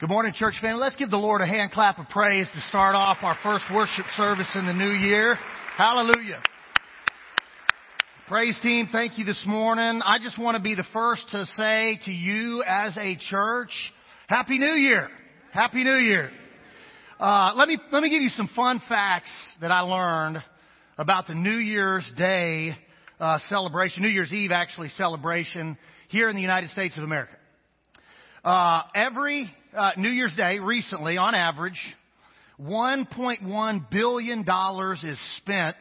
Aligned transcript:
Good 0.00 0.08
morning, 0.08 0.32
church 0.32 0.54
family. 0.62 0.80
Let's 0.80 0.96
give 0.96 1.10
the 1.10 1.18
Lord 1.18 1.42
a 1.42 1.46
hand 1.46 1.72
clap 1.72 1.98
of 1.98 2.08
praise 2.08 2.48
to 2.54 2.60
start 2.70 2.94
off 2.94 3.18
our 3.20 3.36
first 3.42 3.66
worship 3.70 4.06
service 4.16 4.48
in 4.54 4.64
the 4.64 4.72
new 4.72 4.92
year. 4.92 5.34
Hallelujah. 5.76 6.42
Praise 8.26 8.58
team, 8.62 8.88
thank 8.90 9.18
you 9.18 9.26
this 9.26 9.44
morning. 9.46 10.00
I 10.02 10.18
just 10.18 10.38
want 10.38 10.56
to 10.56 10.62
be 10.62 10.74
the 10.74 10.86
first 10.94 11.28
to 11.32 11.44
say 11.44 12.00
to 12.06 12.10
you 12.10 12.64
as 12.66 12.96
a 12.96 13.18
church, 13.28 13.68
Happy 14.26 14.58
New 14.58 14.72
Year. 14.72 15.10
Happy 15.52 15.84
New 15.84 15.98
Year. 15.98 16.30
Uh, 17.18 17.52
let 17.54 17.68
me, 17.68 17.76
let 17.92 18.02
me 18.02 18.08
give 18.08 18.22
you 18.22 18.30
some 18.30 18.48
fun 18.56 18.80
facts 18.88 19.30
that 19.60 19.70
I 19.70 19.80
learned 19.80 20.42
about 20.96 21.26
the 21.26 21.34
New 21.34 21.58
Year's 21.58 22.10
Day 22.16 22.74
uh, 23.20 23.36
celebration, 23.50 24.02
New 24.02 24.08
Year's 24.08 24.32
Eve 24.32 24.50
actually 24.50 24.88
celebration 24.96 25.76
here 26.08 26.30
in 26.30 26.36
the 26.36 26.42
United 26.42 26.70
States 26.70 26.96
of 26.96 27.04
America. 27.04 27.36
Uh, 28.42 28.82
every 28.94 29.50
uh, 29.76 29.90
New 29.98 30.08
Year's 30.08 30.32
Day 30.34 30.60
recently, 30.60 31.18
on 31.18 31.34
average, 31.34 31.78
1.1 32.58 33.90
billion 33.90 34.44
dollars 34.46 35.04
is 35.04 35.18
spent 35.36 35.76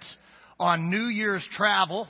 on 0.59 0.89
New 0.89 1.05
Year's 1.05 1.47
travel, 1.53 2.05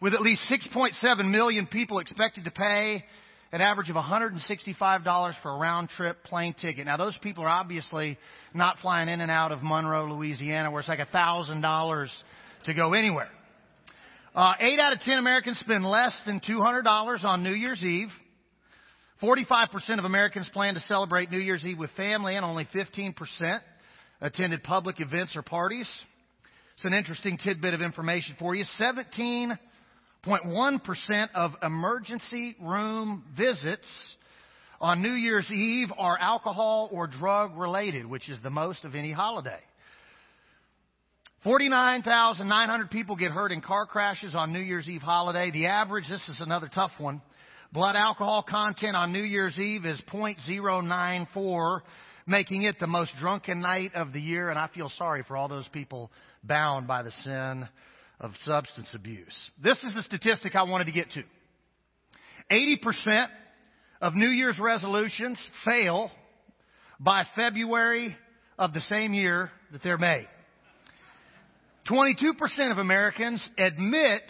with 0.00 0.14
at 0.14 0.20
least 0.20 0.42
6.7 0.48 1.28
million 1.28 1.66
people 1.66 1.98
expected 1.98 2.44
to 2.44 2.52
pay 2.52 3.04
an 3.50 3.60
average 3.60 3.90
of 3.90 3.96
$165 3.96 5.34
for 5.42 5.50
a 5.50 5.56
round 5.56 5.88
trip 5.88 6.22
plane 6.22 6.54
ticket. 6.54 6.86
Now, 6.86 6.96
those 6.96 7.18
people 7.20 7.42
are 7.42 7.48
obviously 7.48 8.16
not 8.54 8.78
flying 8.80 9.08
in 9.08 9.20
and 9.20 9.30
out 9.30 9.50
of 9.50 9.60
Monroe, 9.60 10.06
Louisiana, 10.14 10.70
where 10.70 10.80
it's 10.80 10.88
like 10.88 11.00
$1,000 11.00 12.08
to 12.66 12.74
go 12.74 12.92
anywhere. 12.92 13.28
Uh, 14.36 14.54
eight 14.60 14.78
out 14.78 14.92
of 14.92 15.00
ten 15.00 15.18
Americans 15.18 15.58
spend 15.58 15.84
less 15.84 16.16
than 16.26 16.40
$200 16.40 17.24
on 17.24 17.42
New 17.42 17.54
Year's 17.54 17.82
Eve. 17.82 18.08
45% 19.24 19.98
of 19.98 20.04
Americans 20.04 20.48
plan 20.52 20.74
to 20.74 20.80
celebrate 20.80 21.30
New 21.30 21.38
Year's 21.38 21.64
Eve 21.64 21.78
with 21.78 21.90
family, 21.92 22.36
and 22.36 22.44
only 22.44 22.68
15% 22.74 23.14
attended 24.20 24.62
public 24.62 25.00
events 25.00 25.34
or 25.34 25.40
parties. 25.40 25.88
It's 26.74 26.84
an 26.84 26.92
interesting 26.92 27.38
tidbit 27.42 27.72
of 27.72 27.80
information 27.80 28.36
for 28.38 28.54
you. 28.54 28.66
17.1% 28.78 31.28
of 31.34 31.52
emergency 31.62 32.54
room 32.60 33.24
visits 33.34 33.86
on 34.78 35.00
New 35.00 35.14
Year's 35.14 35.50
Eve 35.50 35.88
are 35.96 36.18
alcohol 36.18 36.90
or 36.92 37.06
drug 37.06 37.56
related, 37.56 38.04
which 38.04 38.28
is 38.28 38.38
the 38.42 38.50
most 38.50 38.84
of 38.84 38.94
any 38.94 39.12
holiday. 39.12 39.60
49,900 41.44 42.90
people 42.90 43.16
get 43.16 43.30
hurt 43.30 43.52
in 43.52 43.62
car 43.62 43.86
crashes 43.86 44.34
on 44.34 44.52
New 44.52 44.60
Year's 44.60 44.86
Eve 44.86 45.00
holiday. 45.00 45.50
The 45.50 45.68
average, 45.68 46.10
this 46.10 46.28
is 46.28 46.40
another 46.40 46.68
tough 46.68 46.92
one, 46.98 47.22
Blood 47.74 47.96
alcohol 47.96 48.44
content 48.48 48.94
on 48.94 49.12
New 49.12 49.24
Year's 49.24 49.58
Eve 49.58 49.84
is 49.84 50.00
0.094, 50.08 51.80
making 52.24 52.62
it 52.62 52.76
the 52.78 52.86
most 52.86 53.10
drunken 53.18 53.60
night 53.60 53.90
of 53.96 54.12
the 54.12 54.20
year, 54.20 54.48
and 54.48 54.56
I 54.56 54.68
feel 54.68 54.88
sorry 54.90 55.24
for 55.26 55.36
all 55.36 55.48
those 55.48 55.66
people 55.66 56.12
bound 56.44 56.86
by 56.86 57.02
the 57.02 57.10
sin 57.24 57.68
of 58.20 58.30
substance 58.44 58.86
abuse. 58.94 59.34
This 59.60 59.76
is 59.82 59.92
the 59.92 60.04
statistic 60.04 60.54
I 60.54 60.62
wanted 60.62 60.84
to 60.84 60.92
get 60.92 61.10
to. 61.10 61.24
80% 62.48 63.26
of 64.00 64.14
New 64.14 64.30
Year's 64.30 64.60
resolutions 64.60 65.36
fail 65.64 66.12
by 67.00 67.24
February 67.34 68.16
of 68.56 68.72
the 68.72 68.82
same 68.82 69.12
year 69.12 69.50
that 69.72 69.82
they're 69.82 69.98
made. 69.98 70.28
22% 71.90 72.70
of 72.70 72.78
Americans 72.78 73.44
admit 73.58 74.22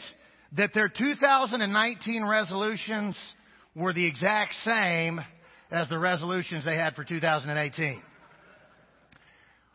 that 0.52 0.70
their 0.74 0.88
2019 0.88 2.24
resolutions 2.24 3.16
were 3.74 3.92
the 3.92 4.06
exact 4.06 4.54
same 4.64 5.20
as 5.70 5.88
the 5.88 5.98
resolutions 5.98 6.64
they 6.64 6.76
had 6.76 6.94
for 6.94 7.04
2018. 7.04 8.02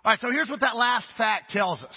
All 0.06 0.12
right, 0.12 0.20
so 0.20 0.32
here's 0.32 0.50
what 0.50 0.62
that 0.62 0.78
last 0.78 1.08
fact 1.18 1.52
tells 1.52 1.82
us. 1.82 1.96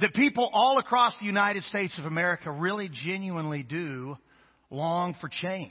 That 0.00 0.14
people 0.14 0.50
all 0.52 0.78
across 0.78 1.14
the 1.20 1.26
United 1.26 1.62
States 1.64 1.96
of 1.98 2.04
America 2.04 2.50
really 2.50 2.90
genuinely 3.04 3.62
do 3.62 4.16
long 4.70 5.14
for 5.20 5.28
change. 5.28 5.70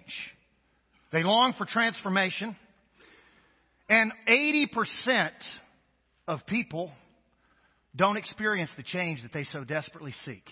They 1.12 1.24
long 1.24 1.54
for 1.58 1.66
transformation. 1.66 2.56
And 3.90 4.14
80% 4.30 5.32
of 6.28 6.46
people 6.46 6.92
don't 7.94 8.16
experience 8.16 8.70
the 8.78 8.84
change 8.84 9.22
that 9.24 9.34
they 9.34 9.44
so 9.44 9.66
desperately 9.66 10.14
seek. 10.24 10.46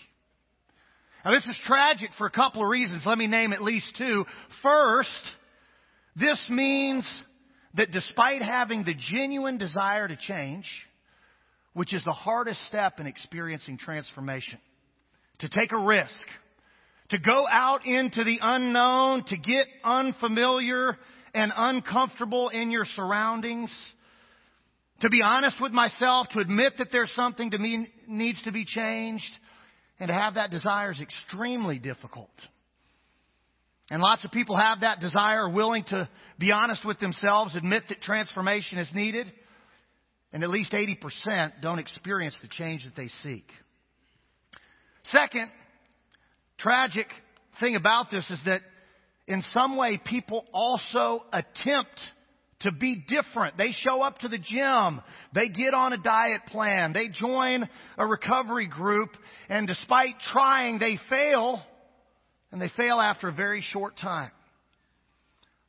Now 1.24 1.32
this 1.32 1.46
is 1.46 1.58
tragic 1.66 2.10
for 2.16 2.26
a 2.26 2.30
couple 2.30 2.62
of 2.62 2.68
reasons. 2.68 3.02
Let 3.04 3.18
me 3.18 3.26
name 3.26 3.52
at 3.52 3.62
least 3.62 3.94
two. 3.98 4.24
First, 4.62 5.22
this 6.16 6.40
means 6.48 7.06
that 7.74 7.90
despite 7.90 8.42
having 8.42 8.84
the 8.84 8.94
genuine 8.94 9.58
desire 9.58 10.08
to 10.08 10.16
change, 10.16 10.66
which 11.74 11.92
is 11.92 12.02
the 12.04 12.12
hardest 12.12 12.66
step 12.66 12.98
in 13.00 13.06
experiencing 13.06 13.78
transformation, 13.78 14.58
to 15.40 15.48
take 15.48 15.72
a 15.72 15.78
risk, 15.78 16.26
to 17.10 17.18
go 17.18 17.46
out 17.48 17.86
into 17.86 18.24
the 18.24 18.38
unknown, 18.40 19.24
to 19.28 19.36
get 19.36 19.66
unfamiliar 19.84 20.96
and 21.34 21.52
uncomfortable 21.54 22.48
in 22.48 22.70
your 22.70 22.86
surroundings, 22.96 23.70
to 25.00 25.10
be 25.10 25.20
honest 25.22 25.60
with 25.60 25.72
myself, 25.72 26.28
to 26.30 26.40
admit 26.40 26.74
that 26.78 26.88
there's 26.90 27.12
something 27.14 27.50
to 27.50 27.58
me 27.58 27.88
needs 28.08 28.40
to 28.42 28.52
be 28.52 28.64
changed, 28.64 29.30
and 30.00 30.08
to 30.08 30.14
have 30.14 30.34
that 30.34 30.50
desire 30.50 30.90
is 30.90 31.00
extremely 31.00 31.78
difficult. 31.78 32.30
And 33.90 34.00
lots 34.00 34.24
of 34.24 34.30
people 34.30 34.56
have 34.56 34.80
that 34.80 35.00
desire, 35.00 35.48
willing 35.48 35.84
to 35.88 36.08
be 36.38 36.52
honest 36.52 36.84
with 36.84 36.98
themselves, 37.00 37.54
admit 37.54 37.84
that 37.88 38.00
transformation 38.00 38.78
is 38.78 38.90
needed, 38.94 39.30
and 40.32 40.42
at 40.42 40.48
least 40.48 40.72
80% 40.72 41.60
don't 41.60 41.78
experience 41.78 42.36
the 42.40 42.48
change 42.48 42.84
that 42.84 42.96
they 42.96 43.08
seek. 43.08 43.44
Second, 45.08 45.50
tragic 46.56 47.08
thing 47.58 47.76
about 47.76 48.10
this 48.10 48.28
is 48.30 48.38
that 48.46 48.60
in 49.26 49.42
some 49.52 49.76
way 49.76 50.00
people 50.02 50.46
also 50.52 51.24
attempt 51.32 52.00
to 52.60 52.72
be 52.72 53.02
different. 53.08 53.56
They 53.56 53.72
show 53.72 54.02
up 54.02 54.18
to 54.18 54.28
the 54.28 54.38
gym. 54.38 55.00
They 55.34 55.48
get 55.48 55.72
on 55.74 55.92
a 55.92 55.98
diet 55.98 56.42
plan. 56.46 56.92
They 56.92 57.08
join 57.08 57.68
a 57.96 58.06
recovery 58.06 58.66
group. 58.66 59.10
And 59.48 59.66
despite 59.66 60.14
trying, 60.32 60.78
they 60.78 60.98
fail. 61.08 61.62
And 62.52 62.60
they 62.60 62.70
fail 62.76 63.00
after 63.00 63.28
a 63.28 63.32
very 63.32 63.62
short 63.62 63.96
time. 63.96 64.30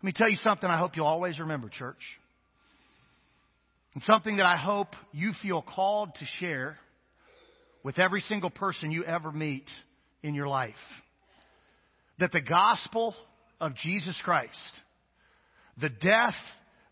Let 0.01 0.05
me 0.05 0.13
tell 0.13 0.29
you 0.29 0.37
something 0.37 0.67
I 0.67 0.77
hope 0.77 0.97
you'll 0.97 1.05
always 1.05 1.39
remember, 1.39 1.69
church. 1.69 2.01
And 3.93 4.03
something 4.03 4.37
that 4.37 4.45
I 4.45 4.57
hope 4.57 4.95
you 5.11 5.31
feel 5.41 5.61
called 5.61 6.15
to 6.15 6.25
share 6.39 6.77
with 7.83 7.99
every 7.99 8.21
single 8.21 8.49
person 8.49 8.91
you 8.91 9.03
ever 9.03 9.31
meet 9.31 9.67
in 10.23 10.33
your 10.33 10.47
life. 10.47 10.73
That 12.19 12.31
the 12.31 12.41
gospel 12.41 13.15
of 13.59 13.75
Jesus 13.75 14.19
Christ, 14.23 14.51
the 15.79 15.89
death 15.89 16.35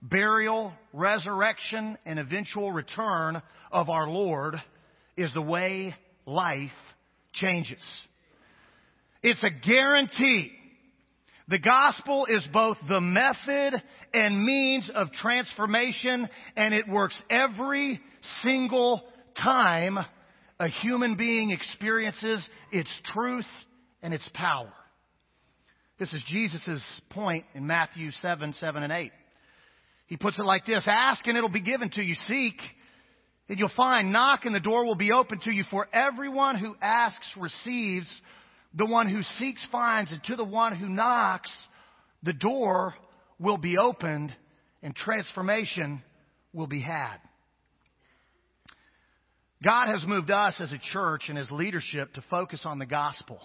burial, 0.02 0.74
resurrection, 0.94 1.98
and 2.06 2.20
eventual 2.20 2.72
return 2.72 3.42
of 3.72 3.90
our 3.90 4.08
Lord 4.08 4.62
is 5.18 5.34
the 5.34 5.42
way 5.42 5.94
life 6.26 6.72
changes. 7.34 7.84
It's 9.22 9.44
a 9.44 9.50
guarantee. 9.50 10.52
The 11.50 11.60
gospel 11.60 12.26
is 12.28 12.48
both 12.54 12.78
the 12.88 13.02
method 13.02 13.82
and 14.14 14.46
means 14.46 14.90
of 14.94 15.12
transformation, 15.12 16.30
and 16.56 16.74
it 16.74 16.88
works 16.88 17.20
every 17.30 18.00
single 18.44 19.04
time 19.36 19.98
a 20.60 20.68
human 20.68 21.16
being 21.16 21.52
experiences 21.52 22.48
its 22.72 22.90
truth 23.14 23.48
and 24.02 24.14
its 24.14 24.28
power. 24.34 24.72
This 25.98 26.14
is 26.14 26.24
Jesus' 26.28 27.02
point 27.10 27.46
in 27.54 27.68
Matthew 27.68 28.12
7, 28.12 28.54
7, 28.54 28.84
and 28.84 28.92
8. 28.92 29.12
He 30.10 30.18
puts 30.18 30.40
it 30.40 30.44
like 30.44 30.66
this 30.66 30.86
Ask 30.88 31.26
and 31.28 31.38
it'll 31.38 31.50
be 31.50 31.62
given 31.62 31.90
to 31.92 32.02
you. 32.02 32.16
Seek 32.28 32.60
and 33.48 33.58
you'll 33.58 33.72
find. 33.78 34.12
Knock 34.12 34.42
and 34.44 34.54
the 34.54 34.60
door 34.60 34.84
will 34.84 34.96
be 34.96 35.12
open 35.12 35.40
to 35.42 35.52
you. 35.52 35.64
For 35.70 35.88
everyone 35.94 36.58
who 36.58 36.76
asks 36.82 37.32
receives. 37.38 38.10
The 38.74 38.86
one 38.86 39.08
who 39.08 39.22
seeks 39.38 39.66
finds. 39.72 40.12
And 40.12 40.24
to 40.26 40.36
the 40.36 40.44
one 40.44 40.76
who 40.76 40.90
knocks, 40.90 41.52
the 42.24 42.34
door 42.34 42.96
will 43.40 43.58
be 43.58 43.78
opened 43.78 44.36
and 44.82 44.96
transformation 44.96 46.04
will 46.54 46.68
be 46.68 46.82
had. 46.82 47.18
God 49.64 49.88
has 49.88 50.04
moved 50.08 50.32
us 50.32 50.56
as 50.60 50.72
a 50.72 50.80
church 50.92 51.24
and 51.30 51.38
as 51.38 51.52
leadership 51.52 52.14
to 52.14 52.24
focus 52.30 52.62
on 52.64 52.80
the 52.80 52.86
gospel, 52.86 53.40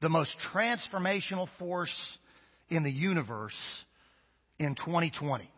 the 0.00 0.08
most 0.08 0.34
transformational 0.52 1.48
force 1.58 1.94
in 2.70 2.82
the 2.82 2.90
universe 2.90 3.56
in 4.58 4.74
2020. 4.74 5.50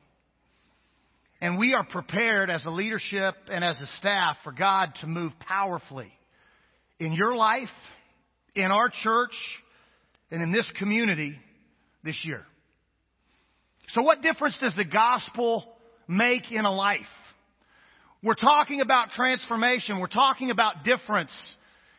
And 1.40 1.58
we 1.58 1.72
are 1.74 1.84
prepared 1.84 2.50
as 2.50 2.64
a 2.66 2.70
leadership 2.70 3.34
and 3.50 3.64
as 3.64 3.80
a 3.80 3.86
staff 3.98 4.36
for 4.44 4.52
God 4.52 4.92
to 5.00 5.06
move 5.06 5.32
powerfully 5.40 6.12
in 6.98 7.12
your 7.12 7.34
life, 7.34 7.68
in 8.54 8.70
our 8.70 8.90
church, 9.02 9.32
and 10.30 10.42
in 10.42 10.52
this 10.52 10.70
community 10.78 11.34
this 12.04 12.20
year. 12.24 12.44
So 13.88 14.02
what 14.02 14.20
difference 14.22 14.56
does 14.60 14.76
the 14.76 14.84
gospel 14.84 15.64
make 16.06 16.52
in 16.52 16.64
a 16.64 16.72
life? 16.72 17.00
We're 18.22 18.34
talking 18.34 18.82
about 18.82 19.10
transformation. 19.10 19.98
We're 19.98 20.08
talking 20.08 20.50
about 20.50 20.84
difference. 20.84 21.32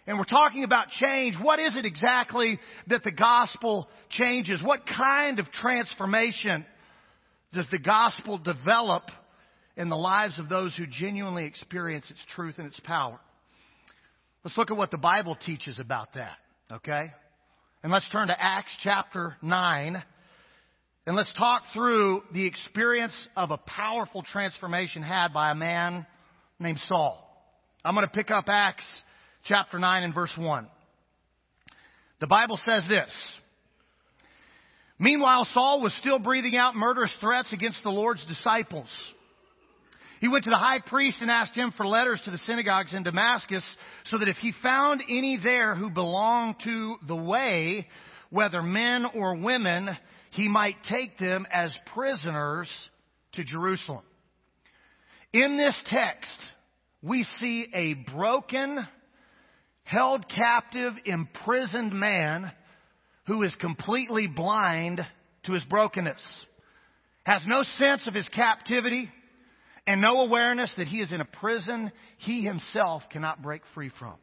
And 0.05 0.19
we're 0.19 0.23
talking 0.25 0.63
about 0.63 0.89
change. 0.89 1.35
What 1.41 1.59
is 1.59 1.75
it 1.75 1.85
exactly 1.85 2.59
that 2.87 3.03
the 3.03 3.11
gospel 3.11 3.89
changes? 4.09 4.61
What 4.63 4.81
kind 4.85 5.39
of 5.39 5.51
transformation 5.51 6.65
does 7.53 7.67
the 7.71 7.79
gospel 7.79 8.37
develop 8.37 9.03
in 9.77 9.89
the 9.89 9.97
lives 9.97 10.37
of 10.39 10.49
those 10.49 10.75
who 10.75 10.85
genuinely 10.87 11.45
experience 11.45 12.09
its 12.09 12.23
truth 12.35 12.55
and 12.57 12.67
its 12.67 12.79
power? 12.81 13.19
Let's 14.43 14.57
look 14.57 14.71
at 14.71 14.77
what 14.77 14.91
the 14.91 14.97
Bible 14.97 15.35
teaches 15.35 15.79
about 15.79 16.13
that, 16.15 16.37
okay? 16.71 17.11
And 17.83 17.91
let's 17.91 18.07
turn 18.09 18.27
to 18.27 18.35
Acts 18.39 18.75
chapter 18.83 19.35
9. 19.41 20.03
And 21.07 21.15
let's 21.15 21.33
talk 21.37 21.63
through 21.73 22.23
the 22.33 22.45
experience 22.45 23.13
of 23.35 23.51
a 23.51 23.57
powerful 23.57 24.23
transformation 24.23 25.01
had 25.01 25.33
by 25.33 25.51
a 25.51 25.55
man 25.55 26.05
named 26.59 26.79
Saul. 26.87 27.27
I'm 27.83 27.95
going 27.95 28.05
to 28.05 28.13
pick 28.13 28.29
up 28.29 28.45
Acts 28.47 28.85
chapter 29.45 29.79
9 29.79 30.03
and 30.03 30.13
verse 30.13 30.33
1. 30.37 30.67
The 32.19 32.27
Bible 32.27 32.59
says 32.63 32.83
this. 32.87 33.11
Meanwhile, 34.99 35.47
Saul 35.55 35.81
was 35.81 35.93
still 35.95 36.19
breathing 36.19 36.55
out 36.55 36.75
murderous 36.75 37.13
threats 37.19 37.51
against 37.51 37.81
the 37.81 37.89
Lord's 37.89 38.23
disciples. 38.25 38.87
He 40.21 40.27
went 40.27 40.43
to 40.43 40.51
the 40.51 40.57
high 40.57 40.79
priest 40.79 41.17
and 41.19 41.31
asked 41.31 41.55
him 41.55 41.73
for 41.75 41.87
letters 41.87 42.21
to 42.25 42.31
the 42.31 42.37
synagogues 42.45 42.93
in 42.93 43.01
Damascus 43.01 43.65
so 44.05 44.19
that 44.19 44.27
if 44.27 44.37
he 44.37 44.53
found 44.61 45.01
any 45.09 45.39
there 45.41 45.73
who 45.73 45.89
belonged 45.89 46.57
to 46.63 46.95
the 47.07 47.15
way, 47.15 47.87
whether 48.29 48.61
men 48.61 49.07
or 49.15 49.35
women, 49.35 49.89
he 50.29 50.47
might 50.47 50.75
take 50.87 51.17
them 51.17 51.47
as 51.51 51.75
prisoners 51.95 52.69
to 53.31 53.43
Jerusalem. 53.43 54.03
In 55.33 55.57
this 55.57 55.75
text, 55.87 56.37
we 57.01 57.23
see 57.39 57.65
a 57.73 57.95
broken, 58.11 58.77
held 59.83 60.29
captive, 60.29 60.93
imprisoned 61.03 61.93
man 61.93 62.51
who 63.25 63.41
is 63.41 63.55
completely 63.55 64.27
blind 64.27 65.01
to 65.45 65.53
his 65.53 65.63
brokenness, 65.63 66.21
has 67.23 67.41
no 67.47 67.63
sense 67.79 68.05
of 68.05 68.13
his 68.13 68.29
captivity, 68.29 69.09
and 69.87 70.01
no 70.01 70.21
awareness 70.21 70.71
that 70.77 70.87
he 70.87 71.01
is 71.01 71.11
in 71.11 71.21
a 71.21 71.25
prison 71.25 71.91
he 72.17 72.43
himself 72.43 73.03
cannot 73.11 73.41
break 73.41 73.61
free 73.73 73.91
from. 73.99 74.15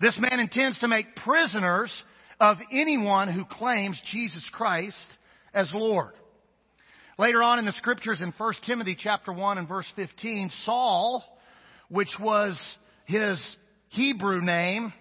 This 0.00 0.16
man 0.18 0.40
intends 0.40 0.78
to 0.80 0.88
make 0.88 1.16
prisoners 1.16 1.92
of 2.40 2.58
anyone 2.72 3.32
who 3.32 3.44
claims 3.44 4.00
Jesus 4.10 4.48
Christ 4.52 4.96
as 5.52 5.70
Lord. 5.72 6.12
Later 7.16 7.42
on 7.42 7.60
in 7.60 7.64
the 7.64 7.72
scriptures 7.72 8.20
in 8.20 8.34
1 8.36 8.54
Timothy 8.66 8.96
chapter 8.98 9.32
1 9.32 9.58
and 9.58 9.68
verse 9.68 9.86
15, 9.94 10.50
Saul, 10.64 11.24
which 11.88 12.10
was 12.18 12.58
his 13.04 13.40
Hebrew 13.88 14.40
name, 14.40 14.92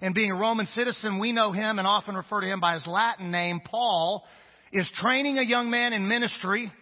and 0.00 0.14
being 0.14 0.32
a 0.32 0.36
Roman 0.36 0.66
citizen, 0.74 1.20
we 1.20 1.30
know 1.30 1.52
him 1.52 1.78
and 1.78 1.86
often 1.86 2.16
refer 2.16 2.40
to 2.40 2.48
him 2.48 2.58
by 2.58 2.74
his 2.74 2.86
Latin 2.86 3.30
name, 3.30 3.60
Paul, 3.64 4.24
is 4.72 4.90
training 4.96 5.38
a 5.38 5.44
young 5.44 5.70
man 5.70 5.92
in 5.92 6.08
ministry 6.08 6.72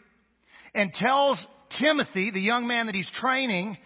and 0.74 0.94
tells 0.94 1.38
Timothy, 1.78 2.30
the 2.30 2.40
young 2.40 2.66
man 2.66 2.86
that 2.86 2.94
he's 2.94 3.10
training, 3.20 3.76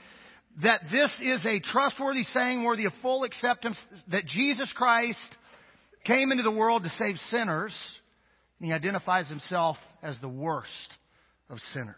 that 0.63 0.81
this 0.91 1.11
is 1.21 1.45
a 1.45 1.61
trustworthy 1.61 2.25
saying 2.33 2.65
worthy 2.65 2.87
of 2.87 2.93
full 3.03 3.25
acceptance, 3.25 3.77
that 4.09 4.27
Jesus 4.27 4.73
Christ 4.75 5.19
came 6.05 6.31
into 6.31 6.43
the 6.43 6.51
world 6.51 6.85
to 6.85 6.91
save 6.91 7.17
sinners, 7.31 7.75
and 8.59 8.67
he 8.67 8.73
identifies 8.73 9.29
himself 9.29 9.77
as 10.03 10.19
the 10.21 10.29
worst 10.29 10.69
of 11.51 11.59
sinners. 11.73 11.97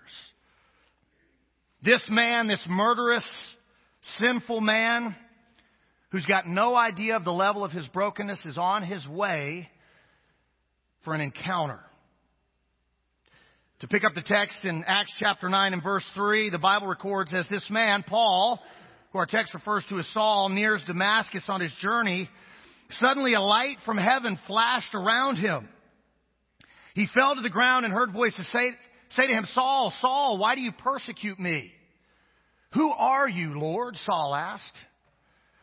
This 1.82 2.02
man, 2.08 2.48
this 2.48 2.64
murderous, 2.68 3.26
sinful 4.18 4.60
man, 4.60 5.14
who's 6.10 6.26
got 6.26 6.46
no 6.46 6.74
idea 6.74 7.16
of 7.16 7.24
the 7.24 7.32
level 7.32 7.64
of 7.64 7.72
his 7.72 7.86
brokenness, 7.88 8.44
is 8.46 8.58
on 8.58 8.82
his 8.82 9.06
way 9.06 9.68
for 11.04 11.14
an 11.14 11.20
encounter 11.20 11.80
to 13.80 13.88
pick 13.88 14.04
up 14.04 14.14
the 14.14 14.22
text 14.22 14.64
in 14.64 14.84
Acts 14.86 15.12
chapter 15.18 15.50
9 15.50 15.74
and 15.74 15.82
verse 15.82 16.04
3, 16.14 16.48
the 16.48 16.58
Bible 16.58 16.86
records 16.86 17.34
as 17.34 17.46
this 17.50 17.68
man, 17.68 18.04
Paul, 18.08 18.58
who 19.12 19.18
our 19.18 19.26
text 19.26 19.52
refers 19.52 19.84
to 19.90 19.98
as 19.98 20.06
Saul, 20.14 20.48
nears 20.48 20.82
Damascus 20.86 21.44
on 21.48 21.60
his 21.60 21.72
journey, 21.82 22.30
suddenly 22.92 23.34
a 23.34 23.40
light 23.40 23.76
from 23.84 23.98
heaven 23.98 24.38
flashed 24.46 24.94
around 24.94 25.36
him. 25.36 25.68
He 26.94 27.06
fell 27.12 27.34
to 27.34 27.42
the 27.42 27.50
ground 27.50 27.84
and 27.84 27.92
heard 27.92 28.14
voices 28.14 28.48
say, 28.50 28.70
say 29.10 29.26
to 29.26 29.32
him, 29.34 29.44
Saul, 29.52 29.92
Saul, 30.00 30.38
why 30.38 30.54
do 30.54 30.62
you 30.62 30.72
persecute 30.72 31.38
me? 31.38 31.70
Who 32.72 32.90
are 32.90 33.28
you, 33.28 33.58
Lord? 33.58 33.96
Saul 34.06 34.34
asked. 34.34 34.64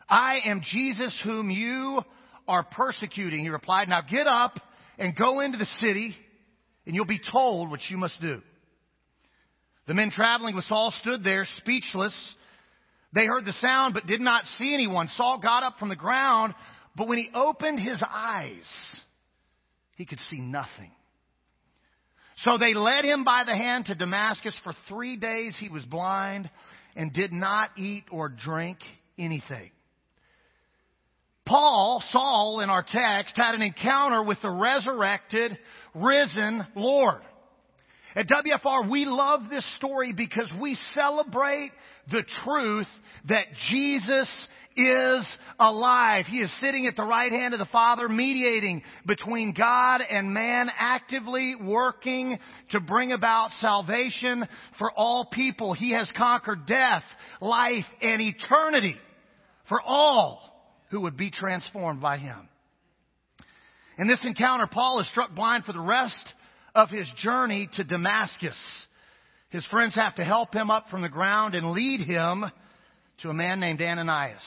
I 0.08 0.38
am 0.44 0.60
Jesus 0.62 1.20
whom 1.24 1.50
you 1.50 2.00
are 2.46 2.62
persecuting, 2.62 3.40
he 3.40 3.48
replied. 3.48 3.88
Now 3.88 4.02
get 4.08 4.28
up 4.28 4.60
and 4.98 5.16
go 5.16 5.40
into 5.40 5.58
the 5.58 5.66
city 5.80 6.14
and 6.86 6.94
you'll 6.94 7.06
be 7.06 7.20
told 7.32 7.70
what 7.70 7.80
you 7.88 7.96
must 7.96 8.20
do. 8.20 8.40
The 9.86 9.94
men 9.94 10.10
traveling 10.10 10.54
with 10.54 10.64
Saul 10.64 10.92
stood 11.00 11.24
there 11.24 11.46
speechless. 11.58 12.14
They 13.14 13.26
heard 13.26 13.44
the 13.44 13.52
sound 13.54 13.94
but 13.94 14.06
did 14.06 14.20
not 14.20 14.44
see 14.58 14.74
anyone. 14.74 15.08
Saul 15.16 15.38
got 15.40 15.62
up 15.62 15.78
from 15.78 15.88
the 15.88 15.96
ground, 15.96 16.54
but 16.96 17.06
when 17.08 17.18
he 17.18 17.28
opened 17.34 17.80
his 17.80 18.02
eyes, 18.06 18.66
he 19.96 20.06
could 20.06 20.20
see 20.30 20.40
nothing. 20.40 20.90
So 22.38 22.58
they 22.58 22.74
led 22.74 23.04
him 23.04 23.24
by 23.24 23.44
the 23.44 23.54
hand 23.54 23.86
to 23.86 23.94
Damascus. 23.94 24.56
For 24.64 24.72
three 24.88 25.16
days 25.16 25.56
he 25.58 25.68
was 25.68 25.84
blind 25.84 26.50
and 26.96 27.12
did 27.12 27.32
not 27.32 27.70
eat 27.76 28.04
or 28.10 28.28
drink 28.28 28.78
anything. 29.18 29.70
Paul, 31.46 32.02
Saul 32.10 32.60
in 32.60 32.70
our 32.70 32.84
text, 32.86 33.36
had 33.36 33.54
an 33.54 33.62
encounter 33.62 34.22
with 34.22 34.40
the 34.40 34.50
resurrected, 34.50 35.58
risen 35.94 36.66
Lord. 36.74 37.22
At 38.16 38.28
WFR, 38.28 38.88
we 38.88 39.06
love 39.06 39.42
this 39.50 39.66
story 39.76 40.12
because 40.12 40.52
we 40.60 40.78
celebrate 40.94 41.72
the 42.10 42.22
truth 42.44 42.86
that 43.28 43.46
Jesus 43.70 44.28
is 44.76 45.26
alive. 45.58 46.26
He 46.26 46.38
is 46.40 46.60
sitting 46.60 46.86
at 46.86 46.94
the 46.94 47.04
right 47.04 47.32
hand 47.32 47.54
of 47.54 47.60
the 47.60 47.66
Father, 47.66 48.08
mediating 48.08 48.82
between 49.04 49.52
God 49.52 50.00
and 50.08 50.32
man, 50.32 50.70
actively 50.78 51.56
working 51.60 52.38
to 52.70 52.80
bring 52.80 53.10
about 53.10 53.50
salvation 53.60 54.46
for 54.78 54.92
all 54.92 55.26
people. 55.26 55.74
He 55.74 55.92
has 55.92 56.12
conquered 56.16 56.66
death, 56.66 57.02
life, 57.40 57.86
and 58.00 58.20
eternity 58.20 58.96
for 59.68 59.80
all 59.80 60.40
who 60.90 61.00
would 61.02 61.16
be 61.16 61.30
transformed 61.30 62.00
by 62.00 62.18
him. 62.18 62.48
In 63.96 64.08
this 64.08 64.24
encounter, 64.24 64.66
Paul 64.66 65.00
is 65.00 65.08
struck 65.10 65.34
blind 65.34 65.64
for 65.64 65.72
the 65.72 65.80
rest 65.80 66.34
of 66.74 66.90
his 66.90 67.08
journey 67.18 67.68
to 67.74 67.84
Damascus. 67.84 68.58
His 69.50 69.64
friends 69.66 69.94
have 69.94 70.16
to 70.16 70.24
help 70.24 70.52
him 70.52 70.70
up 70.70 70.86
from 70.90 71.02
the 71.02 71.08
ground 71.08 71.54
and 71.54 71.70
lead 71.70 72.00
him 72.00 72.44
to 73.22 73.28
a 73.28 73.34
man 73.34 73.60
named 73.60 73.80
Ananias. 73.80 74.42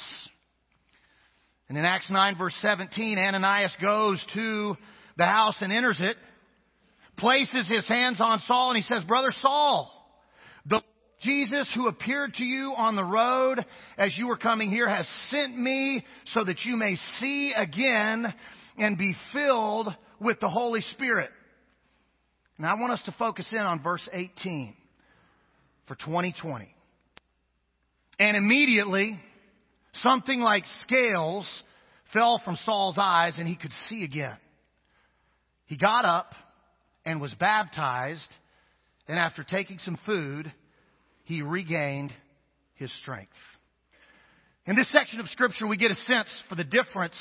And 1.70 1.77
in 1.77 1.86
Acts 1.86 2.10
9 2.12 2.38
verse 2.38 2.56
17, 2.62 3.18
Ananias 3.18 3.74
goes 3.82 4.22
to 4.34 4.75
the 5.18 5.25
house 5.25 5.56
and 5.62 5.72
enters 5.72 6.00
it, 6.01 6.18
places 7.18 7.68
his 7.70 7.88
hands 7.88 8.20
on 8.20 8.42
Saul 8.42 8.72
and 8.72 8.77
he 8.77 8.94
says, 8.94 9.04
Brother 9.06 9.34
Saul, 9.42 9.92
the 10.66 10.82
Jesus 11.22 11.72
who 11.74 11.88
appeared 11.88 12.34
to 12.36 12.44
you 12.44 12.74
on 12.75 12.96
the 12.96 13.04
road 13.04 13.66
as 13.98 14.18
you 14.18 14.27
were 14.27 14.38
coming 14.38 14.70
here 14.70 14.88
has 14.88 15.08
sent 15.30 15.58
me 15.58 16.06
so 16.27 16.44
that 16.44 16.66
you 16.66 16.75
may 16.75 16.96
see 17.20 17.54
again 17.56 18.34
and 18.78 18.98
be 18.98 19.16
filled 19.34 19.96
with 20.20 20.40
the 20.40 20.50
Holy 20.50 20.82
Spirit. 20.82 21.30
And 22.58 22.66
I 22.66 22.74
want 22.76 22.94
us 22.94 23.02
to 23.04 23.16
focus 23.18 23.48
in 23.52 23.60
on 23.60 23.84
verse 23.84 24.08
18 24.12 24.76
for 25.88 25.96
2020. 25.96 26.74
And 28.20 28.36
immediately, 28.36 29.20
something 29.94 30.40
like 30.40 30.64
scales 30.84 31.48
fell 32.14 32.42
from 32.44 32.58
Saul's 32.64 32.98
eyes 33.00 33.38
and 33.38 33.48
he 33.48 33.56
could 33.56 33.74
see 33.90 34.04
again. 34.04 34.38
He 35.66 35.78
got 35.78 36.06
up 36.06 36.34
and 37.06 37.22
was 37.22 37.34
baptized, 37.36 38.30
and 39.08 39.18
after 39.18 39.44
taking 39.44 39.80
some 39.80 39.98
food, 40.06 40.52
he 41.24 41.42
regained 41.42 42.14
his 42.76 42.92
strength. 43.02 43.32
In 44.66 44.76
this 44.76 44.92
section 44.92 45.20
of 45.20 45.28
scripture, 45.30 45.68
we 45.68 45.78
get 45.78 45.92
a 45.92 45.96
sense 45.96 46.30
for 46.50 46.56
the 46.56 46.64
difference 46.64 47.16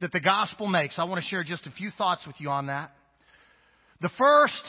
that 0.00 0.12
the 0.12 0.20
gospel 0.20 0.66
makes. 0.66 0.98
I 0.98 1.04
want 1.04 1.22
to 1.22 1.28
share 1.28 1.44
just 1.44 1.66
a 1.66 1.70
few 1.70 1.90
thoughts 1.90 2.26
with 2.26 2.36
you 2.38 2.48
on 2.48 2.66
that. 2.66 2.90
The 4.00 4.10
first 4.18 4.62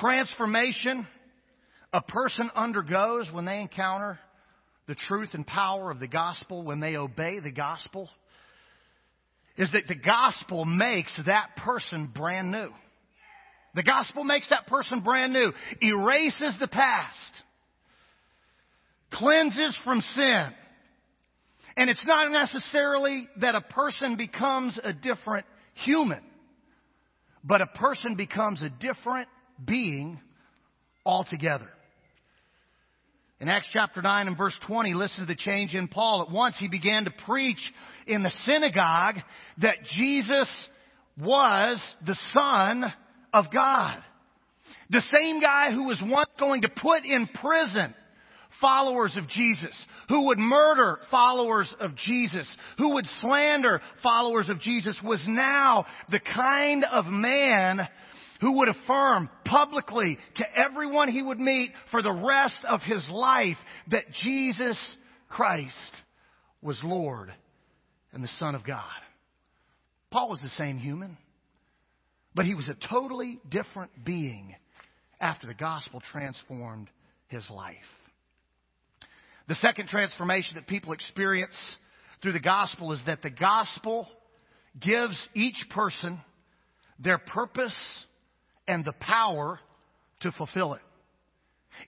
transformation 0.00 1.06
a 1.92 2.02
person 2.02 2.50
undergoes 2.54 3.28
when 3.32 3.44
they 3.44 3.60
encounter 3.60 4.18
the 4.86 4.94
truth 4.94 5.30
and 5.32 5.46
power 5.46 5.90
of 5.90 6.00
the 6.00 6.08
gospel, 6.08 6.62
when 6.62 6.80
they 6.80 6.96
obey 6.96 7.40
the 7.40 7.50
gospel, 7.50 8.08
is 9.56 9.70
that 9.72 9.84
the 9.88 9.94
gospel 9.94 10.64
makes 10.64 11.12
that 11.26 11.56
person 11.56 12.10
brand 12.14 12.50
new. 12.50 12.68
The 13.74 13.82
gospel 13.82 14.24
makes 14.24 14.48
that 14.50 14.66
person 14.66 15.02
brand 15.02 15.32
new, 15.32 15.52
erases 15.80 16.54
the 16.58 16.68
past, 16.68 17.42
cleanses 19.12 19.76
from 19.84 20.00
sin. 20.14 20.48
And 21.78 21.88
it's 21.88 22.04
not 22.04 22.32
necessarily 22.32 23.28
that 23.40 23.54
a 23.54 23.60
person 23.60 24.16
becomes 24.16 24.76
a 24.82 24.92
different 24.92 25.46
human, 25.74 26.24
but 27.44 27.60
a 27.60 27.66
person 27.66 28.16
becomes 28.16 28.60
a 28.60 28.68
different 28.68 29.28
being 29.64 30.20
altogether. 31.06 31.68
In 33.38 33.48
Acts 33.48 33.68
chapter 33.72 34.02
9 34.02 34.26
and 34.26 34.36
verse 34.36 34.58
20, 34.66 34.94
listen 34.94 35.20
to 35.20 35.26
the 35.26 35.36
change 35.36 35.72
in 35.72 35.86
Paul. 35.86 36.22
At 36.22 36.34
once 36.34 36.56
he 36.58 36.66
began 36.66 37.04
to 37.04 37.12
preach 37.24 37.60
in 38.08 38.24
the 38.24 38.32
synagogue 38.44 39.14
that 39.58 39.76
Jesus 39.96 40.48
was 41.16 41.80
the 42.04 42.18
Son 42.32 42.92
of 43.32 43.52
God. 43.52 44.02
The 44.90 45.02
same 45.14 45.40
guy 45.40 45.70
who 45.70 45.84
was 45.84 46.02
once 46.04 46.30
going 46.40 46.62
to 46.62 46.68
put 46.68 47.04
in 47.04 47.28
prison 47.40 47.94
followers 48.60 49.16
of 49.16 49.28
Jesus, 49.28 49.74
who 50.08 50.26
would 50.26 50.38
murder 50.38 50.98
followers 51.10 51.72
of 51.80 51.94
Jesus, 51.96 52.48
who 52.78 52.94
would 52.94 53.06
slander 53.20 53.80
followers 54.02 54.48
of 54.48 54.60
Jesus, 54.60 54.98
was 55.02 55.22
now 55.26 55.86
the 56.10 56.20
kind 56.20 56.84
of 56.84 57.06
man 57.06 57.80
who 58.40 58.58
would 58.58 58.68
affirm 58.68 59.28
publicly 59.44 60.18
to 60.36 60.44
everyone 60.56 61.08
he 61.08 61.22
would 61.22 61.40
meet 61.40 61.72
for 61.90 62.02
the 62.02 62.12
rest 62.12 62.58
of 62.68 62.80
his 62.82 63.06
life 63.10 63.56
that 63.90 64.04
Jesus 64.22 64.78
Christ 65.28 65.74
was 66.62 66.80
Lord 66.84 67.32
and 68.12 68.22
the 68.22 68.30
Son 68.38 68.54
of 68.54 68.64
God. 68.64 68.84
Paul 70.10 70.30
was 70.30 70.40
the 70.40 70.48
same 70.50 70.78
human, 70.78 71.18
but 72.34 72.46
he 72.46 72.54
was 72.54 72.68
a 72.68 72.88
totally 72.88 73.40
different 73.48 73.90
being 74.04 74.54
after 75.20 75.46
the 75.46 75.54
gospel 75.54 76.00
transformed 76.12 76.88
his 77.28 77.48
life. 77.50 77.76
The 79.48 79.54
second 79.56 79.88
transformation 79.88 80.56
that 80.56 80.66
people 80.66 80.92
experience 80.92 81.56
through 82.20 82.32
the 82.32 82.40
gospel 82.40 82.92
is 82.92 83.00
that 83.06 83.22
the 83.22 83.30
gospel 83.30 84.06
gives 84.78 85.16
each 85.34 85.56
person 85.70 86.20
their 86.98 87.18
purpose 87.18 87.74
and 88.66 88.84
the 88.84 88.92
power 88.92 89.58
to 90.20 90.32
fulfill 90.32 90.74
it. 90.74 90.82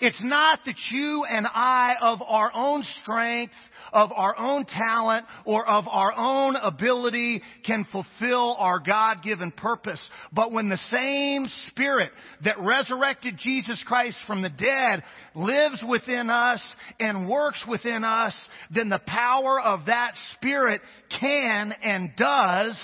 It's 0.00 0.22
not 0.22 0.60
that 0.66 0.76
you 0.90 1.24
and 1.28 1.46
I, 1.46 1.94
of 2.00 2.22
our 2.22 2.50
own 2.54 2.84
strength, 3.02 3.52
of 3.92 4.12
our 4.14 4.38
own 4.38 4.64
talent, 4.64 5.26
or 5.44 5.66
of 5.68 5.88
our 5.88 6.12
own 6.16 6.54
ability, 6.56 7.42
can 7.66 7.84
fulfill 7.90 8.56
our 8.58 8.78
God-given 8.78 9.52
purpose. 9.52 10.00
But 10.32 10.52
when 10.52 10.68
the 10.68 10.78
same 10.90 11.46
Spirit 11.68 12.12
that 12.44 12.60
resurrected 12.60 13.36
Jesus 13.38 13.82
Christ 13.86 14.16
from 14.26 14.42
the 14.42 14.48
dead 14.48 15.02
lives 15.34 15.82
within 15.88 16.30
us 16.30 16.62
and 17.00 17.28
works 17.28 17.64
within 17.68 18.04
us, 18.04 18.34
then 18.72 18.90
the 18.90 19.02
power 19.06 19.60
of 19.60 19.86
that 19.86 20.14
Spirit 20.36 20.82
can 21.18 21.72
and 21.82 22.12
does 22.16 22.78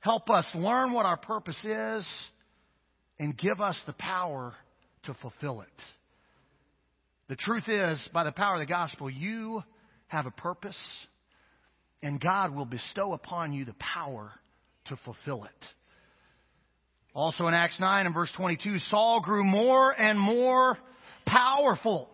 help 0.00 0.30
us 0.30 0.46
learn 0.54 0.92
what 0.92 1.04
our 1.04 1.18
purpose 1.18 1.62
is 1.62 2.06
and 3.18 3.36
give 3.36 3.60
us 3.60 3.78
the 3.86 3.92
power 3.92 4.54
to 5.04 5.14
fulfill 5.14 5.62
it. 5.62 5.68
The 7.28 7.36
truth 7.36 7.68
is, 7.68 8.08
by 8.12 8.24
the 8.24 8.32
power 8.32 8.54
of 8.54 8.60
the 8.60 8.66
gospel, 8.66 9.08
you 9.08 9.62
have 10.08 10.26
a 10.26 10.30
purpose, 10.32 10.78
and 12.02 12.20
God 12.20 12.54
will 12.54 12.64
bestow 12.64 13.12
upon 13.12 13.52
you 13.52 13.64
the 13.64 13.74
power 13.78 14.32
to 14.86 14.96
fulfill 15.04 15.44
it. 15.44 15.64
Also 17.14 17.46
in 17.46 17.54
Acts 17.54 17.78
9 17.80 18.06
and 18.06 18.14
verse 18.14 18.32
22, 18.36 18.78
Saul 18.88 19.20
grew 19.20 19.44
more 19.44 19.92
and 19.98 20.18
more 20.18 20.76
powerful 21.26 22.09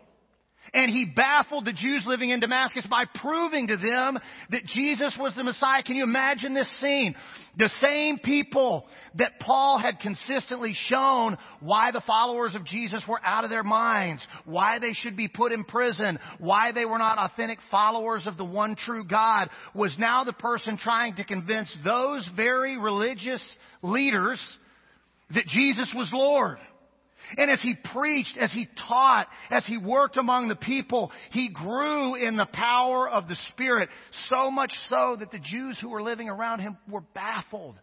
and 0.77 0.91
he 0.91 1.07
baffled 1.07 1.65
the 1.65 1.73
Jews 1.73 2.05
living 2.07 2.29
in 2.29 2.39
Damascus 2.39 2.87
by 2.89 3.05
proving 3.15 3.69
to 3.69 3.79
them 3.79 4.19
that 4.51 4.67
Jesus 4.67 5.17
was 5.19 5.35
the 5.35 5.43
Messiah. 5.43 5.83
Can 5.83 5.97
you 5.97 6.05
imagine 6.05 6.53
this 6.53 6.71
scene? 6.81 7.17
The 7.57 7.71
same 7.81 8.19
people 8.19 8.87
that 9.15 9.41
Paul 9.41 9.79
had 9.79 10.01
consistently 10.01 10.75
shown 10.75 11.39
why 11.61 11.93
the 11.93 12.03
followers 12.07 12.55
of 12.55 12.67
Jesus 12.67 13.03
were 13.09 13.21
out 13.25 13.45
of 13.45 13.49
their 13.49 13.63
minds, 13.63 14.25
why 14.45 14.79
they 14.79 14.93
should 14.93 15.17
be 15.17 15.29
put 15.29 15.51
in 15.51 15.65
prison, 15.65 16.19
why 16.41 16.73
they 16.73 16.85
were 16.85 16.99
not 16.99 17.17
authentic 17.17 17.59
followers 17.71 18.27
of 18.27 18.37
the 18.37 18.45
one 18.45 18.77
true 18.77 19.05
God, 19.05 19.49
was 19.75 19.97
now 19.99 20.25
the 20.25 20.35
person 20.35 20.77
trying 20.77 21.17
to 21.17 21.25
convince 21.25 21.75
those 21.85 22.29
very 22.37 22.77
religious 22.77 23.41
leaders 23.81 24.39
that 25.35 25.47
Jesus 25.47 25.91
was 25.97 26.11
Lord. 26.13 26.59
And 27.37 27.51
as 27.51 27.61
he 27.61 27.75
preached, 27.93 28.37
as 28.39 28.53
he 28.53 28.69
taught, 28.89 29.29
as 29.51 29.65
he 29.67 29.79
worked 29.79 30.17
among 30.17 30.49
the 30.49 30.57
people, 30.57 31.11
he 31.31 31.49
grew 31.49 32.15
in 32.15 32.37
the 32.37 32.49
power 32.53 33.09
of 33.09 33.29
the 33.29 33.37
Spirit, 33.51 33.89
so 34.29 34.51
much 34.51 34.73
so 34.89 35.17
that 35.19 35.31
the 35.31 35.39
Jews 35.39 35.79
who 35.81 35.91
were 35.91 36.03
living 36.03 36.29
around 36.29 36.61
him 36.61 36.77
were 36.89 37.03
baffled. 37.15 37.77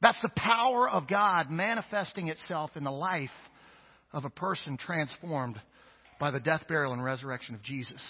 That's 0.00 0.20
the 0.20 0.32
power 0.36 0.88
of 0.88 1.08
God 1.08 1.50
manifesting 1.50 2.28
itself 2.28 2.72
in 2.76 2.84
the 2.84 2.90
life 2.90 3.30
of 4.12 4.24
a 4.24 4.30
person 4.30 4.76
transformed 4.76 5.60
by 6.20 6.30
the 6.30 6.40
death, 6.40 6.62
burial, 6.68 6.92
and 6.92 7.02
resurrection 7.02 7.54
of 7.54 7.62
Jesus. 7.62 8.02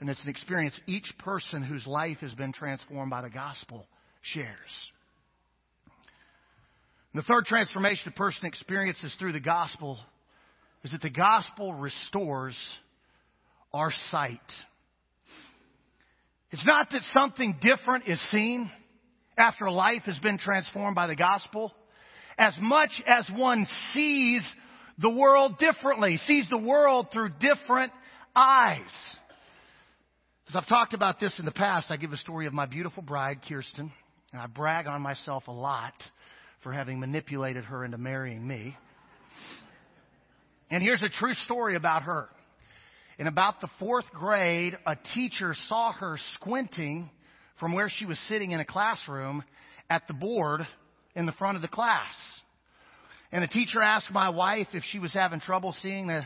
And 0.00 0.10
it's 0.10 0.22
an 0.22 0.28
experience 0.28 0.78
each 0.86 1.10
person 1.18 1.62
whose 1.62 1.86
life 1.86 2.18
has 2.20 2.34
been 2.34 2.52
transformed 2.52 3.10
by 3.10 3.22
the 3.22 3.30
gospel 3.30 3.86
shares. 4.22 4.58
The 7.14 7.22
third 7.22 7.44
transformation 7.44 8.08
a 8.08 8.10
person 8.10 8.44
experiences 8.44 9.14
through 9.20 9.32
the 9.32 9.40
gospel 9.40 9.98
is 10.82 10.90
that 10.90 11.00
the 11.00 11.10
gospel 11.10 11.72
restores 11.72 12.56
our 13.72 13.92
sight. 14.10 14.40
It's 16.50 16.66
not 16.66 16.90
that 16.90 17.02
something 17.12 17.56
different 17.62 18.08
is 18.08 18.20
seen 18.30 18.68
after 19.38 19.70
life 19.70 20.02
has 20.06 20.18
been 20.18 20.38
transformed 20.38 20.96
by 20.96 21.06
the 21.06 21.14
gospel, 21.14 21.72
as 22.36 22.54
much 22.60 22.90
as 23.06 23.28
one 23.36 23.66
sees 23.92 24.42
the 24.98 25.10
world 25.10 25.58
differently, 25.58 26.18
sees 26.26 26.48
the 26.50 26.58
world 26.58 27.08
through 27.12 27.30
different 27.40 27.92
eyes. 28.34 28.80
As 30.48 30.56
I've 30.56 30.66
talked 30.66 30.94
about 30.94 31.20
this 31.20 31.38
in 31.38 31.44
the 31.44 31.52
past, 31.52 31.90
I 31.90 31.96
give 31.96 32.12
a 32.12 32.16
story 32.16 32.46
of 32.46 32.52
my 32.52 32.66
beautiful 32.66 33.04
bride, 33.04 33.38
Kirsten, 33.48 33.92
and 34.32 34.42
I 34.42 34.46
brag 34.46 34.88
on 34.88 35.00
myself 35.00 35.46
a 35.46 35.52
lot 35.52 35.94
for 36.64 36.72
having 36.72 36.98
manipulated 36.98 37.64
her 37.66 37.84
into 37.84 37.98
marrying 37.98 38.44
me. 38.44 38.76
And 40.70 40.82
here's 40.82 41.02
a 41.02 41.08
true 41.08 41.34
story 41.44 41.76
about 41.76 42.02
her. 42.02 42.28
In 43.18 43.28
about 43.28 43.60
the 43.60 43.68
fourth 43.78 44.10
grade, 44.12 44.76
a 44.84 44.96
teacher 45.14 45.54
saw 45.68 45.92
her 45.92 46.18
squinting 46.34 47.10
from 47.60 47.74
where 47.74 47.88
she 47.88 48.06
was 48.06 48.18
sitting 48.28 48.50
in 48.50 48.58
a 48.58 48.64
classroom 48.64 49.44
at 49.88 50.08
the 50.08 50.14
board 50.14 50.66
in 51.14 51.26
the 51.26 51.32
front 51.32 51.54
of 51.56 51.62
the 51.62 51.68
class. 51.68 52.14
And 53.30 53.44
the 53.44 53.48
teacher 53.48 53.80
asked 53.80 54.10
my 54.10 54.30
wife 54.30 54.68
if 54.72 54.82
she 54.90 54.98
was 54.98 55.12
having 55.12 55.40
trouble 55.40 55.76
seeing 55.80 56.08
the 56.08 56.24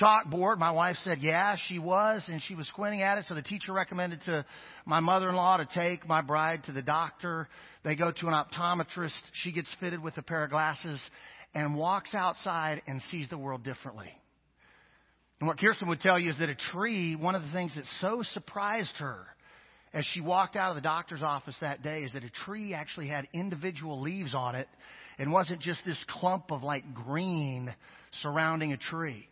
chalkboard. 0.00 0.58
My 0.58 0.70
wife 0.70 0.96
said, 1.04 1.18
yeah, 1.20 1.56
she 1.66 1.78
was, 1.78 2.24
and 2.28 2.42
she 2.42 2.54
was 2.54 2.66
squinting 2.68 3.02
at 3.02 3.18
it. 3.18 3.24
So 3.28 3.34
the 3.34 3.42
teacher 3.42 3.72
recommended 3.72 4.22
to 4.22 4.44
my 4.84 5.00
mother-in-law 5.00 5.58
to 5.58 5.68
take 5.74 6.06
my 6.08 6.20
bride 6.20 6.64
to 6.64 6.72
the 6.72 6.82
doctor. 6.82 7.48
They 7.84 7.96
go 7.96 8.10
to 8.10 8.26
an 8.26 8.34
optometrist. 8.34 9.12
She 9.42 9.52
gets 9.52 9.68
fitted 9.80 10.02
with 10.02 10.16
a 10.18 10.22
pair 10.22 10.44
of 10.44 10.50
glasses 10.50 11.00
and 11.54 11.76
walks 11.76 12.14
outside 12.14 12.82
and 12.86 13.00
sees 13.10 13.28
the 13.28 13.38
world 13.38 13.64
differently. 13.64 14.12
And 15.40 15.46
what 15.46 15.58
Kirsten 15.58 15.88
would 15.88 16.00
tell 16.00 16.18
you 16.18 16.30
is 16.30 16.38
that 16.38 16.48
a 16.48 16.56
tree, 16.72 17.14
one 17.14 17.34
of 17.34 17.42
the 17.42 17.52
things 17.52 17.74
that 17.76 17.84
so 18.00 18.22
surprised 18.32 18.96
her 18.98 19.24
as 19.94 20.04
she 20.12 20.20
walked 20.20 20.56
out 20.56 20.70
of 20.70 20.74
the 20.74 20.82
doctor's 20.82 21.22
office 21.22 21.56
that 21.60 21.82
day 21.82 22.02
is 22.02 22.12
that 22.12 22.24
a 22.24 22.30
tree 22.44 22.74
actually 22.74 23.08
had 23.08 23.26
individual 23.32 24.00
leaves 24.00 24.34
on 24.34 24.54
it 24.54 24.68
and 25.18 25.32
wasn't 25.32 25.60
just 25.60 25.80
this 25.86 26.02
clump 26.08 26.50
of 26.50 26.62
like 26.62 26.92
green 26.92 27.74
surrounding 28.22 28.72
a 28.72 28.76
tree. 28.76 29.28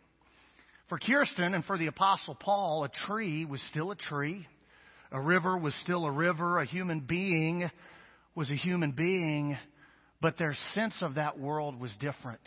For 0.89 0.97
Kirsten 0.97 1.53
and 1.53 1.65
for 1.65 1.77
the 1.77 1.87
Apostle 1.87 2.35
Paul, 2.35 2.85
a 2.85 2.89
tree 3.07 3.43
was 3.43 3.61
still 3.69 3.91
a 3.91 3.95
tree. 3.95 4.47
A 5.11 5.19
river 5.19 5.57
was 5.57 5.75
still 5.83 6.05
a 6.05 6.11
river. 6.11 6.59
A 6.59 6.65
human 6.65 7.01
being 7.01 7.69
was 8.35 8.49
a 8.51 8.55
human 8.55 8.93
being. 8.93 9.57
But 10.21 10.37
their 10.37 10.55
sense 10.73 10.95
of 11.01 11.15
that 11.15 11.37
world 11.37 11.77
was 11.77 11.93
different. 11.99 12.41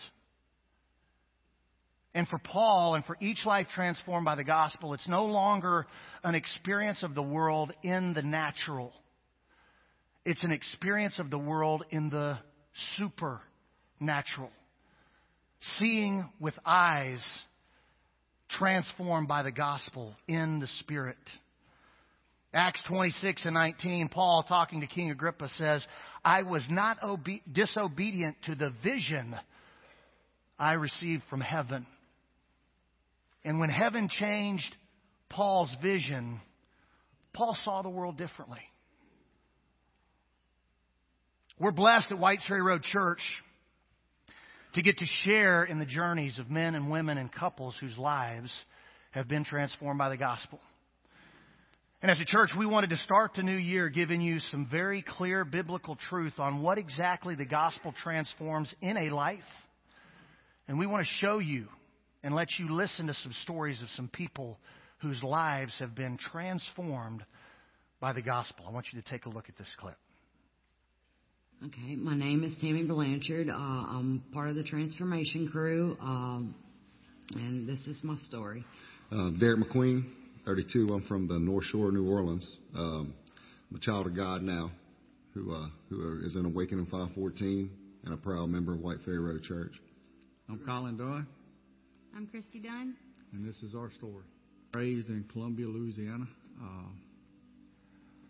And 2.15 2.27
for 2.29 2.39
Paul 2.39 2.95
and 2.95 3.05
for 3.05 3.17
each 3.21 3.45
life 3.45 3.69
transformed 3.75 4.25
by 4.25 4.35
the 4.37 4.45
gospel, 4.45 4.95
it's 4.95 5.07
no 5.07 5.27
longer 5.27 5.87
an 6.25 6.35
experience 6.35 7.03
of 7.03 7.15
the 7.15 7.23
world 7.23 7.73
in 7.83 8.15
the 8.15 8.23
natural. 8.23 8.93
It's 10.25 10.43
an 10.43 10.53
experience 10.53 11.19
of 11.19 11.31
the 11.31 11.39
world 11.39 11.85
in 11.91 12.09
the 12.09 12.39
supernatural. 12.97 14.51
Seeing 15.79 16.29
with 16.41 16.55
eyes 16.65 17.23
transformed 18.59 19.29
by 19.29 19.43
the 19.43 19.53
gospel 19.53 20.15
in 20.27 20.61
the 20.61 20.67
Spirit. 20.81 21.17
Acts 22.53 22.83
26 22.89 23.45
and 23.45 23.55
19, 23.55 24.09
Paul, 24.09 24.45
talking 24.49 24.81
to 24.81 24.87
King 24.87 25.11
Agrippa, 25.11 25.49
says, 25.57 25.87
I 26.25 26.43
was 26.43 26.67
not 26.69 26.99
obe- 27.03 27.43
disobedient 27.51 28.37
to 28.47 28.57
the 28.57 28.73
vision 28.83 29.37
I 30.59 30.73
received 30.73 31.23
from 31.31 31.41
heaven. 31.41 31.87
And 33.45 33.61
when 33.61 33.71
heaven 33.71 34.09
changed 34.11 34.77
Paul's 35.29 35.75
vision, 35.81 36.41
Paul 37.33 37.57
saw 37.63 37.83
the 37.83 37.89
world 37.89 38.19
differently. 38.19 38.61
We're 41.59 41.71
blessed 41.71 42.11
at 42.11 42.19
Whites 42.19 42.45
Ferry 42.49 42.63
Road 42.63 42.83
Church 42.83 43.21
to 44.75 44.83
get 44.83 44.99
to 44.99 45.07
share 45.25 45.65
in 45.65 45.79
the 45.79 45.87
journeys 45.87 46.39
of 46.39 46.51
men 46.51 46.75
and 46.75 46.91
women 46.91 47.19
and 47.19 47.33
couples 47.33 47.77
whose 47.81 47.97
lives 47.99 48.53
have 49.11 49.29
been 49.29 49.45
transformed 49.45 49.99
by 49.99 50.09
the 50.09 50.17
gospel. 50.17 50.61
And 52.03 52.11
as 52.11 52.21
a 52.21 52.25
church, 52.25 52.51
we 52.59 52.65
wanted 52.65 52.91
to 52.91 52.97
start 52.99 53.33
the 53.35 53.43
new 53.43 53.57
year 53.57 53.91
giving 53.91 54.23
you 54.23 54.39
some 54.39 54.69
very 54.71 55.05
clear 55.07 55.45
biblical 55.45 55.99
truth 56.09 56.39
on 56.39 56.63
what 56.63 56.79
exactly 56.79 57.35
the 57.35 57.45
gospel 57.45 57.93
transforms 58.03 58.73
in 58.81 58.97
a 58.97 59.15
life. 59.15 59.41
And 60.67 60.79
we 60.79 60.87
want 60.87 61.05
to 61.05 61.13
show 61.27 61.41
you 61.41 61.67
and 62.23 62.35
let 62.35 62.49
you 62.59 62.75
listen 62.75 63.09
to 63.09 63.15
some 63.15 63.35
stories 63.43 63.83
of 63.83 63.89
some 63.97 64.09
people 64.09 64.59
whose 65.03 65.23
lives 65.23 65.75
have 65.79 65.95
been 65.95 66.17
transformed 66.33 67.23
by 68.01 68.13
the 68.15 68.23
gospel. 68.23 68.65
I 68.67 68.71
want 68.71 68.87
you 68.93 69.03
to 69.03 69.11
take 69.11 69.27
a 69.27 69.29
look 69.29 69.49
at 69.49 69.59
this 69.59 69.69
clip. 69.79 69.97
Okay, 71.63 71.95
my 71.95 72.17
name 72.17 72.43
is 72.43 72.55
Tammy 72.63 72.87
Blanchard. 72.87 73.51
Uh, 73.51 73.53
I'm 73.53 74.25
part 74.33 74.49
of 74.49 74.57
the 74.57 74.65
transformation 74.65 75.47
crew, 75.53 75.95
um, 76.01 76.55
and 77.35 77.69
this 77.69 77.87
is 77.87 78.01
my 78.03 78.17
story. 78.29 78.65
Uh, 79.13 79.29
Derek 79.39 79.59
McQueen, 79.59 80.07
32. 80.47 80.89
I'm 80.89 81.03
from 81.03 81.29
the 81.29 81.39
North 81.39 81.67
Shore 81.67 81.89
of 81.89 81.93
New 81.93 82.09
Orleans. 82.09 82.51
Um, 82.75 83.13
I'm 83.71 83.77
a 83.77 83.81
child 83.81 84.07
of 84.07 84.17
God 84.17 84.41
now, 84.43 84.71
who 85.35 85.53
uh, 85.53 85.67
who 85.91 86.23
is 86.25 86.35
in 86.35 86.47
Awakening 86.47 86.87
514 86.87 87.71
and 88.05 88.15
a 88.15 88.17
proud 88.17 88.49
member 88.49 88.73
of 88.73 88.81
White 88.81 89.01
Ferry 89.05 89.19
Road 89.19 89.43
Church. 89.43 89.73
I'm 90.49 90.61
Colin 90.65 90.97
Dunn. 90.97 91.27
I'm 92.17 92.27
Christy 92.29 92.61
Dunn. 92.61 92.97
And 93.35 93.47
this 93.47 93.63
is 93.63 93.75
our 93.75 93.91
story. 93.99 94.25
Raised 94.73 95.11
in 95.11 95.27
Columbia, 95.31 95.67
Louisiana. 95.67 96.25
Uh, 96.59 96.89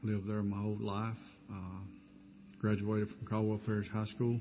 lived 0.03 0.29
there 0.29 0.43
my 0.43 0.61
whole 0.61 0.79
life. 0.81 1.15
Graduated 2.61 3.09
from 3.09 3.27
Caldwell 3.27 3.61
Parish 3.65 3.89
High 3.89 4.05
School. 4.07 4.39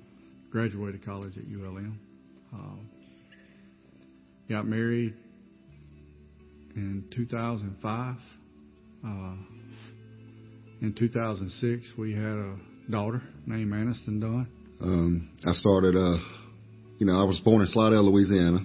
Graduated 0.51 1.05
college 1.05 1.37
at 1.37 1.43
ULM. 1.45 1.97
Uh, 2.53 2.75
got 4.49 4.67
married 4.67 5.13
in 6.75 7.05
2005. 7.15 8.15
Uh, 9.05 9.35
in 10.81 10.93
2006, 10.97 11.93
we 11.97 12.13
had 12.13 12.23
a 12.23 12.57
daughter 12.89 13.21
named 13.45 13.71
Aniston 13.71 14.19
Dunn. 14.19 14.47
Um, 14.81 15.29
I 15.45 15.53
started, 15.53 15.95
uh, 15.95 16.17
you 16.97 17.05
know, 17.05 17.13
I 17.13 17.23
was 17.23 17.39
born 17.45 17.61
in 17.61 17.67
Slidell, 17.67 18.11
Louisiana. 18.11 18.59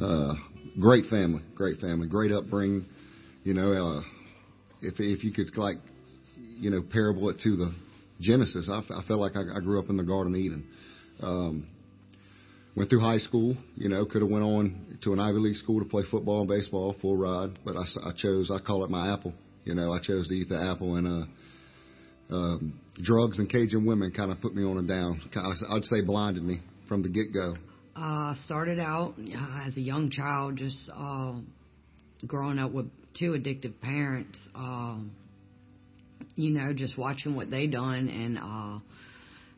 Uh, 0.00 0.34
great 0.80 1.06
family, 1.06 1.42
great 1.54 1.78
family, 1.78 2.08
great 2.08 2.32
upbringing. 2.32 2.86
You 3.42 3.52
know, 3.52 3.72
uh, 3.72 4.02
if 4.80 4.94
if 4.98 5.24
you 5.24 5.32
could 5.32 5.54
like, 5.58 5.76
you 6.36 6.70
know, 6.70 6.82
parable 6.82 7.28
it 7.28 7.40
to 7.40 7.56
the 7.56 7.74
Genesis, 8.24 8.68
I, 8.70 8.78
I 8.78 9.02
felt 9.06 9.20
like 9.20 9.36
I, 9.36 9.42
I 9.56 9.60
grew 9.60 9.78
up 9.78 9.90
in 9.90 9.96
the 9.96 10.04
Garden 10.04 10.34
of 10.34 10.40
Eden. 10.40 10.66
Um, 11.20 11.66
went 12.74 12.90
through 12.90 13.00
high 13.00 13.18
school, 13.18 13.56
you 13.76 13.88
know, 13.88 14.04
could 14.04 14.22
have 14.22 14.30
went 14.30 14.44
on 14.44 14.98
to 15.04 15.12
an 15.12 15.20
Ivy 15.20 15.38
League 15.38 15.56
school 15.56 15.78
to 15.80 15.88
play 15.88 16.02
football 16.10 16.40
and 16.40 16.48
baseball, 16.48 16.96
full 17.00 17.16
ride, 17.16 17.50
but 17.64 17.76
I, 17.76 17.84
I 18.08 18.12
chose, 18.16 18.50
I 18.50 18.58
call 18.64 18.84
it 18.84 18.90
my 18.90 19.12
apple. 19.12 19.32
You 19.64 19.74
know, 19.74 19.92
I 19.92 20.00
chose 20.00 20.28
to 20.28 20.34
eat 20.34 20.48
the 20.48 20.60
apple 20.60 20.96
and, 20.96 21.06
uh, 21.06 21.26
um, 22.30 22.80
drugs 23.02 23.38
and 23.38 23.50
Cajun 23.50 23.84
women 23.84 24.10
kind 24.10 24.32
of 24.32 24.40
put 24.40 24.54
me 24.54 24.64
on 24.64 24.78
a 24.78 24.82
down. 24.82 25.20
I'd 25.70 25.84
say 25.84 26.02
blinded 26.04 26.42
me 26.42 26.60
from 26.88 27.02
the 27.02 27.08
get 27.08 27.32
go. 27.32 27.54
Uh, 27.94 28.34
started 28.44 28.80
out 28.80 29.14
uh, 29.18 29.66
as 29.66 29.76
a 29.76 29.80
young 29.80 30.10
child, 30.10 30.56
just 30.56 30.76
uh, 30.92 31.34
growing 32.26 32.58
up 32.58 32.72
with 32.72 32.90
two 33.18 33.32
addictive 33.32 33.80
parents. 33.80 34.38
Uh, 34.54 34.96
you 36.34 36.50
know, 36.50 36.72
just 36.72 36.96
watching 36.98 37.34
what 37.34 37.50
they 37.50 37.66
done, 37.66 38.08
and 38.08 38.38
uh, 38.38 38.80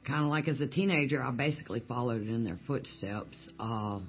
kind 0.07 0.24
of 0.24 0.31
like 0.31 0.48
as 0.48 0.61
a 0.61 0.66
teenager, 0.66 1.22
I 1.22 1.31
basically 1.31 1.81
followed 1.81 2.26
in 2.26 2.44
their 2.44 2.59
footsteps. 2.66 3.37
Uh, 3.59 4.00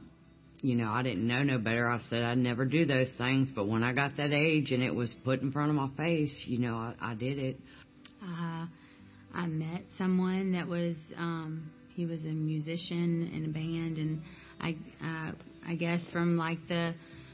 you 0.62 0.76
know, 0.76 0.90
I 0.90 1.04
didn't 1.04 1.28
know 1.28 1.44
no 1.44 1.60
better. 1.60 1.88
I 1.88 2.00
said 2.10 2.24
I'd 2.24 2.38
never 2.38 2.66
do 2.66 2.86
those 2.86 3.14
things, 3.18 3.50
but 3.56 3.68
when 3.68 3.84
I 3.84 3.94
got 3.94 4.18
that 4.18 4.32
age 4.32 4.72
and 4.72 4.82
it 4.82 4.94
was 4.94 5.12
put 5.24 5.42
in 5.42 5.52
front 5.52 5.70
of 5.70 5.76
my 5.76 5.90
face, 5.96 6.34
you 6.46 6.60
know, 6.60 6.76
I, 6.76 6.94
I 7.00 7.16
did 7.16 7.38
it. 7.38 7.60
Uh, 8.24 8.66
I 9.34 9.46
met 9.46 9.84
someone 9.98 10.54
that 10.54 10.68
was 10.68 10.96
um, 11.16 11.70
he 11.96 12.06
was 12.06 12.22
a 12.26 12.30
musician 12.30 13.32
in 13.34 13.46
a 13.46 13.50
band, 13.50 13.98
and 13.98 14.22
I 14.60 14.76
uh, 15.04 15.32
I 15.68 15.76
guess 15.76 16.02
from 16.12 16.38
like 16.38 16.60
the 16.68 16.94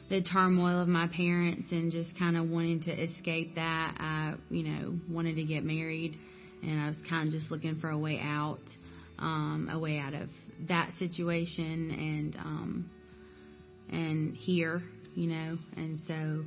the 0.09 0.21
turmoil 0.21 0.81
of 0.81 0.87
my 0.87 1.07
parents 1.07 1.71
and 1.71 1.91
just 1.91 2.17
kind 2.17 2.37
of 2.37 2.49
wanting 2.49 2.81
to 2.81 2.91
escape 2.91 3.55
that, 3.55 3.95
I 3.99 4.35
you 4.49 4.63
know 4.63 4.95
wanted 5.09 5.35
to 5.35 5.43
get 5.43 5.63
married, 5.63 6.17
and 6.61 6.79
I 6.79 6.87
was 6.87 6.97
kind 7.09 7.27
of 7.27 7.33
just 7.33 7.51
looking 7.51 7.79
for 7.79 7.89
a 7.89 7.97
way 7.97 8.19
out, 8.21 8.61
um, 9.19 9.69
a 9.71 9.79
way 9.79 9.99
out 9.99 10.13
of 10.13 10.29
that 10.67 10.91
situation, 10.99 11.91
and 11.91 12.35
um, 12.35 12.91
and 13.91 14.35
here, 14.35 14.81
you 15.15 15.27
know, 15.27 15.57
and 15.77 15.99
so 16.07 16.45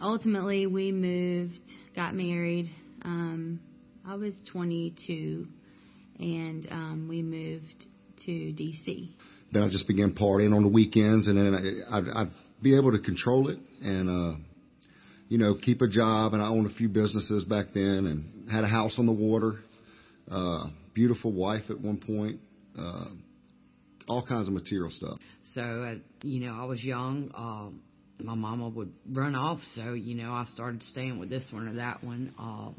ultimately 0.00 0.66
we 0.66 0.92
moved, 0.92 1.60
got 1.94 2.14
married. 2.14 2.70
Um, 3.02 3.60
I 4.06 4.14
was 4.14 4.34
22, 4.52 5.46
and 6.18 6.66
um, 6.70 7.06
we 7.08 7.22
moved 7.22 7.86
to 8.24 8.30
DC. 8.30 9.10
Then 9.52 9.62
I 9.62 9.68
just 9.68 9.86
began 9.86 10.12
partying 10.14 10.54
on 10.54 10.62
the 10.62 10.68
weekends, 10.68 11.28
and 11.28 11.36
then 11.36 11.84
I, 11.90 11.96
I'd, 11.96 12.04
I'd 12.14 12.30
be 12.62 12.76
able 12.76 12.92
to 12.92 12.98
control 12.98 13.48
it 13.48 13.58
and, 13.82 14.08
uh, 14.08 14.38
you 15.28 15.38
know, 15.38 15.54
keep 15.60 15.80
a 15.82 15.88
job. 15.88 16.34
And 16.34 16.42
I 16.42 16.48
owned 16.48 16.70
a 16.70 16.74
few 16.74 16.88
businesses 16.88 17.44
back 17.44 17.66
then, 17.74 18.06
and 18.06 18.50
had 18.50 18.64
a 18.64 18.68
house 18.68 18.94
on 18.98 19.06
the 19.06 19.12
water, 19.12 19.56
uh, 20.30 20.68
beautiful 20.94 21.32
wife 21.32 21.64
at 21.70 21.80
one 21.80 21.98
point, 21.98 22.40
uh, 22.78 23.06
all 24.08 24.24
kinds 24.26 24.48
of 24.48 24.54
material 24.54 24.90
stuff. 24.90 25.18
So, 25.54 25.60
uh, 25.60 25.94
you 26.22 26.40
know, 26.46 26.54
I 26.54 26.64
was 26.64 26.82
young. 26.82 27.30
Um, 27.34 27.80
my 28.20 28.34
mama 28.34 28.68
would 28.68 28.92
run 29.12 29.34
off, 29.34 29.60
so 29.74 29.92
you 29.92 30.14
know, 30.14 30.32
I 30.32 30.46
started 30.52 30.82
staying 30.82 31.18
with 31.18 31.30
this 31.30 31.44
one 31.52 31.68
or 31.68 31.74
that 31.74 32.02
one. 32.02 32.34
Uh, 32.38 32.70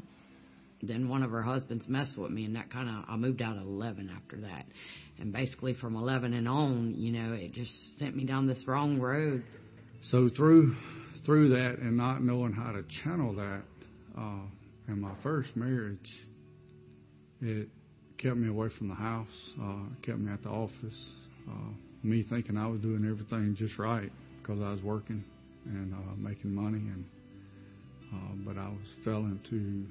then 0.82 1.08
one 1.08 1.22
of 1.22 1.30
her 1.30 1.42
husbands 1.42 1.86
messed 1.88 2.16
with 2.16 2.30
me, 2.30 2.44
and 2.44 2.56
that 2.56 2.70
kind 2.70 2.88
of 2.88 3.04
I 3.08 3.16
moved 3.16 3.42
out 3.42 3.56
at 3.56 3.62
11 3.62 4.10
after 4.14 4.40
that, 4.42 4.66
and 5.18 5.32
basically 5.32 5.74
from 5.74 5.96
11 5.96 6.32
and 6.32 6.48
on, 6.48 6.94
you 6.96 7.12
know, 7.12 7.32
it 7.32 7.52
just 7.52 7.72
sent 7.98 8.16
me 8.16 8.24
down 8.24 8.46
this 8.46 8.64
wrong 8.66 8.98
road. 8.98 9.44
So 10.04 10.28
through 10.34 10.74
through 11.26 11.50
that 11.50 11.78
and 11.80 11.96
not 11.96 12.22
knowing 12.22 12.52
how 12.52 12.72
to 12.72 12.82
channel 13.04 13.34
that, 13.34 13.62
uh, 14.18 14.40
in 14.88 15.00
my 15.00 15.12
first 15.22 15.54
marriage, 15.54 15.98
it 17.42 17.68
kept 18.18 18.36
me 18.36 18.48
away 18.48 18.68
from 18.78 18.88
the 18.88 18.94
house, 18.94 19.54
uh, 19.62 19.82
kept 20.02 20.18
me 20.18 20.32
at 20.32 20.42
the 20.42 20.48
office. 20.48 21.10
Uh, 21.48 21.72
me 22.02 22.24
thinking 22.28 22.56
I 22.56 22.66
was 22.66 22.80
doing 22.80 23.04
everything 23.04 23.54
just 23.56 23.78
right 23.78 24.10
because 24.40 24.60
I 24.60 24.70
was 24.72 24.82
working 24.82 25.22
and 25.66 25.94
making 26.18 26.54
money, 26.54 26.78
and 26.78 27.04
but 28.44 28.56
I 28.56 28.68
was 28.68 28.88
failing 29.04 29.38
to 29.50 29.86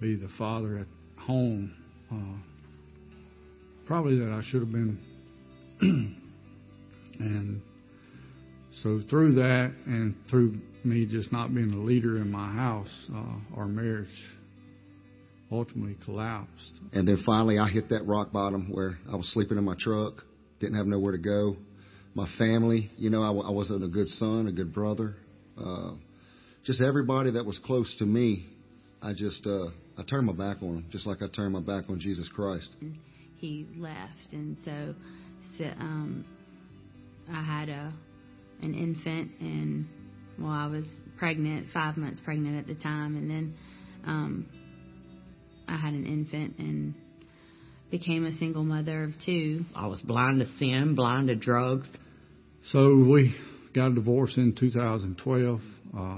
be 0.00 0.16
the 0.16 0.28
father 0.36 0.78
at 0.78 0.86
home. 1.22 1.72
Probably 3.86 4.18
that 4.18 4.30
I 4.30 4.42
should 4.50 4.60
have 4.60 4.72
been, 4.72 4.98
and 7.20 7.62
so 8.82 9.00
through 9.08 9.34
that 9.34 9.72
and 9.86 10.14
through 10.28 10.60
me 10.84 11.06
just 11.06 11.32
not 11.32 11.54
being 11.54 11.72
a 11.72 11.78
leader 11.78 12.16
in 12.16 12.30
my 12.30 12.52
house, 12.52 13.10
uh, 13.14 13.56
our 13.56 13.66
marriage 13.66 14.08
ultimately 15.52 15.96
collapsed. 16.04 16.72
And 16.92 17.06
then 17.06 17.22
finally, 17.26 17.58
I 17.58 17.68
hit 17.68 17.88
that 17.90 18.06
rock 18.06 18.32
bottom 18.32 18.68
where 18.70 18.98
I 19.10 19.16
was 19.16 19.30
sleeping 19.32 19.58
in 19.58 19.64
my 19.64 19.74
truck, 19.78 20.22
didn't 20.60 20.76
have 20.76 20.86
nowhere 20.86 21.12
to 21.12 21.18
go. 21.18 21.56
My 22.14 22.28
family, 22.38 22.90
you 22.96 23.10
know, 23.10 23.22
I, 23.22 23.48
I 23.48 23.50
wasn't 23.50 23.84
a 23.84 23.88
good 23.88 24.08
son, 24.08 24.46
a 24.46 24.52
good 24.52 24.72
brother. 24.72 25.16
Uh, 25.58 25.92
just 26.64 26.80
everybody 26.80 27.32
that 27.32 27.44
was 27.44 27.58
close 27.64 27.94
to 27.98 28.04
me, 28.04 28.46
I 29.02 29.12
just 29.12 29.46
uh, 29.46 29.68
I 29.98 30.02
turned 30.08 30.26
my 30.26 30.32
back 30.32 30.62
on 30.62 30.74
them, 30.74 30.86
just 30.90 31.06
like 31.06 31.18
I 31.22 31.28
turned 31.34 31.52
my 31.52 31.60
back 31.60 31.88
on 31.88 32.00
Jesus 32.00 32.28
Christ. 32.34 32.70
He 33.36 33.66
left, 33.76 34.32
and 34.32 34.56
so, 34.64 34.94
so 35.56 35.64
um, 35.78 36.24
I 37.32 37.42
had 37.42 37.68
a 37.68 37.92
an 38.62 38.74
infant, 38.74 39.32
and 39.40 39.86
well, 40.38 40.50
I 40.50 40.66
was 40.66 40.84
pregnant, 41.18 41.68
five 41.72 41.96
months 41.96 42.20
pregnant 42.24 42.58
at 42.58 42.66
the 42.66 42.80
time, 42.80 43.16
and 43.16 43.30
then 43.30 43.54
um, 44.06 44.46
I 45.68 45.76
had 45.76 45.92
an 45.92 46.06
infant 46.06 46.58
and 46.58 46.94
became 47.90 48.24
a 48.24 48.36
single 48.38 48.64
mother 48.64 49.04
of 49.04 49.10
two. 49.24 49.64
I 49.74 49.86
was 49.86 50.00
blind 50.00 50.40
to 50.40 50.46
sin, 50.46 50.94
blind 50.94 51.28
to 51.28 51.34
drugs. 51.34 51.88
So 52.70 52.96
we 52.96 53.34
got 53.74 53.92
a 53.92 53.94
divorce 53.94 54.36
in 54.36 54.54
2012. 54.54 55.60
Uh, 55.96 56.16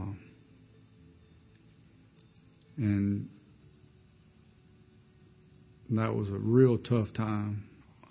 and 2.77 3.29
that 5.91 6.15
was 6.15 6.29
a 6.31 6.39
real 6.39 6.79
tough 6.79 7.09
time 7.15 7.65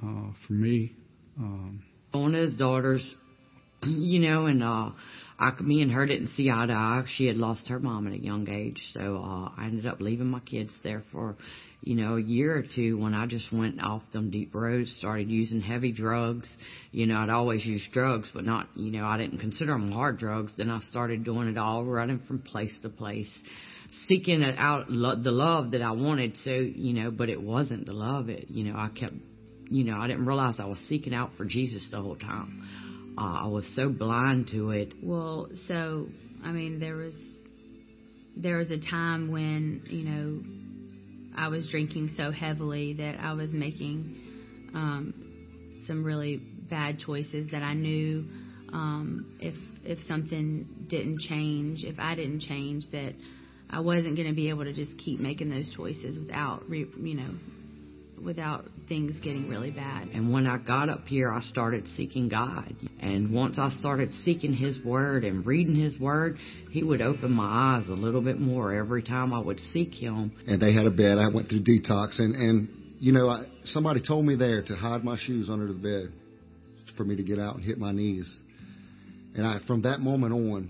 uh, 0.03 0.33
for 0.47 0.53
me. 0.53 0.95
Um, 1.37 1.83
One 2.11 2.35
of 2.35 2.49
his 2.49 2.57
daughters, 2.57 3.15
you 3.83 4.19
know, 4.19 4.45
and 4.45 4.63
uh, 4.63 4.91
I, 5.39 5.59
me 5.61 5.81
and 5.81 5.91
her 5.91 6.05
didn't 6.05 6.29
see 6.29 6.49
eye 6.49 6.65
to 6.67 6.73
eye. 6.73 7.03
She 7.15 7.25
had 7.25 7.37
lost 7.37 7.67
her 7.69 7.79
mom 7.79 8.07
at 8.07 8.13
a 8.13 8.19
young 8.19 8.47
age, 8.49 8.79
so 8.93 9.17
uh, 9.17 9.49
I 9.57 9.65
ended 9.65 9.85
up 9.85 9.99
leaving 9.99 10.27
my 10.27 10.39
kids 10.39 10.73
there 10.83 11.03
for, 11.11 11.35
you 11.81 11.95
know, 11.95 12.17
a 12.17 12.21
year 12.21 12.55
or 12.57 12.63
two 12.75 12.99
when 12.99 13.15
I 13.15 13.25
just 13.25 13.51
went 13.51 13.81
off 13.81 14.03
them 14.13 14.29
deep 14.29 14.53
roads, 14.53 14.95
started 14.99 15.29
using 15.29 15.61
heavy 15.61 15.91
drugs. 15.91 16.47
You 16.91 17.07
know, 17.07 17.17
I'd 17.17 17.29
always 17.29 17.65
used 17.65 17.91
drugs, 17.91 18.29
but 18.33 18.45
not, 18.45 18.67
you 18.75 18.91
know, 18.91 19.05
I 19.05 19.17
didn't 19.17 19.39
consider 19.39 19.73
them 19.73 19.91
hard 19.91 20.19
drugs. 20.19 20.51
Then 20.57 20.69
I 20.69 20.79
started 20.89 21.23
doing 21.23 21.47
it 21.47 21.57
all, 21.57 21.83
running 21.85 22.21
from 22.27 22.39
place 22.39 22.73
to 22.83 22.89
place 22.89 23.29
seeking 24.07 24.41
it 24.41 24.55
out 24.57 24.89
lo- 24.89 25.21
the 25.21 25.31
love 25.31 25.71
that 25.71 25.81
I 25.81 25.91
wanted. 25.91 26.37
So 26.37 26.51
you 26.51 26.93
know, 26.93 27.11
but 27.11 27.29
it 27.29 27.41
wasn't 27.41 27.85
the 27.85 27.93
love. 27.93 28.29
It 28.29 28.49
you 28.49 28.71
know 28.71 28.77
I 28.77 28.89
kept 28.89 29.13
you 29.69 29.83
know 29.83 29.97
I 29.97 30.07
didn't 30.07 30.25
realize 30.25 30.55
I 30.59 30.65
was 30.65 30.79
seeking 30.87 31.13
out 31.13 31.31
for 31.37 31.45
Jesus 31.45 31.87
the 31.91 32.01
whole 32.01 32.15
time. 32.15 32.90
Uh, 33.17 33.43
I 33.43 33.47
was 33.47 33.69
so 33.75 33.89
blind 33.89 34.49
to 34.51 34.71
it. 34.71 34.93
Well, 35.03 35.49
so 35.67 36.07
I 36.43 36.51
mean, 36.51 36.79
there 36.79 36.95
was 36.95 37.15
there 38.35 38.57
was 38.57 38.69
a 38.69 38.79
time 38.79 39.31
when 39.31 39.83
you 39.85 40.03
know 40.03 40.43
I 41.35 41.49
was 41.49 41.67
drinking 41.69 42.13
so 42.17 42.31
heavily 42.31 42.93
that 42.93 43.19
I 43.19 43.33
was 43.33 43.51
making 43.51 44.15
um, 44.73 45.83
some 45.87 46.03
really 46.03 46.37
bad 46.37 46.99
choices 46.99 47.51
that 47.51 47.63
I 47.63 47.73
knew 47.73 48.25
um, 48.73 49.37
if 49.39 49.55
if 49.83 49.99
something 50.07 50.67
didn't 50.87 51.19
change, 51.21 51.83
if 51.83 51.99
I 51.99 52.15
didn't 52.15 52.41
change, 52.41 52.83
that 52.91 53.13
I 53.69 53.79
wasn't 53.79 54.15
going 54.15 54.27
to 54.27 54.35
be 54.35 54.49
able 54.49 54.65
to 54.65 54.73
just 54.73 54.97
keep 54.97 55.19
making 55.19 55.49
those 55.49 55.73
choices 55.75 56.19
without, 56.19 56.69
re, 56.69 56.85
you 56.99 57.15
know, 57.15 57.29
without 58.23 58.65
things 58.87 59.17
getting 59.23 59.49
really 59.49 59.71
bad. 59.71 60.09
And 60.09 60.31
when 60.31 60.47
I 60.47 60.57
got 60.57 60.89
up 60.89 61.05
here, 61.05 61.31
I 61.31 61.41
started 61.41 61.87
seeking 61.95 62.29
God. 62.29 62.75
And 62.99 63.33
once 63.33 63.57
I 63.57 63.69
started 63.79 64.11
seeking 64.23 64.53
His 64.53 64.79
Word 64.83 65.23
and 65.23 65.45
reading 65.45 65.75
His 65.75 65.99
Word, 65.99 66.37
He 66.69 66.83
would 66.83 67.01
open 67.01 67.31
my 67.31 67.77
eyes 67.77 67.89
a 67.89 67.93
little 67.93 68.21
bit 68.21 68.39
more 68.39 68.73
every 68.73 69.03
time 69.03 69.33
I 69.33 69.39
would 69.39 69.59
seek 69.59 69.93
Him. 69.93 70.31
And 70.47 70.61
they 70.61 70.73
had 70.73 70.85
a 70.85 70.91
bed. 70.91 71.17
I 71.17 71.33
went 71.33 71.49
through 71.49 71.63
detox, 71.63 72.19
and 72.19 72.35
and 72.35 72.69
you 72.99 73.11
know, 73.11 73.29
I, 73.29 73.45
somebody 73.65 73.99
told 74.05 74.25
me 74.25 74.35
there 74.35 74.61
to 74.61 74.75
hide 74.75 75.03
my 75.03 75.17
shoes 75.17 75.49
under 75.49 75.67
the 75.67 75.73
bed 75.73 76.13
for 76.95 77.03
me 77.03 77.15
to 77.15 77.23
get 77.23 77.39
out 77.39 77.55
and 77.55 77.63
hit 77.63 77.79
my 77.79 77.91
knees. 77.91 78.31
And 79.35 79.45
I, 79.45 79.59
from 79.65 79.83
that 79.83 80.01
moment 80.01 80.33
on, 80.33 80.69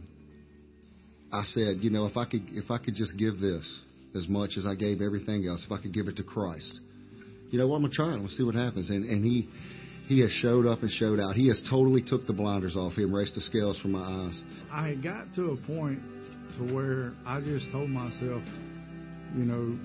I 1.32 1.44
said, 1.44 1.78
you 1.82 1.90
know, 1.90 2.06
if 2.06 2.16
I 2.16 2.26
could, 2.26 2.44
if 2.52 2.72
I 2.72 2.78
could 2.78 2.96
just 2.96 3.18
give 3.18 3.40
this 3.40 3.82
as 4.16 4.28
much 4.28 4.52
as 4.58 4.66
I 4.66 4.76
gave 4.76 5.02
everything 5.02 5.46
else, 5.46 5.64
if 5.66 5.72
I 5.72 5.82
could 5.82 5.94
give 5.94 6.08
it 6.08 6.18
to 6.18 6.24
Christ, 6.24 6.80
you 7.52 7.60
know, 7.60 7.68
what 7.68 7.76
I'm 7.78 7.84
gonna 7.84 7.94
try. 7.94 8.08
I'm 8.08 8.18
gonna 8.24 8.30
see 8.30 8.44
what 8.44 8.56
happens. 8.56 8.90
And 8.90 9.06
and 9.06 9.24
he, 9.24 9.48
he 10.08 10.22
has 10.22 10.32
showed 10.32 10.66
up 10.66 10.82
and 10.82 10.92
showed 10.92 11.20
out. 11.20 11.36
He 11.36 11.48
has 11.50 11.62
totally 11.70 12.02
took 12.02 12.26
the 12.26 12.34
blinders 12.34 12.76
off. 12.76 12.94
He 12.94 13.04
erased 13.04 13.36
the 13.36 13.42
scales 13.42 13.80
from 13.80 13.92
my 13.92 14.02
eyes. 14.02 14.42
I 14.72 14.88
had 14.90 15.04
got 15.04 15.34
to 15.36 15.52
a 15.52 15.58
point 15.68 16.00
to 16.58 16.74
where 16.74 17.14
I 17.26 17.42
just 17.42 17.72
told 17.72 17.90
myself, 17.90 18.44
you 19.36 19.46
know, 19.46 19.78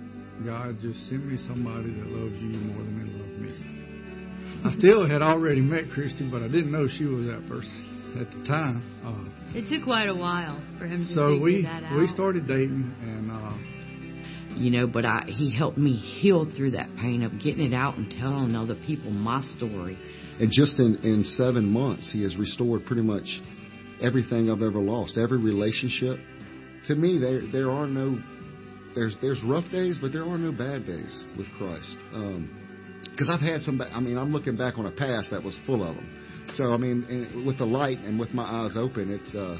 God, 0.45 0.77
just 0.81 1.09
send 1.09 1.31
me 1.31 1.39
somebody 1.47 1.91
that 1.95 2.07
loves 2.07 2.41
you 2.43 2.49
more 2.71 2.83
than 2.83 2.95
they 2.99 3.13
love 3.13 3.41
me. 3.41 3.77
I 4.65 4.73
still 4.79 5.07
had 5.07 5.23
already 5.23 5.61
met 5.61 5.85
Christy, 5.93 6.29
but 6.31 6.43
I 6.43 6.49
didn't 6.49 6.73
know 6.73 6.89
she 6.89 7.05
was 7.05 7.27
that 7.27 7.47
person 7.49 8.17
at 8.21 8.31
the 8.31 8.45
time. 8.47 8.83
Uh, 9.05 9.59
It 9.59 9.69
took 9.69 9.85
quite 9.85 10.09
a 10.09 10.15
while 10.15 10.61
for 10.79 10.87
him 10.87 11.07
to 11.07 11.15
so 11.15 11.29
figure 11.31 11.43
we 11.45 11.63
that 11.63 11.85
out. 11.85 11.93
So 11.93 11.99
we 11.99 12.07
started 12.09 12.47
dating, 12.47 12.95
and 13.03 13.31
uh, 13.31 13.53
You 14.57 14.71
know, 14.71 14.87
but 14.87 15.05
I, 15.05 15.25
He 15.29 15.55
helped 15.55 15.79
me 15.79 15.97
heal 15.97 16.51
through 16.57 16.73
that 16.73 16.89
pain 16.97 17.23
of 17.23 17.33
getting 17.41 17.73
it 17.73 17.75
out 17.75 17.97
and 17.97 18.11
telling 18.11 18.55
other 18.55 18.77
people 18.87 19.11
my 19.11 19.43
story. 19.57 19.99
And 20.41 20.51
just 20.51 20.79
in 20.79 20.97
in 21.03 21.25
seven 21.25 21.67
months, 21.67 22.11
he 22.13 22.23
has 22.23 22.37
restored 22.37 22.85
pretty 22.87 23.03
much 23.03 23.41
everything 24.01 24.51
I've 24.51 24.63
ever 24.63 24.81
lost, 24.81 25.19
every 25.19 25.39
relationship. 25.39 26.19
To 26.87 26.95
me, 26.95 27.19
there 27.19 27.41
there 27.51 27.71
are 27.71 27.87
no 27.87 28.19
there's 28.95 29.17
there's 29.21 29.43
rough 29.45 29.71
days, 29.71 29.99
but 30.01 30.13
there 30.13 30.25
are 30.25 30.39
no 30.39 30.53
bad 30.53 30.87
days 30.87 31.25
with 31.37 31.47
Christ. 31.59 31.97
Because 33.11 33.29
I've 33.31 33.41
had 33.41 33.63
some. 33.63 33.81
I 33.81 34.01
mean, 34.01 34.19
I'm 34.19 34.33
looking 34.33 34.57
back 34.57 34.79
on 34.79 34.87
a 34.87 34.93
past 34.93 35.31
that 35.31 35.43
was 35.43 35.57
full 35.67 35.85
of 35.85 35.97
them. 35.97 36.09
So 36.57 36.73
I 36.73 36.77
mean, 36.77 37.45
with 37.47 37.59
the 37.59 37.67
light 37.67 37.99
and 37.99 38.19
with 38.19 38.33
my 38.33 38.45
eyes 38.45 38.77
open, 38.77 39.11
it's 39.11 39.35
uh, 39.35 39.59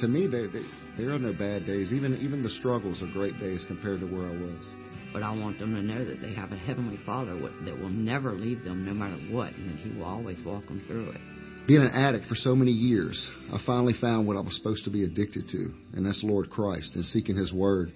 to 0.00 0.08
me 0.08 0.26
there 0.26 0.48
there 0.48 0.62
there 0.98 1.12
are 1.12 1.18
no 1.18 1.32
bad 1.32 1.66
days. 1.66 1.92
Even 1.92 2.16
even 2.16 2.42
the 2.42 2.50
struggles 2.50 3.02
are 3.02 3.12
great 3.12 3.38
days 3.38 3.64
compared 3.66 4.00
to 4.00 4.06
where 4.06 4.26
I 4.26 4.32
was. 4.32 4.64
But 5.12 5.22
I 5.22 5.30
want 5.30 5.58
them 5.58 5.74
to 5.74 5.82
know 5.82 6.04
that 6.04 6.20
they 6.20 6.34
have 6.34 6.52
a 6.52 6.56
Heavenly 6.56 6.98
Father 7.06 7.38
that 7.64 7.78
will 7.78 7.88
never 7.90 8.32
leave 8.32 8.64
them 8.64 8.84
no 8.84 8.92
matter 8.92 9.16
what, 9.30 9.52
and 9.54 9.70
that 9.70 9.78
He 9.78 9.96
will 9.96 10.04
always 10.04 10.38
walk 10.44 10.66
them 10.66 10.82
through 10.86 11.10
it. 11.10 11.20
Being 11.66 11.82
an 11.82 11.90
addict 11.94 12.26
for 12.26 12.34
so 12.34 12.54
many 12.54 12.70
years, 12.70 13.28
I 13.52 13.58
finally 13.66 13.94
found 14.00 14.26
what 14.26 14.36
I 14.36 14.40
was 14.40 14.54
supposed 14.56 14.84
to 14.84 14.90
be 14.90 15.04
addicted 15.04 15.48
to, 15.50 15.72
and 15.94 16.06
that's 16.06 16.22
Lord 16.22 16.50
Christ 16.50 16.94
and 16.94 17.04
seeking 17.04 17.36
His 17.36 17.52
Word. 17.52 17.92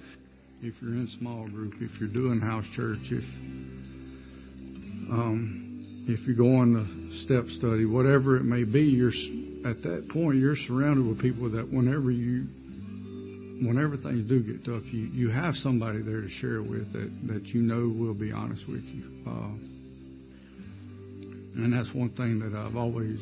if 0.63 0.75
you're 0.81 0.95
in 0.95 1.09
small 1.19 1.49
group, 1.49 1.75
if 1.81 1.91
you're 2.01 2.09
doing 2.09 2.41
house 2.41 2.65
church, 2.75 2.99
if 3.11 3.25
um, 5.11 6.07
if 6.09 6.27
you're 6.27 6.37
going 6.37 6.75
to 6.75 7.19
step 7.25 7.45
study, 7.59 7.85
whatever 7.85 8.37
it 8.37 8.45
may 8.45 8.65
be, 8.65 8.83
you're 8.83 9.13
at 9.65 9.83
that 9.83 10.09
point 10.11 10.39
you're 10.39 10.57
surrounded 10.67 11.07
with 11.07 11.21
people 11.21 11.51
that 11.51 11.71
whenever 11.71 12.11
you 12.11 12.47
whenever 13.61 13.97
things 13.97 14.29
do 14.29 14.43
get 14.43 14.65
tough, 14.65 14.83
you 14.93 15.07
you 15.13 15.31
have 15.31 15.55
somebody 15.57 16.03
there 16.03 16.21
to 16.21 16.29
share 16.29 16.63
with 16.63 16.93
that 16.93 17.11
that 17.29 17.47
you 17.47 17.63
know 17.63 17.89
will 17.89 18.15
be 18.15 18.33
honest 18.33 18.67
with 18.69 18.85
you. 18.85 19.05
Uh, 19.27 19.55
and 21.57 21.73
that's 21.73 21.93
one 21.95 22.11
thing 22.11 22.39
that 22.41 22.57
I've 22.57 22.77
always 22.77 23.19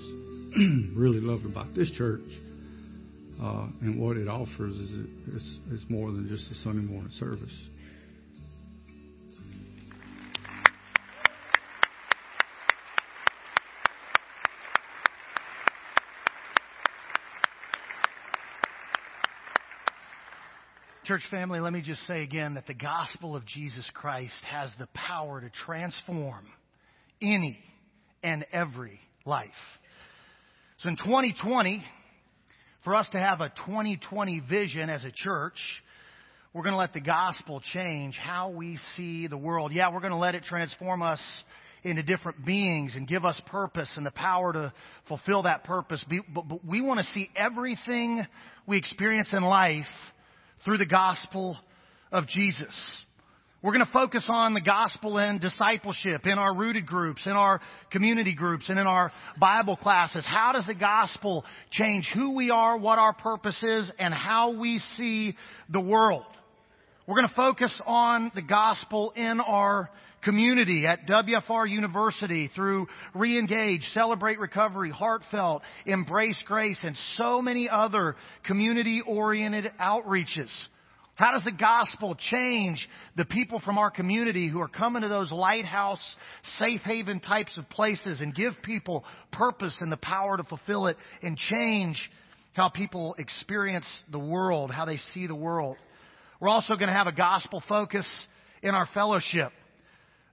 really 0.96 1.20
loved 1.20 1.46
about 1.46 1.74
this 1.74 1.90
church. 1.92 2.20
Uh, 3.40 3.68
and 3.82 4.00
what 4.00 4.16
it 4.16 4.26
offers 4.26 4.74
is 4.74 4.92
it, 4.92 5.06
it's, 5.34 5.58
it's 5.70 5.84
more 5.88 6.10
than 6.10 6.28
just 6.28 6.50
a 6.50 6.54
Sunday 6.56 6.82
morning 6.82 7.10
service. 7.18 7.54
Church 21.08 21.22
family, 21.30 21.58
let 21.58 21.72
me 21.72 21.80
just 21.80 22.06
say 22.06 22.22
again 22.22 22.52
that 22.52 22.66
the 22.66 22.74
gospel 22.74 23.34
of 23.34 23.46
Jesus 23.46 23.90
Christ 23.94 24.34
has 24.44 24.70
the 24.78 24.88
power 24.92 25.40
to 25.40 25.48
transform 25.64 26.44
any 27.22 27.58
and 28.22 28.44
every 28.52 29.00
life. 29.24 29.48
So 30.80 30.90
in 30.90 30.96
2020, 30.96 31.82
for 32.84 32.94
us 32.94 33.08
to 33.12 33.18
have 33.18 33.40
a 33.40 33.48
2020 33.64 34.42
vision 34.50 34.90
as 34.90 35.02
a 35.04 35.10
church, 35.10 35.56
we're 36.52 36.62
going 36.62 36.74
to 36.74 36.78
let 36.78 36.92
the 36.92 37.00
gospel 37.00 37.62
change 37.72 38.14
how 38.22 38.50
we 38.50 38.78
see 38.94 39.28
the 39.28 39.38
world. 39.38 39.72
Yeah, 39.72 39.90
we're 39.90 40.00
going 40.00 40.12
to 40.12 40.18
let 40.18 40.34
it 40.34 40.42
transform 40.42 41.02
us 41.02 41.20
into 41.84 42.02
different 42.02 42.44
beings 42.44 42.96
and 42.96 43.08
give 43.08 43.24
us 43.24 43.40
purpose 43.46 43.90
and 43.96 44.04
the 44.04 44.10
power 44.10 44.52
to 44.52 44.74
fulfill 45.06 45.44
that 45.44 45.64
purpose. 45.64 46.04
But, 46.34 46.66
we 46.66 46.82
want 46.82 46.98
to 46.98 47.06
see 47.14 47.30
everything 47.34 48.26
we 48.66 48.76
experience 48.76 49.30
in 49.32 49.42
life 49.42 49.86
through 50.64 50.78
the 50.78 50.86
gospel 50.86 51.56
of 52.12 52.26
Jesus. 52.26 52.74
We're 53.60 53.72
going 53.72 53.84
to 53.84 53.92
focus 53.92 54.24
on 54.28 54.54
the 54.54 54.60
gospel 54.60 55.18
and 55.18 55.40
discipleship 55.40 56.26
in 56.26 56.38
our 56.38 56.54
rooted 56.54 56.86
groups, 56.86 57.26
in 57.26 57.32
our 57.32 57.60
community 57.90 58.32
groups, 58.32 58.68
and 58.68 58.78
in 58.78 58.86
our 58.86 59.10
Bible 59.40 59.76
classes. 59.76 60.24
How 60.24 60.52
does 60.52 60.66
the 60.66 60.76
gospel 60.76 61.44
change 61.72 62.08
who 62.14 62.36
we 62.36 62.50
are, 62.50 62.78
what 62.78 63.00
our 63.00 63.12
purpose 63.12 63.60
is, 63.60 63.90
and 63.98 64.14
how 64.14 64.52
we 64.52 64.78
see 64.96 65.34
the 65.68 65.80
world? 65.80 66.24
We're 67.08 67.16
going 67.16 67.28
to 67.28 67.34
focus 67.34 67.72
on 67.84 68.30
the 68.34 68.42
gospel 68.42 69.12
in 69.16 69.40
our 69.40 69.90
community 70.22 70.86
at 70.86 71.06
WFR 71.06 71.68
University 71.68 72.50
through 72.54 72.86
Reengage, 73.14 73.82
Celebrate 73.92 74.38
Recovery, 74.38 74.90
Heartfelt, 74.90 75.62
Embrace 75.86 76.42
Grace, 76.46 76.78
and 76.82 76.96
so 77.16 77.40
many 77.40 77.68
other 77.68 78.16
community 78.44 79.02
oriented 79.06 79.70
outreaches. 79.80 80.50
How 81.14 81.32
does 81.32 81.42
the 81.42 81.52
gospel 81.52 82.16
change 82.30 82.88
the 83.16 83.24
people 83.24 83.58
from 83.58 83.76
our 83.76 83.90
community 83.90 84.48
who 84.48 84.60
are 84.60 84.68
coming 84.68 85.02
to 85.02 85.08
those 85.08 85.32
lighthouse, 85.32 86.00
safe 86.58 86.80
haven 86.82 87.18
types 87.18 87.58
of 87.58 87.68
places 87.70 88.20
and 88.20 88.32
give 88.32 88.52
people 88.62 89.04
purpose 89.32 89.76
and 89.80 89.90
the 89.90 89.96
power 89.96 90.36
to 90.36 90.44
fulfill 90.44 90.86
it 90.86 90.96
and 91.20 91.36
change 91.36 92.08
how 92.52 92.68
people 92.68 93.16
experience 93.18 93.86
the 94.12 94.18
world, 94.18 94.70
how 94.70 94.84
they 94.84 94.98
see 95.12 95.26
the 95.26 95.34
world? 95.34 95.76
We're 96.38 96.50
also 96.50 96.76
going 96.76 96.88
to 96.88 96.94
have 96.94 97.08
a 97.08 97.12
gospel 97.12 97.64
focus 97.68 98.06
in 98.62 98.76
our 98.76 98.88
fellowship 98.94 99.50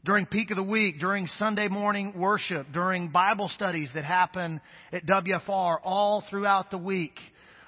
during 0.05 0.27
peak 0.27 0.51
of 0.51 0.57
the 0.57 0.63
week, 0.63 0.99
during 0.99 1.25
Sunday 1.37 1.67
morning 1.67 2.13
worship, 2.15 2.67
during 2.71 3.09
Bible 3.09 3.49
studies 3.49 3.89
that 3.95 4.05
happen 4.05 4.61
at 4.91 5.03
WFR 5.07 5.79
all 5.83 6.23
throughout 6.29 6.69
the 6.69 6.77
week. 6.77 7.15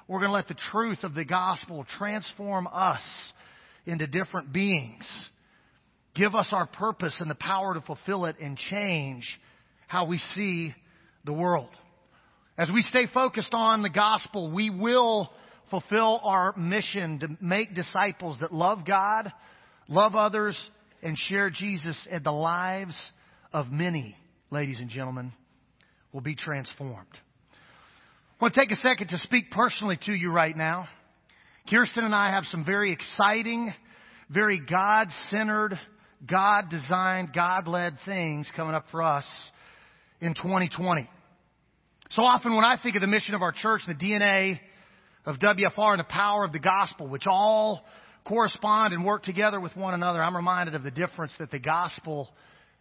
We're 0.07 0.19
going 0.19 0.29
to 0.29 0.35
let 0.35 0.47
the 0.47 0.55
truth 0.71 0.99
of 1.03 1.15
the 1.15 1.25
gospel 1.25 1.83
transform 1.97 2.67
us 2.71 3.01
into 3.87 4.05
different 4.05 4.53
beings. 4.53 5.05
Give 6.13 6.35
us 6.35 6.47
our 6.51 6.67
purpose 6.67 7.15
and 7.19 7.29
the 7.29 7.35
power 7.35 7.73
to 7.73 7.81
fulfill 7.81 8.25
it 8.25 8.35
and 8.39 8.55
change 8.55 9.27
how 9.87 10.05
we 10.05 10.19
see 10.35 10.75
the 11.25 11.33
world. 11.33 11.69
As 12.55 12.69
we 12.71 12.83
stay 12.83 13.07
focused 13.11 13.53
on 13.53 13.81
the 13.81 13.89
gospel, 13.89 14.53
we 14.53 14.69
will 14.69 15.31
fulfill 15.71 16.21
our 16.23 16.53
mission 16.55 17.19
to 17.19 17.29
make 17.41 17.73
disciples 17.73 18.37
that 18.41 18.53
love 18.53 18.85
God, 18.85 19.33
love 19.87 20.15
others, 20.15 20.57
and 21.07 21.17
share 21.17 21.49
Jesus, 21.49 21.97
and 22.11 22.21
the 22.21 22.33
lives 22.33 22.93
of 23.53 23.71
many, 23.71 24.13
ladies 24.51 24.81
and 24.81 24.89
gentlemen, 24.89 25.31
will 26.11 26.19
be 26.19 26.35
transformed. 26.35 27.07
I 27.13 28.43
want 28.43 28.53
to 28.53 28.59
take 28.59 28.71
a 28.71 28.75
second 28.75 29.07
to 29.07 29.17
speak 29.19 29.49
personally 29.49 29.97
to 30.05 30.11
you 30.11 30.33
right 30.33 30.55
now. 30.55 30.89
Kirsten 31.69 32.03
and 32.03 32.13
I 32.13 32.31
have 32.31 32.43
some 32.51 32.65
very 32.65 32.91
exciting, 32.91 33.73
very 34.29 34.59
God 34.59 35.07
centered, 35.29 35.79
God 36.29 36.65
designed, 36.69 37.29
God 37.33 37.69
led 37.69 37.93
things 38.05 38.51
coming 38.53 38.75
up 38.75 38.83
for 38.91 39.01
us 39.01 39.25
in 40.19 40.33
2020. 40.33 41.09
So 42.09 42.21
often 42.21 42.53
when 42.53 42.65
I 42.65 42.75
think 42.83 42.97
of 42.97 43.01
the 43.01 43.07
mission 43.07 43.33
of 43.33 43.41
our 43.41 43.53
church, 43.53 43.79
the 43.87 43.95
DNA 43.95 44.59
of 45.25 45.37
WFR 45.37 45.91
and 45.91 45.99
the 46.01 46.03
power 46.03 46.43
of 46.43 46.51
the 46.51 46.59
gospel, 46.59 47.07
which 47.07 47.27
all 47.27 47.85
correspond 48.27 48.93
and 48.93 49.05
work 49.05 49.23
together 49.23 49.59
with 49.59 49.75
one 49.75 49.93
another, 49.93 50.21
I'm 50.21 50.35
reminded 50.35 50.75
of 50.75 50.83
the 50.83 50.91
difference 50.91 51.31
that 51.39 51.49
the 51.49 51.59
gospel 51.59 52.29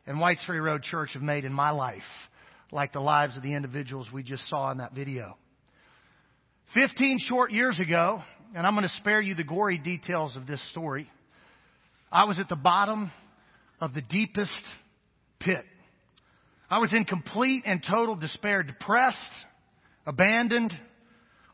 and 0.06 0.20
Whites 0.20 0.42
Ferry 0.44 0.60
Road 0.60 0.82
Church 0.82 1.10
have 1.14 1.22
made 1.22 1.44
in 1.44 1.52
my 1.52 1.70
life, 1.70 2.02
like 2.72 2.92
the 2.92 3.00
lives 3.00 3.36
of 3.36 3.42
the 3.42 3.54
individuals 3.54 4.08
we 4.12 4.22
just 4.22 4.48
saw 4.48 4.70
in 4.72 4.78
that 4.78 4.92
video. 4.92 5.36
15 6.74 7.20
short 7.28 7.52
years 7.52 7.78
ago, 7.78 8.20
and 8.54 8.66
I'm 8.66 8.74
going 8.74 8.88
to 8.88 8.94
spare 8.96 9.20
you 9.20 9.34
the 9.34 9.44
gory 9.44 9.78
details 9.78 10.36
of 10.36 10.46
this 10.46 10.60
story, 10.70 11.08
I 12.10 12.24
was 12.24 12.38
at 12.40 12.48
the 12.48 12.56
bottom 12.56 13.10
of 13.80 13.94
the 13.94 14.02
deepest 14.02 14.50
pit. 15.38 15.64
I 16.68 16.78
was 16.78 16.92
in 16.92 17.04
complete 17.04 17.62
and 17.66 17.84
total 17.88 18.16
despair, 18.16 18.64
depressed, 18.64 19.16
abandoned, 20.06 20.74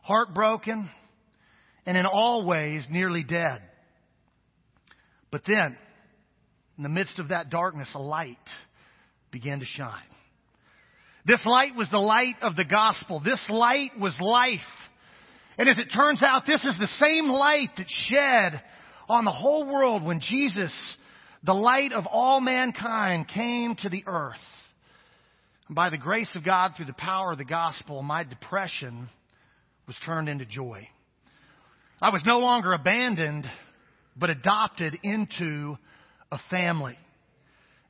heartbroken, 0.01 0.89
and 1.85 1.97
in 1.97 2.07
all 2.07 2.47
ways 2.47 2.87
nearly 2.91 3.23
dead. 3.23 3.61
But 5.33 5.43
then, 5.45 5.77
in 6.77 6.83
the 6.85 6.89
midst 6.89 7.19
of 7.19 7.29
that 7.29 7.51
darkness, 7.51 7.91
a 7.97 7.99
light 7.99 8.37
began 9.33 9.59
to 9.59 9.65
shine. 9.65 10.03
This 11.25 11.41
light 11.45 11.75
was 11.77 11.89
the 11.91 11.99
light 11.99 12.37
of 12.43 12.55
the 12.55 12.65
gospel. 12.65 13.21
This 13.25 13.43
light 13.49 13.93
was 13.99 14.15
life. 14.21 14.61
And 15.57 15.69
as 15.69 15.79
it 15.79 15.89
turns 15.95 16.23
out, 16.23 16.45
this 16.47 16.65
is 16.65 16.79
the 16.79 16.87
same 16.99 17.27
light 17.27 17.71
that 17.77 17.87
shed 17.89 18.63
on 19.09 19.25
the 19.25 19.31
whole 19.31 19.65
world 19.65 20.05
when 20.05 20.21
Jesus, 20.21 20.73
the 21.43 21.55
light 21.55 21.93
of 21.93 22.07
all 22.07 22.41
mankind, 22.41 23.27
came 23.29 23.75
to 23.77 23.89
the 23.89 24.05
earth. 24.07 24.37
And 25.69 25.77
by 25.77 25.91
the 25.91 25.99
grace 25.99 26.35
of 26.35 26.45
God, 26.45 26.73
through 26.77 26.87
the 26.87 26.93
power 26.95 27.33
of 27.33 27.39
the 27.39 27.45
gospel, 27.45 28.03
my 28.03 28.25
depression 28.25 29.09
was 29.87 29.97
turned 30.05 30.29
into 30.29 30.45
joy. 30.45 30.89
I 32.01 32.11
was 32.11 32.23
no 32.27 32.39
longer 32.41 32.73
abandoned, 32.73 33.47
but 34.17 34.31
adopted 34.31 34.99
into 35.03 35.77
a 36.31 36.39
family. 36.51 36.99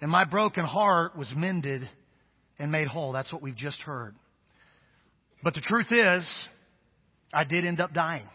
And 0.00 0.10
my 0.10 0.24
broken 0.24 0.64
heart 0.64 1.16
was 1.16 1.32
mended 1.34 1.88
and 2.58 2.72
made 2.72 2.88
whole. 2.88 3.12
That's 3.12 3.32
what 3.32 3.42
we've 3.42 3.56
just 3.56 3.80
heard. 3.80 4.14
But 5.42 5.54
the 5.54 5.60
truth 5.60 5.90
is, 5.90 6.28
I 7.32 7.44
did 7.44 7.64
end 7.64 7.80
up 7.80 7.92
dying. 7.92 8.28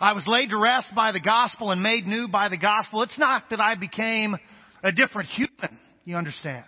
I 0.00 0.12
was 0.12 0.26
laid 0.26 0.50
to 0.50 0.58
rest 0.58 0.88
by 0.94 1.12
the 1.12 1.20
gospel 1.20 1.70
and 1.70 1.82
made 1.82 2.06
new 2.06 2.28
by 2.28 2.48
the 2.48 2.58
gospel. 2.58 3.02
It's 3.02 3.18
not 3.18 3.50
that 3.50 3.60
I 3.60 3.76
became 3.76 4.36
a 4.82 4.92
different 4.92 5.28
human, 5.30 5.78
you 6.04 6.16
understand. 6.16 6.64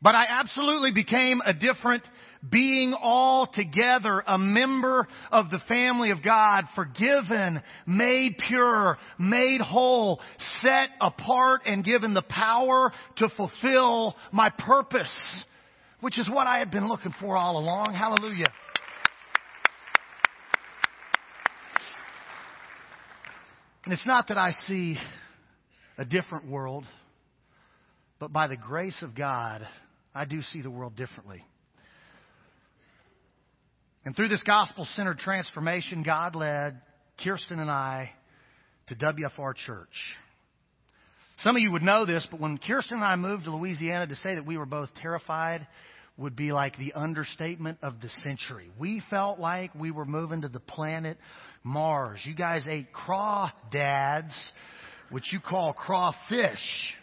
But 0.00 0.14
I 0.14 0.26
absolutely 0.28 0.92
became 0.92 1.40
a 1.44 1.52
different 1.52 2.04
being 2.50 2.94
altogether, 2.94 4.22
a 4.26 4.38
member 4.38 5.06
of 5.32 5.50
the 5.50 5.60
family 5.68 6.10
of 6.10 6.22
God, 6.22 6.64
forgiven, 6.74 7.62
made 7.86 8.36
pure, 8.48 8.98
made 9.18 9.60
whole, 9.60 10.20
set 10.60 10.90
apart 11.00 11.62
and 11.66 11.84
given 11.84 12.14
the 12.14 12.22
power 12.22 12.92
to 13.16 13.28
fulfill 13.36 14.16
my 14.32 14.50
purpose, 14.50 15.44
which 16.00 16.18
is 16.18 16.28
what 16.28 16.46
I 16.46 16.58
had 16.58 16.70
been 16.70 16.88
looking 16.88 17.14
for 17.20 17.36
all 17.36 17.58
along. 17.58 17.94
Hallelujah. 17.94 18.52
And 23.84 23.92
it's 23.92 24.06
not 24.06 24.28
that 24.28 24.38
I 24.38 24.50
see 24.64 24.98
a 25.96 26.04
different 26.04 26.48
world, 26.50 26.84
but 28.18 28.32
by 28.32 28.48
the 28.48 28.56
grace 28.56 29.00
of 29.02 29.14
God, 29.14 29.66
I 30.14 30.24
do 30.24 30.42
see 30.42 30.60
the 30.60 30.70
world 30.70 30.96
differently. 30.96 31.44
And 34.06 34.14
through 34.14 34.28
this 34.28 34.42
gospel 34.44 34.86
centered 34.94 35.18
transformation, 35.18 36.04
God 36.04 36.36
led 36.36 36.80
Kirsten 37.24 37.58
and 37.58 37.68
I 37.68 38.12
to 38.86 38.94
WFR 38.94 39.56
Church. 39.56 39.88
Some 41.40 41.56
of 41.56 41.60
you 41.60 41.72
would 41.72 41.82
know 41.82 42.06
this, 42.06 42.24
but 42.30 42.38
when 42.38 42.56
Kirsten 42.56 42.98
and 42.98 43.04
I 43.04 43.16
moved 43.16 43.44
to 43.44 43.50
Louisiana, 43.54 44.06
to 44.06 44.14
say 44.14 44.36
that 44.36 44.46
we 44.46 44.58
were 44.58 44.64
both 44.64 44.90
terrified 45.02 45.66
would 46.16 46.36
be 46.36 46.52
like 46.52 46.78
the 46.78 46.92
understatement 46.92 47.78
of 47.82 48.00
the 48.00 48.08
century. 48.22 48.70
We 48.78 49.02
felt 49.10 49.40
like 49.40 49.74
we 49.74 49.90
were 49.90 50.04
moving 50.04 50.42
to 50.42 50.48
the 50.48 50.60
planet 50.60 51.18
Mars. 51.64 52.20
You 52.24 52.36
guys 52.36 52.64
ate 52.68 52.86
crawdads, 52.92 54.32
which 55.10 55.32
you 55.32 55.40
call 55.40 55.72
crawfish. 55.72 56.94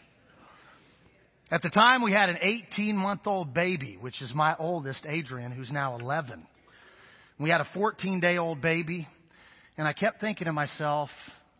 At 1.51 1.63
the 1.63 1.69
time, 1.69 2.01
we 2.01 2.13
had 2.13 2.29
an 2.29 2.37
18 2.39 2.95
month 2.95 3.27
old 3.27 3.53
baby, 3.53 3.97
which 3.99 4.21
is 4.21 4.33
my 4.33 4.55
oldest, 4.57 5.05
Adrian, 5.05 5.51
who's 5.51 5.69
now 5.69 5.97
11. 5.99 6.47
We 7.39 7.49
had 7.49 7.61
a 7.61 7.67
14 7.73 8.19
day 8.19 8.37
old 8.37 8.61
baby, 8.61 9.07
and 9.77 9.87
I 9.87 9.93
kept 9.93 10.21
thinking 10.21 10.45
to 10.45 10.53
myself, 10.53 11.09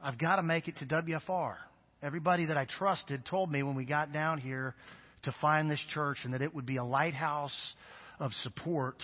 I've 0.01 0.19
got 0.19 0.36
to 0.36 0.43
make 0.43 0.67
it 0.67 0.77
to 0.77 0.86
WFR. 0.86 1.55
Everybody 2.03 2.45
that 2.45 2.57
I 2.57 2.65
trusted 2.65 3.25
told 3.25 3.51
me 3.51 3.63
when 3.63 3.75
we 3.75 3.86
got 3.86 4.13
down 4.13 4.38
here 4.38 4.75
to 5.23 5.33
find 5.41 5.71
this 5.71 5.83
church 5.93 6.17
and 6.23 6.33
that 6.33 6.41
it 6.41 6.53
would 6.53 6.65
be 6.65 6.77
a 6.77 6.83
lighthouse 6.83 7.73
of 8.19 8.31
support 8.43 8.97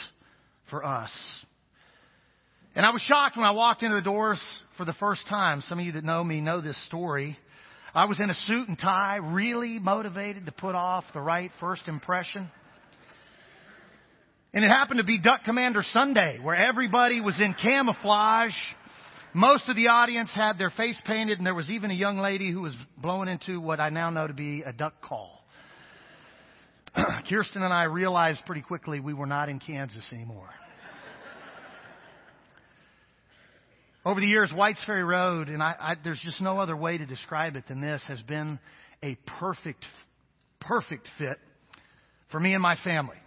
for 0.69 0.85
us. 0.85 1.11
And 2.75 2.85
I 2.85 2.91
was 2.91 3.01
shocked 3.01 3.35
when 3.35 3.47
I 3.47 3.51
walked 3.51 3.81
into 3.81 3.95
the 3.95 4.01
doors 4.01 4.39
for 4.77 4.85
the 4.85 4.93
first 4.93 5.21
time. 5.27 5.61
Some 5.61 5.79
of 5.79 5.85
you 5.85 5.93
that 5.93 6.03
know 6.03 6.23
me 6.23 6.39
know 6.39 6.61
this 6.61 6.79
story. 6.85 7.37
I 7.95 8.05
was 8.05 8.21
in 8.21 8.29
a 8.29 8.35
suit 8.35 8.67
and 8.67 8.77
tie, 8.77 9.17
really 9.17 9.79
motivated 9.79 10.45
to 10.45 10.51
put 10.51 10.75
off 10.75 11.03
the 11.13 11.21
right 11.21 11.49
first 11.59 11.87
impression. 11.87 12.51
And 14.53 14.65
it 14.65 14.69
happened 14.69 14.97
to 14.99 15.05
be 15.05 15.19
Duck 15.19 15.43
Commander 15.43 15.83
Sunday, 15.93 16.39
where 16.41 16.55
everybody 16.55 17.21
was 17.21 17.39
in 17.39 17.53
camouflage. 17.61 18.55
Most 19.33 19.69
of 19.69 19.75
the 19.75 19.89
audience 19.89 20.31
had 20.33 20.57
their 20.57 20.71
face 20.71 20.99
painted, 21.05 21.37
and 21.37 21.45
there 21.45 21.53
was 21.53 21.69
even 21.69 21.91
a 21.91 21.95
young 21.95 22.17
lady 22.17 22.51
who 22.51 22.61
was 22.61 22.75
blowing 22.97 23.29
into 23.29 23.61
what 23.61 23.79
I 23.79 23.89
now 23.89 24.09
know 24.09 24.25
to 24.25 24.33
be 24.33 24.63
a 24.63 24.73
duck 24.73 25.01
call. 25.01 25.43
Kirsten 27.29 27.61
and 27.61 27.71
I 27.71 27.83
realized 27.83 28.41
pretty 28.47 28.63
quickly 28.63 28.99
we 28.99 29.13
were 29.13 29.27
not 29.27 29.49
in 29.49 29.59
Kansas 29.59 30.09
anymore. 30.11 30.49
Over 34.03 34.19
the 34.21 34.27
years, 34.27 34.51
Whites 34.51 34.83
Ferry 34.85 35.03
Road, 35.03 35.49
and 35.49 35.61
I, 35.61 35.75
I, 35.79 35.95
there's 36.03 36.21
just 36.23 36.41
no 36.41 36.57
other 36.57 36.75
way 36.75 36.97
to 36.97 37.05
describe 37.05 37.55
it 37.55 37.67
than 37.67 37.81
this, 37.81 38.03
has 38.07 38.21
been 38.23 38.57
a 39.03 39.15
perfect, 39.39 39.85
perfect 40.59 41.07
fit 41.19 41.37
for 42.31 42.39
me 42.39 42.53
and 42.53 42.63
my 42.63 42.77
family. 42.83 43.17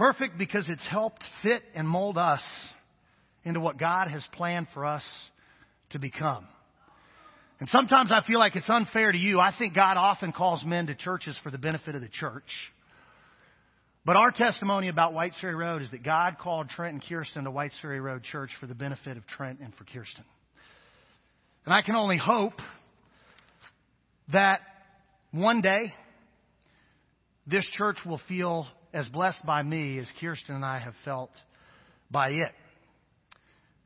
Perfect 0.00 0.38
because 0.38 0.66
it's 0.70 0.88
helped 0.88 1.22
fit 1.42 1.62
and 1.74 1.86
mold 1.86 2.16
us 2.16 2.40
into 3.44 3.60
what 3.60 3.76
God 3.76 4.08
has 4.08 4.26
planned 4.32 4.68
for 4.72 4.86
us 4.86 5.04
to 5.90 5.98
become. 5.98 6.48
And 7.58 7.68
sometimes 7.68 8.10
I 8.10 8.22
feel 8.26 8.38
like 8.38 8.56
it's 8.56 8.70
unfair 8.70 9.12
to 9.12 9.18
you. 9.18 9.40
I 9.40 9.52
think 9.58 9.74
God 9.74 9.98
often 9.98 10.32
calls 10.32 10.64
men 10.64 10.86
to 10.86 10.94
churches 10.94 11.38
for 11.42 11.50
the 11.50 11.58
benefit 11.58 11.94
of 11.94 12.00
the 12.00 12.08
church. 12.08 12.46
But 14.06 14.16
our 14.16 14.30
testimony 14.30 14.88
about 14.88 15.12
Whites 15.12 15.36
Ferry 15.38 15.54
Road 15.54 15.82
is 15.82 15.90
that 15.90 16.02
God 16.02 16.38
called 16.38 16.70
Trent 16.70 16.94
and 16.94 17.04
Kirsten 17.06 17.44
to 17.44 17.50
Whites 17.50 17.74
Ferry 17.82 18.00
Road 18.00 18.22
Church 18.22 18.52
for 18.58 18.66
the 18.66 18.74
benefit 18.74 19.18
of 19.18 19.26
Trent 19.26 19.60
and 19.60 19.74
for 19.74 19.84
Kirsten. 19.84 20.24
And 21.66 21.74
I 21.74 21.82
can 21.82 21.94
only 21.94 22.16
hope 22.16 22.54
that 24.32 24.60
one 25.30 25.60
day 25.60 25.92
this 27.46 27.66
church 27.76 27.98
will 28.06 28.22
feel 28.26 28.66
as 28.92 29.08
blessed 29.08 29.44
by 29.44 29.62
me 29.62 29.98
as 29.98 30.10
Kirsten 30.20 30.54
and 30.54 30.64
I 30.64 30.78
have 30.78 30.94
felt 31.04 31.30
by 32.10 32.30
it. 32.30 32.52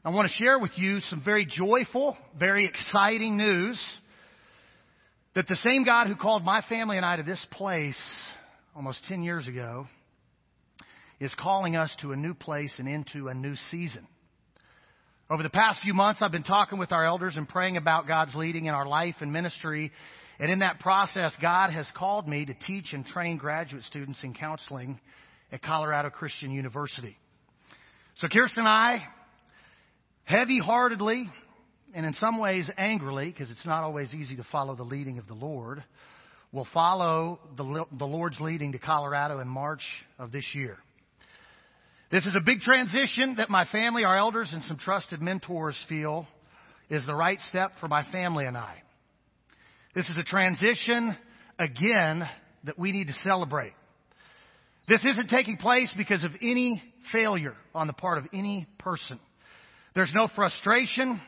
I 0.05 0.11
want 0.11 0.31
to 0.31 0.37
share 0.37 0.59
with 0.59 0.73
you 0.77 1.01
some 1.01 1.23
very 1.25 1.47
joyful, 1.47 2.17
very 2.39 2.67
exciting 2.67 3.37
news 3.37 3.81
that 5.35 5.49
the 5.49 5.57
same 5.57 5.85
God 5.85 6.07
who 6.07 6.17
called 6.17 6.45
my 6.45 6.63
family 6.69 6.97
and 6.97 7.07
I 7.07 7.17
to 7.17 7.23
this 7.23 7.45
place 7.51 7.99
almost 8.77 9.01
10 9.09 9.23
years 9.23 9.49
ago 9.49 9.87
is 11.21 11.35
calling 11.39 11.77
us 11.77 11.95
to 12.03 12.13
a 12.13 12.17
new 12.17 12.35
place 12.35 12.75
and 12.79 12.89
into 12.89 13.29
a 13.29 13.35
new 13.35 13.57
season. 13.71 14.07
Over 15.31 15.43
the 15.43 15.51
past 15.51 15.81
few 15.83 15.95
months, 15.95 16.21
I've 16.21 16.33
been 16.33 16.43
talking 16.43 16.79
with 16.79 16.93
our 16.93 17.05
elders 17.05 17.37
and 17.37 17.49
praying 17.49 17.79
about 17.79 18.07
God's 18.07 18.35
leading 18.35 18.67
in 18.67 18.75
our 18.75 18.87
life 18.87 19.17
and 19.21 19.33
ministry. 19.33 19.91
And 20.39 20.51
in 20.51 20.61
that 20.61 20.81
process, 20.81 21.35
God 21.41 21.71
has 21.71 21.91
called 21.97 22.29
me 22.29 22.45
to 22.47 22.55
teach 22.67 22.93
and 22.93 23.07
train 23.07 23.37
graduate 23.37 23.85
students 23.85 24.23
in 24.25 24.35
counseling 24.35 25.01
at 25.53 25.63
Colorado 25.63 26.11
Christian 26.11 26.51
University. 26.51 27.17
So 28.17 28.29
Kirsten 28.29 28.61
and 28.61 28.69
I, 28.69 29.05
heavy 30.25 30.59
heartedly, 30.59 31.31
and 31.95 32.05
in 32.05 32.15
some 32.15 32.41
ways 32.41 32.71
angrily, 32.77 33.31
because 33.31 33.51
it's 33.51 33.65
not 33.65 33.85
always 33.85 34.13
easy 34.13 34.37
to 34.37 34.45
follow 34.51 34.75
the 34.75 34.83
leading 34.83 35.19
of 35.19 35.29
the 35.29 35.35
Lord, 35.35 35.85
will 36.53 36.67
follow 36.73 37.39
the, 37.57 37.85
the 37.99 38.05
Lord's 38.05 38.41
leading 38.41 38.73
to 38.73 38.79
Colorado 38.79 39.41
in 39.41 39.49
March 39.49 39.83
of 40.19 40.33
this 40.33 40.47
year. 40.55 40.79
This 42.11 42.27
is 42.27 42.37
a 42.37 42.45
big 42.45 42.61
transition 42.61 43.37
that 43.39 43.51
my 43.51 43.65
family, 43.67 44.05
our 44.05 44.17
elders, 44.17 44.51
and 44.53 44.63
some 44.65 44.79
trusted 44.79 45.21
mentors 45.21 45.77
feel 45.89 46.27
is 46.89 47.05
the 47.07 47.15
right 47.15 47.41
step 47.49 47.73
for 47.81 47.89
my 47.89 48.05
family 48.13 48.45
and 48.45 48.57
I. 48.57 48.83
This 49.95 50.09
is 50.09 50.17
a 50.17 50.25
transition, 50.25 51.17
again, 51.57 52.29
that 52.65 52.77
we 52.77 52.91
need 52.91 53.07
to 53.07 53.13
celebrate. 53.23 53.75
This 54.89 55.05
isn't 55.05 55.29
taking 55.29 55.57
place 55.57 55.93
because 55.97 56.25
of 56.25 56.33
any 56.43 56.83
failure 57.13 57.55
on 57.75 57.87
the 57.87 57.93
part 57.93 58.19
of 58.19 58.27
any 58.33 58.67
person. 58.79 59.21
There's 59.95 60.13
no 60.13 60.29
frustration 60.35 61.21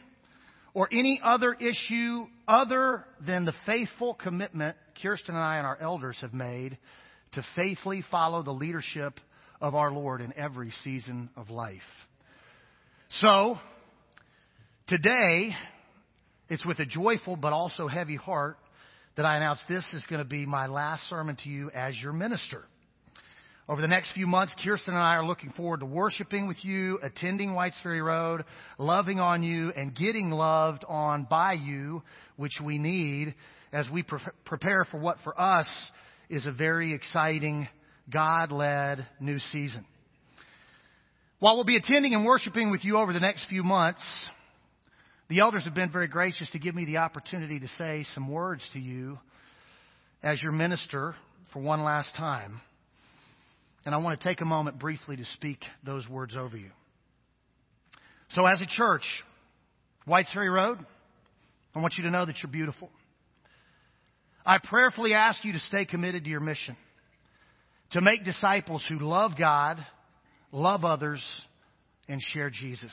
or 0.75 0.89
any 0.91 1.21
other 1.23 1.55
issue 1.55 2.27
other 2.49 3.05
than 3.25 3.45
the 3.45 3.55
faithful 3.65 4.15
commitment 4.15 4.77
Kirsten 5.01 5.37
and 5.37 5.45
I 5.45 5.59
and 5.59 5.67
our 5.67 5.79
elders 5.81 6.19
have 6.21 6.35
made 6.35 6.77
to 7.33 7.47
faithfully 7.55 8.03
follow 8.11 8.43
the 8.43 8.51
leadership 8.51 9.21
of 9.61 9.77
our 9.77 9.93
Lord 9.93 10.21
in 10.21 10.35
every 10.37 10.73
season 10.83 11.31
of 11.37 11.51
life. 11.51 11.81
So, 13.21 13.59
today, 14.89 15.55
it's 16.49 16.65
with 16.65 16.79
a 16.79 16.87
joyful 16.87 17.37
but 17.37 17.53
also 17.53 17.89
heavy 17.89 18.17
heart 18.17 18.57
that 19.17 19.25
I 19.25 19.37
announce 19.37 19.61
this 19.69 19.85
is 19.95 20.05
going 20.09 20.21
to 20.21 20.29
be 20.29 20.47
my 20.47 20.67
last 20.67 21.09
sermon 21.09 21.37
to 21.43 21.49
you 21.49 21.71
as 21.71 21.97
your 22.01 22.13
minister. 22.13 22.65
Over 23.69 23.81
the 23.81 23.89
next 23.89 24.13
few 24.13 24.29
months, 24.29 24.55
Kirsten 24.63 24.95
and 24.95 25.03
I 25.03 25.17
are 25.17 25.27
looking 25.27 25.51
forward 25.51 25.81
to 25.81 25.87
worshiping 25.87 26.47
with 26.47 26.65
you, 26.65 27.01
attending 27.03 27.55
Whites 27.55 27.77
Ferry 27.83 28.01
Road, 28.01 28.45
loving 28.79 29.19
on 29.19 29.43
you, 29.43 29.73
and 29.75 29.93
getting 29.93 30.31
loved 30.31 30.85
on 30.87 31.27
by 31.29 31.55
you, 31.55 32.03
which 32.37 32.61
we 32.63 32.79
need 32.79 33.35
as 33.73 33.89
we 33.91 34.05
pre- 34.05 34.21
prepare 34.45 34.87
for 34.89 35.01
what 35.01 35.17
for 35.25 35.39
us 35.41 35.67
is 36.29 36.47
a 36.47 36.53
very 36.53 36.95
exciting 36.95 37.67
God 38.09 38.53
led 38.53 39.05
new 39.19 39.41
season. 39.51 39.85
While 41.41 41.57
we'll 41.57 41.65
be 41.65 41.77
attending 41.77 42.15
and 42.15 42.25
worshiping 42.25 42.71
with 42.71 42.85
you 42.85 42.99
over 42.99 43.13
the 43.13 43.21
next 43.21 43.49
few 43.49 43.65
months, 43.65 44.03
the 45.29 45.41
elders 45.41 45.65
have 45.65 45.75
been 45.75 45.91
very 45.91 46.09
gracious 46.09 46.49
to 46.51 46.59
give 46.59 46.75
me 46.75 46.85
the 46.85 46.99
opportunity 46.99 47.59
to 47.59 47.69
say 47.69 48.05
some 48.15 48.31
words 48.31 48.63
to 48.73 48.79
you 48.79 49.19
as 50.23 50.43
your 50.43 50.53
minister 50.53 51.15
for 51.53 51.61
one 51.61 51.83
last 51.83 52.15
time. 52.17 52.61
And 53.85 53.95
I 53.95 53.99
want 53.99 54.21
to 54.21 54.29
take 54.29 54.41
a 54.41 54.45
moment 54.45 54.79
briefly 54.79 55.17
to 55.17 55.25
speak 55.35 55.59
those 55.85 56.09
words 56.09 56.37
over 56.37 56.57
you. 56.57 56.71
So, 58.31 58.47
as 58.47 58.61
a 58.61 58.67
church, 58.67 59.05
Whites 60.05 60.33
Ferry 60.33 60.51
Road, 60.51 60.79
I 61.75 61.81
want 61.81 61.95
you 61.97 62.05
to 62.05 62.11
know 62.11 62.27
that 62.27 62.37
you're 62.43 62.51
beautiful. 62.51 62.91
I 64.45 64.59
prayerfully 64.63 65.15
ask 65.15 65.45
you 65.45 65.53
to 65.53 65.59
stay 65.61 65.85
committed 65.85 66.25
to 66.25 66.31
your 66.31 66.41
mission 66.41 66.77
to 67.93 68.01
make 68.01 68.25
disciples 68.25 68.85
who 68.89 68.99
love 68.99 69.33
God, 69.39 69.79
love 70.53 70.85
others, 70.85 71.23
and 72.09 72.21
share 72.33 72.51
Jesus. 72.51 72.93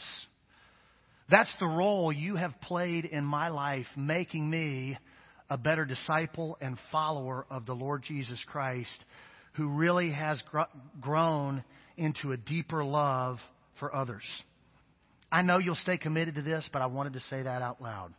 That's 1.29 1.51
the 1.59 1.67
role 1.67 2.11
you 2.11 2.35
have 2.35 2.59
played 2.61 3.05
in 3.05 3.23
my 3.23 3.49
life, 3.49 3.87
making 3.95 4.49
me 4.49 4.97
a 5.49 5.57
better 5.57 5.85
disciple 5.85 6.57
and 6.61 6.77
follower 6.91 7.45
of 7.49 7.65
the 7.65 7.73
Lord 7.73 8.03
Jesus 8.03 8.43
Christ, 8.47 9.05
who 9.53 9.69
really 9.69 10.11
has 10.11 10.41
gr- 10.49 10.61
grown 10.99 11.63
into 11.97 12.31
a 12.31 12.37
deeper 12.37 12.83
love 12.83 13.37
for 13.79 13.95
others. 13.95 14.23
I 15.31 15.41
know 15.41 15.57
you'll 15.57 15.75
stay 15.75 15.97
committed 15.97 16.35
to 16.35 16.41
this, 16.41 16.67
but 16.71 16.81
I 16.81 16.87
wanted 16.87 17.13
to 17.13 17.19
say 17.21 17.43
that 17.43 17.61
out 17.61 17.81
loud. 17.81 18.13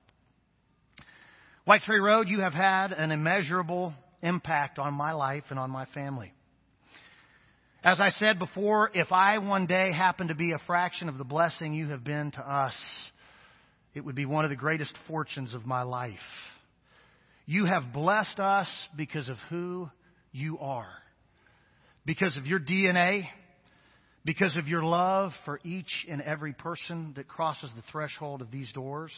Whites 1.65 1.85
Ferry 1.87 2.01
Road, 2.01 2.29
you 2.29 2.41
have 2.41 2.53
had 2.53 2.93
an 2.93 3.11
immeasurable 3.11 3.95
impact 4.23 4.79
on 4.79 4.95
my 4.95 5.13
life 5.13 5.45
and 5.51 5.59
on 5.59 5.71
my 5.71 5.87
family. 5.87 6.33
As 7.85 8.01
I 8.01 8.13
said 8.13 8.39
before, 8.39 8.91
if 8.95 9.13
I 9.13 9.37
one 9.37 9.67
day 9.67 9.93
happen 9.93 10.29
to 10.29 10.35
be 10.35 10.53
a 10.53 10.59
fraction 10.67 11.11
of 11.11 11.19
the 11.19 11.25
blessing 11.25 11.75
you 11.75 11.89
have 11.89 12.03
been 12.03 12.31
to 12.31 12.41
us, 12.41 12.75
it 13.93 14.03
would 14.03 14.15
be 14.15 14.25
one 14.25 14.43
of 14.45 14.49
the 14.49 14.57
greatest 14.57 14.97
fortunes 15.07 15.53
of 15.53 15.67
my 15.67 15.83
life. 15.83 16.15
You 17.45 17.67
have 17.67 17.93
blessed 17.93 18.41
us 18.41 18.69
because 18.97 19.29
of 19.29 19.37
who 19.51 19.91
you 20.33 20.59
are, 20.61 20.89
because 22.07 22.35
of 22.39 22.47
your 22.47 22.59
DNA, 22.59 23.27
because 24.25 24.57
of 24.57 24.67
your 24.67 24.83
love 24.83 25.33
for 25.45 25.61
each 25.63 26.07
and 26.09 26.23
every 26.23 26.55
person 26.55 27.13
that 27.17 27.29
crosses 27.29 27.69
the 27.77 27.83
threshold 27.93 28.41
of 28.41 28.51
these 28.51 28.73
doors, 28.73 29.13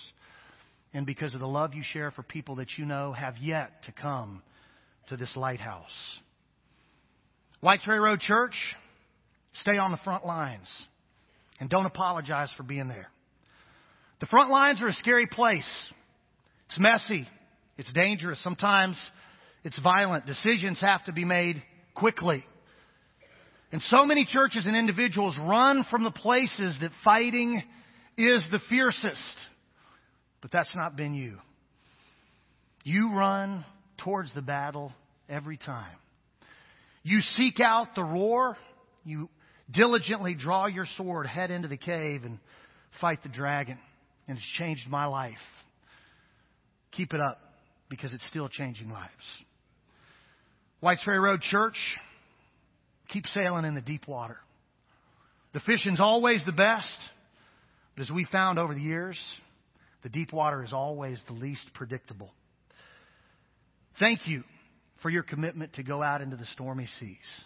and 0.93 1.07
because 1.07 1.35
of 1.35 1.41
the 1.41 1.47
love 1.47 1.73
you 1.73 1.85
share 1.85 2.11
for 2.11 2.25
people 2.25 2.57
that 2.57 2.77
you 2.77 2.85
know 2.85 3.13
have 3.13 3.39
yet 3.39 3.85
to 3.85 3.93
come 3.93 4.43
to 5.09 5.17
this 5.17 5.37
lighthouse. 5.37 6.19
Whites 7.61 7.87
Road 7.87 8.21
Church, 8.21 8.55
stay 9.61 9.79
on 9.79 9.91
the 9.91 9.99
front 9.99 10.27
lines 10.27 10.69
and 11.59 11.71
don't 11.71 11.87
apologize 11.87 12.51
for 12.57 12.63
being 12.63 12.89
there. 12.89 13.09
The 14.21 14.27
front 14.27 14.51
lines 14.51 14.83
are 14.83 14.89
a 14.89 14.93
scary 14.93 15.27
place. 15.27 15.69
It's 16.69 16.79
messy. 16.79 17.29
It's 17.79 17.93
dangerous. 17.93 18.43
Sometimes 18.43 18.97
it's 19.65 19.79
violent. 19.81 20.27
Decisions 20.27 20.81
have 20.81 21.05
to 21.07 21.13
be 21.13 21.25
made 21.25 21.63
quickly. 21.95 22.45
And 23.73 23.83
so 23.83 24.07
many 24.07 24.25
churches 24.25 24.67
and 24.67 24.77
individuals 24.77 25.37
run 25.39 25.85
from 25.91 26.05
the 26.05 26.11
places 26.11 26.77
that 26.81 26.93
fighting 27.05 27.63
is 28.17 28.47
the 28.51 28.61
fiercest. 28.71 29.37
But 30.41 30.53
that's 30.53 30.75
not 30.75 30.97
been 30.97 31.15
you. 31.15 31.39
You 32.85 33.13
run 33.15 33.65
towards 33.99 34.33
the 34.35 34.43
battle 34.43 34.93
every 35.29 35.57
time. 35.57 35.97
You 37.07 37.21
seek 37.21 37.61
out 37.61 37.95
the 37.95 38.03
roar. 38.03 38.57
You 39.05 39.29
diligently 39.71 40.35
draw 40.35 40.67
your 40.67 40.87
sword, 40.97 41.29
head 41.29 41.53
into 41.53 41.69
the 41.69 41.77
cave, 41.77 42.25
and 42.25 42.41
fight 43.01 43.23
the 43.23 43.29
dragon. 43.29 43.79
And 44.27 44.37
it's 44.37 44.47
changed 44.59 44.89
my 44.89 45.07
life. 45.07 45.37
Keep 46.91 47.15
it 47.15 47.21
up 47.21 47.39
because 47.89 48.13
it's 48.13 48.27
still 48.27 48.49
changing 48.49 48.91
lives. 48.91 49.13
Whites 50.81 51.05
Ferry 51.05 51.21
Road 51.21 51.43
Church, 51.43 51.77
keep 53.07 53.25
sailing 53.27 53.65
in 53.65 53.77
the 53.77 53.81
deep 53.81 54.09
water. 54.09 54.39
The 55.55 55.61
fishing's 55.61 56.01
always 56.01 56.45
the 56.45 56.51
best, 56.51 56.99
but 57.95 58.03
as 58.03 58.11
we 58.11 58.25
found 58.33 58.59
over 58.59 58.75
the 58.75 58.81
years, 58.81 59.17
the 60.03 60.09
deep 60.09 60.33
water 60.33 60.65
is 60.65 60.73
always 60.73 61.21
the 61.29 61.35
least 61.35 61.71
predictable. 61.73 62.33
Thank 64.01 64.27
you 64.27 64.43
for 65.07 65.11
your 65.11 65.23
commitment 65.23 65.73
to 65.75 65.85
go 65.85 66.03
out 66.03 66.21
into 66.21 66.35
the 66.35 66.47
stormy 66.47 66.89
seas. 66.99 67.45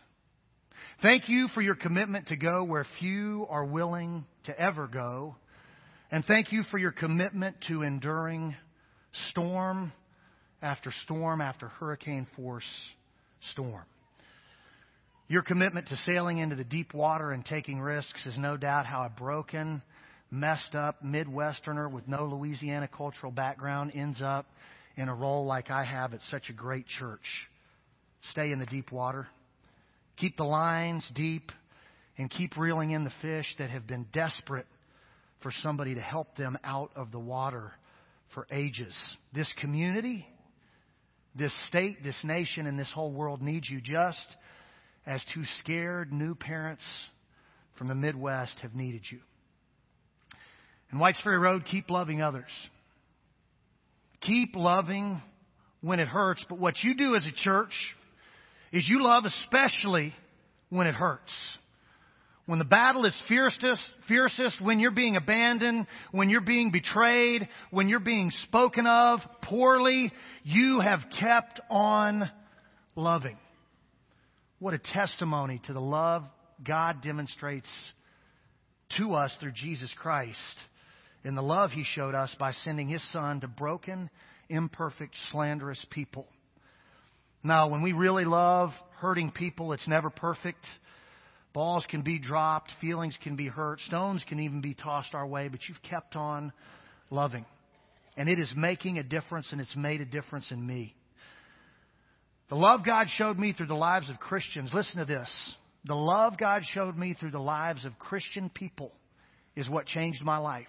Thank 1.03 1.29
you 1.29 1.46
for 1.49 1.61
your 1.61 1.75
commitment 1.75 2.29
to 2.29 2.37
go 2.37 2.64
where 2.64 2.87
few 2.99 3.46
are 3.51 3.66
willing 3.66 4.25
to 4.44 4.59
ever 4.59 4.87
go. 4.87 5.37
And 6.11 6.25
thank 6.25 6.53
you 6.53 6.62
for 6.70 6.79
your 6.79 6.92
commitment 6.92 7.57
to 7.68 7.83
enduring 7.83 8.57
storm 9.29 9.92
after 10.62 10.90
storm 11.05 11.42
after 11.42 11.68
hurricane 11.68 12.27
force 12.35 12.64
storm. 13.51 13.85
Your 15.29 15.42
commitment 15.42 15.88
to 15.88 15.96
sailing 16.07 16.38
into 16.38 16.57
the 16.57 16.64
deep 16.64 16.94
water 16.94 17.31
and 17.31 17.44
taking 17.44 17.79
risks 17.79 18.25
is 18.25 18.38
no 18.38 18.57
doubt 18.57 18.87
how 18.87 19.03
a 19.03 19.11
broken, 19.11 19.83
messed 20.31 20.75
up 20.75 21.05
Midwesterner 21.05 21.92
with 21.92 22.09
no 22.09 22.25
Louisiana 22.25 22.88
cultural 22.88 23.31
background 23.31 23.92
ends 23.94 24.23
up 24.23 24.47
in 24.97 25.11
a 25.11 25.14
role 25.14 25.45
like 25.45 25.70
I 25.70 25.84
have 25.84 26.14
at 26.14 26.20
such 26.30 26.49
a 26.49 26.55
great 26.55 26.87
church. 26.87 27.49
Stay 28.31 28.53
in 28.53 28.59
the 28.59 28.66
deep 28.66 28.93
water. 28.93 29.27
Keep 30.16 30.37
the 30.37 30.45
lines 30.45 31.09
deep 31.14 31.51
and 32.18 32.31
keep 32.31 32.57
reeling 32.57 32.91
in 32.91 33.05
the 33.05 33.12
fish 33.23 33.47
that 33.59 33.71
have 33.71 33.87
been 33.87 34.07
desperate 34.12 34.66
for 35.43 35.51
somebody 35.62 35.95
to 35.95 36.01
help 36.01 36.37
them 36.37 36.59
out 36.62 36.91
of 36.95 37.11
the 37.12 37.18
water 37.18 37.73
for 38.35 38.47
ages. 38.51 38.95
This 39.33 39.53
community, 39.61 40.27
this 41.35 41.55
state, 41.68 42.03
this 42.05 42.18
nation, 42.23 42.66
and 42.66 42.79
this 42.79 42.91
whole 42.95 43.12
world 43.12 43.41
needs 43.41 43.68
you 43.71 43.81
just 43.81 44.27
as 45.07 45.25
two 45.33 45.45
scared 45.61 46.12
new 46.12 46.35
parents 46.35 46.85
from 47.79 47.89
the 47.89 47.95
Midwest 47.95 48.59
have 48.61 48.75
needed 48.75 49.03
you. 49.11 49.21
And 50.91 51.01
Whites 51.01 51.21
Ferry 51.23 51.39
Road, 51.39 51.64
keep 51.64 51.89
loving 51.89 52.21
others. 52.21 52.51
Keep 54.21 54.57
loving 54.57 55.23
when 55.81 56.01
it 56.01 56.09
hurts. 56.09 56.45
But 56.49 56.59
what 56.59 56.75
you 56.83 56.95
do 56.95 57.14
as 57.14 57.25
a 57.25 57.33
church 57.33 57.73
is 58.73 58.89
you 58.89 59.03
love 59.03 59.25
especially 59.25 60.14
when 60.68 60.87
it 60.87 60.95
hurts. 60.95 61.33
when 62.47 62.59
the 62.59 62.64
battle 62.64 63.05
is 63.05 63.14
fiercest, 63.29 63.81
fiercest, 64.09 64.61
when 64.61 64.81
you're 64.81 64.91
being 64.91 65.14
abandoned, 65.14 65.87
when 66.11 66.31
you're 66.31 66.41
being 66.41 66.73
betrayed, 66.73 67.49
when 67.71 67.89
you're 67.89 68.01
being 68.01 68.33
spoken 68.43 68.87
of 68.89 69.21
poorly, 69.43 70.12
you 70.43 70.81
have 70.81 70.99
kept 71.21 71.61
on 71.71 72.29
loving. 72.97 73.39
What 74.59 74.75
a 74.75 74.79
testimony 74.79 75.61
to 75.66 75.73
the 75.73 75.81
love 75.81 76.25
God 76.66 77.03
demonstrates 77.03 77.68
to 78.99 79.14
us 79.14 79.33
through 79.39 79.53
Jesus 79.53 79.95
Christ 79.97 80.37
in 81.25 81.37
the 81.37 81.43
love 81.43 81.71
He 81.71 81.85
showed 81.85 82.16
us 82.16 82.35
by 82.39 82.51
sending 82.51 82.89
His 82.89 83.12
Son 83.12 83.41
to 83.43 83.49
broken, 83.49 84.11
imperfect, 84.49 85.14
slanderous 85.31 85.85
people. 85.91 86.27
Now, 87.43 87.68
when 87.68 87.82
we 87.82 87.93
really 87.93 88.24
love 88.24 88.70
hurting 88.99 89.32
people, 89.32 89.72
it's 89.72 89.88
never 89.88 90.11
perfect. 90.11 90.64
Balls 91.53 91.86
can 91.88 92.03
be 92.03 92.18
dropped, 92.18 92.70
feelings 92.80 93.16
can 93.22 93.34
be 93.34 93.49
hurt, 93.49 93.80
stones 93.80 94.24
can 94.28 94.41
even 94.41 94.61
be 94.61 94.74
tossed 94.74 95.14
our 95.14 95.26
way, 95.26 95.49
but 95.49 95.61
you've 95.68 95.82
kept 95.82 96.14
on 96.14 96.53
loving. 97.11 97.45
And 98.16 98.28
it 98.28 98.38
is 98.38 98.53
making 98.57 98.99
a 98.99 99.03
difference, 99.03 99.49
and 99.51 99.61
it's 99.61 99.74
made 99.74 100.01
a 100.01 100.05
difference 100.05 100.51
in 100.51 100.64
me. 100.64 100.95
The 102.51 102.57
love 102.57 102.84
God 102.84 103.07
showed 103.16 103.38
me 103.38 103.53
through 103.53 103.68
the 103.68 103.74
lives 103.74 104.11
of 104.11 104.18
Christians, 104.18 104.70
listen 104.74 104.99
to 104.99 105.05
this. 105.05 105.30
The 105.86 105.95
love 105.95 106.36
God 106.36 106.62
showed 106.74 106.97
me 106.97 107.14
through 107.18 107.30
the 107.30 107.38
lives 107.38 107.84
of 107.84 107.99
Christian 107.99 108.51
people 108.53 108.93
is 109.57 109.68
what 109.68 109.86
changed 109.86 110.22
my 110.22 110.38
life. 110.38 110.66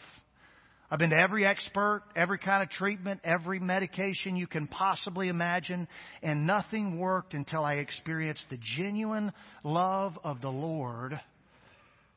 I've 0.91 0.99
been 0.99 1.11
to 1.11 1.17
every 1.17 1.45
expert, 1.45 2.03
every 2.17 2.37
kind 2.37 2.61
of 2.61 2.69
treatment, 2.69 3.21
every 3.23 3.59
medication 3.59 4.35
you 4.35 4.45
can 4.45 4.67
possibly 4.67 5.29
imagine, 5.29 5.87
and 6.21 6.45
nothing 6.45 6.99
worked 6.99 7.33
until 7.33 7.63
I 7.63 7.75
experienced 7.75 8.43
the 8.49 8.59
genuine 8.77 9.31
love 9.63 10.19
of 10.21 10.41
the 10.41 10.49
Lord 10.49 11.17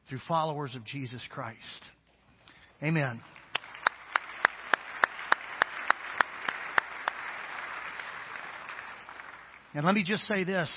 through 0.08 0.18
followers 0.26 0.74
of 0.74 0.84
Jesus 0.84 1.22
Christ. 1.30 1.58
Amen. 2.82 3.20
And 9.72 9.86
let 9.86 9.94
me 9.94 10.02
just 10.02 10.26
say 10.26 10.42
this. 10.42 10.68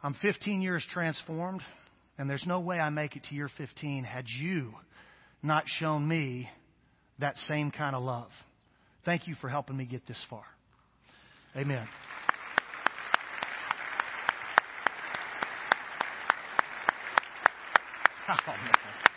I'm 0.00 0.14
15 0.22 0.62
years 0.62 0.86
transformed, 0.92 1.62
and 2.18 2.30
there's 2.30 2.46
no 2.46 2.60
way 2.60 2.78
I 2.78 2.88
make 2.90 3.16
it 3.16 3.24
to 3.30 3.34
year 3.34 3.50
15 3.58 4.04
had 4.04 4.26
you 4.28 4.74
not 5.42 5.64
shown 5.66 6.06
me 6.06 6.48
that 7.18 7.36
same 7.48 7.70
kind 7.70 7.94
of 7.94 8.02
love. 8.02 8.30
Thank 9.04 9.26
you 9.28 9.34
for 9.40 9.48
helping 9.48 9.76
me 9.76 9.86
get 9.86 10.06
this 10.06 10.22
far. 10.28 10.44
Amen. 11.56 11.88
Oh, 18.32 19.09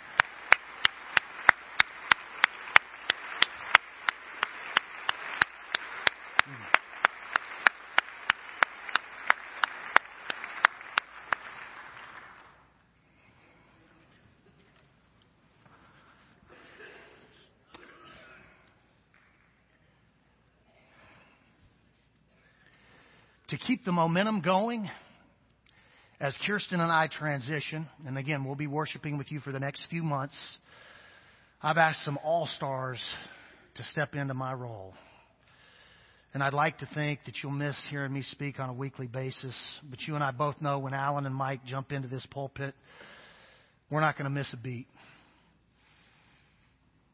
to 23.54 23.60
keep 23.60 23.86
the 23.86 23.91
momentum 23.91 24.41
going 24.41 24.89
as 26.20 26.36
Kirsten 26.43 26.80
and 26.80 26.91
I 26.91 27.08
transition, 27.08 27.88
and 28.08 28.18
again, 28.18 28.45
we'll 28.45 28.56
be 28.56 28.66
worshiping 28.66 29.16
with 29.16 29.32
you 29.32 29.41
for 29.41 29.51
the 29.51 29.60
next 29.60 29.86
few 29.91 30.01
months, 30.01 30.36
I've 31.62 31.78
asked 31.78 32.04
some 32.04 32.18
all 32.24 32.47
stars 32.47 32.99
to 33.76 33.84
step 33.84 34.16
into 34.16 34.34
my 34.34 34.54
role. 34.54 34.95
And 36.34 36.41
I'd 36.41 36.56
like 36.56 36.80
to 36.80 36.89
think 36.95 37.20
that 37.28 37.36
you'll 37.43 37.51
miss 37.51 37.80
hearing 37.91 38.12
me 38.12 38.24
speak 38.24 38.60
on 38.60 38.70
a 38.70 38.74
weekly 38.74 39.06
basis. 39.06 39.56
But 39.88 40.01
you 40.08 40.16
and 40.16 40.24
I 40.24 40.32
both 40.32 40.60
know 40.60 40.80
when 40.80 40.95
Alan 40.95 41.28
and 41.28 41.36
Mike 41.36 41.64
jump 41.64 41.91
into 41.91 42.08
this 42.08 42.26
pulpit, 42.32 42.74
we're 43.91 44.01
not 44.01 44.18
going 44.18 44.26
to 44.26 44.32
miss 44.32 44.51
a 44.51 44.58
beat. 44.58 44.88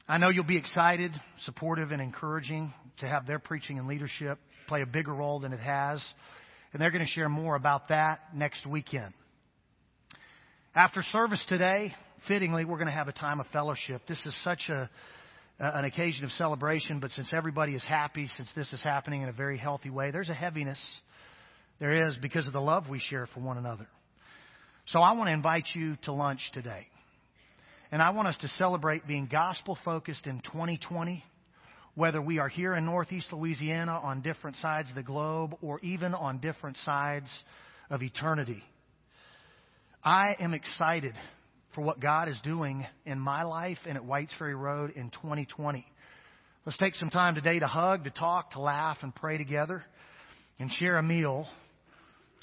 I 0.08 0.20
know 0.20 0.30
you'll 0.30 0.46
be 0.46 0.58
excited, 0.58 1.12
supportive, 1.44 1.92
and 1.92 2.02
encouraging 2.02 2.74
to 3.00 3.08
have 3.08 3.28
their 3.28 3.40
preaching 3.40 3.78
and 3.78 3.90
leadership 3.90 4.40
play 4.70 4.82
a 4.82 4.86
bigger 4.86 5.14
role 5.14 5.40
than 5.40 5.52
it 5.52 5.60
has. 5.60 6.02
And 6.72 6.82
they're 6.82 6.92
going 6.92 7.04
to 7.04 7.12
share 7.12 7.28
more 7.28 7.56
about 7.56 7.90
that 7.90 8.20
next 8.34 8.66
weekend. 8.66 9.14
After 10.76 11.02
service 11.12 11.44
today, 11.50 11.94
fittingly, 12.28 12.64
we're 12.64 12.78
going 12.78 12.88
to 12.88 12.94
have 12.94 13.08
a 13.08 13.14
time 13.14 13.40
of 13.40 13.48
fellowship. 13.48 14.04
This 14.08 14.24
is 14.26 14.36
such 14.44 14.70
a, 14.70 14.90
an 15.58 15.84
occasion 15.84 16.24
of 16.24 16.32
celebration, 16.32 17.00
but 17.00 17.10
since 17.12 17.34
everybody 17.34 17.74
is 17.74 17.84
happy, 17.84 18.28
since 18.38 18.50
this 18.56 18.72
is 18.72 18.82
happening 18.84 19.24
in 19.24 19.30
a 19.30 19.34
very 19.34 19.58
healthy 19.58 19.90
way, 19.90 20.12
there's 20.12 20.30
a 20.30 20.34
heaviness. 20.34 20.80
There 21.80 22.08
is 22.08 22.16
because 22.22 22.46
of 22.46 22.54
the 22.54 22.62
love 22.62 22.88
we 22.88 23.00
share 23.00 23.28
for 23.34 23.40
one 23.40 23.58
another. 23.58 23.88
So 24.86 25.00
I 25.00 25.14
want 25.14 25.28
to 25.28 25.34
invite 25.34 25.66
you 25.74 25.98
to 26.04 26.14
lunch 26.14 26.42
today. 26.54 26.86
And 27.92 28.02
I 28.02 28.12
want 28.12 28.28
us 28.28 28.38
to 28.42 28.48
celebrate 28.50 29.08
being 29.08 29.28
gospel 29.30 29.78
focused 29.84 30.28
in 30.28 30.42
2020 30.42 31.24
whether 32.00 32.22
we 32.22 32.40
are 32.40 32.48
here 32.48 32.76
in 32.76 32.86
Northeast 32.86 33.28
Louisiana 33.34 33.92
on 33.92 34.22
different 34.22 34.56
sides 34.56 34.88
of 34.88 34.96
the 34.96 35.04
globe 35.04 35.54
or 35.62 35.82
even 35.82 36.14
on 36.14 36.38
different 36.38 36.78
sides 36.86 37.28
of 37.90 38.02
eternity. 38.02 38.64
I 40.02 40.34
am 40.40 40.54
excited 40.54 41.14
for 41.76 41.82
what 41.82 42.00
God 42.00 42.30
is 42.30 42.40
doing 42.42 42.88
in 43.06 43.20
my 43.20 43.44
life 43.44 43.80
and 43.86 43.98
at 43.98 44.06
Whites 44.06 44.34
Ferry 44.40 44.56
Road 44.56 44.92
in 44.96 45.10
2020. 45.10 45.86
Let's 46.66 46.78
take 46.78 46.96
some 46.96 47.10
time 47.10 47.36
today 47.36 47.60
to 47.60 47.68
hug, 47.68 48.06
to 48.06 48.12
talk, 48.12 48.52
to 48.52 48.62
laugh, 48.62 49.00
and 49.02 49.14
pray 49.14 49.38
together 49.38 49.84
and 50.58 50.72
share 50.72 50.98
a 51.00 51.04
meal 51.04 51.50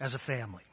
as 0.02 0.12
a 0.12 0.18
family. 0.26 0.64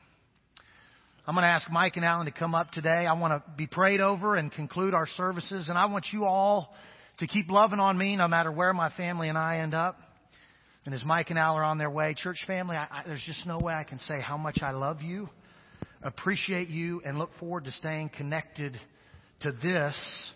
I'm 1.25 1.35
going 1.35 1.43
to 1.43 1.47
ask 1.47 1.71
Mike 1.71 1.95
and 1.95 2.03
Alan 2.03 2.25
to 2.25 2.33
come 2.33 2.53
up 2.53 2.71
today. 2.71 3.05
I 3.05 3.13
want 3.13 3.31
to 3.31 3.49
be 3.55 3.65
prayed 3.65 4.01
over 4.01 4.35
and 4.35 4.51
conclude 4.51 4.93
our 4.93 5.07
services, 5.07 5.69
and 5.69 5.77
I 5.77 5.85
want 5.85 6.07
you 6.11 6.25
all 6.25 6.75
to 7.19 7.27
keep 7.27 7.49
loving 7.49 7.79
on 7.79 7.97
me 7.97 8.15
no 8.15 8.27
matter 8.27 8.51
where 8.51 8.73
my 8.73 8.89
family 8.91 9.29
and 9.29 9.37
I 9.37 9.57
end 9.57 9.73
up. 9.73 9.97
And 10.85 10.93
as 10.93 11.03
Mike 11.05 11.29
and 11.29 11.39
Al 11.39 11.55
are 11.55 11.63
on 11.63 11.77
their 11.77 11.89
way, 11.89 12.13
church 12.13 12.43
family, 12.45 12.75
I, 12.75 12.87
I, 12.91 13.03
there's 13.05 13.23
just 13.25 13.45
no 13.45 13.57
way 13.59 13.73
I 13.73 13.83
can 13.83 13.99
say 13.99 14.19
how 14.19 14.37
much 14.37 14.59
I 14.61 14.71
love 14.71 15.01
you, 15.01 15.29
appreciate 16.01 16.67
you, 16.67 17.01
and 17.05 17.17
look 17.17 17.29
forward 17.39 17.65
to 17.65 17.71
staying 17.71 18.09
connected 18.09 18.75
to 19.41 19.51
this 19.63 20.31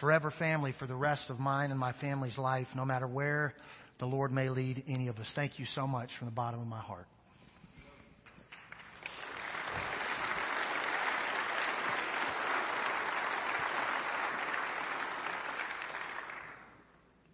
forever 0.00 0.32
family 0.38 0.74
for 0.78 0.86
the 0.86 0.94
rest 0.94 1.24
of 1.28 1.38
mine 1.38 1.70
and 1.70 1.78
my 1.78 1.92
family's 2.00 2.38
life, 2.38 2.66
no 2.74 2.86
matter 2.86 3.06
where 3.06 3.54
the 3.98 4.06
Lord 4.06 4.32
may 4.32 4.48
lead 4.48 4.82
any 4.88 5.08
of 5.08 5.18
us. 5.18 5.30
Thank 5.34 5.58
you 5.58 5.66
so 5.74 5.86
much 5.86 6.08
from 6.18 6.28
the 6.28 6.32
bottom 6.32 6.60
of 6.60 6.66
my 6.66 6.80
heart. 6.80 7.06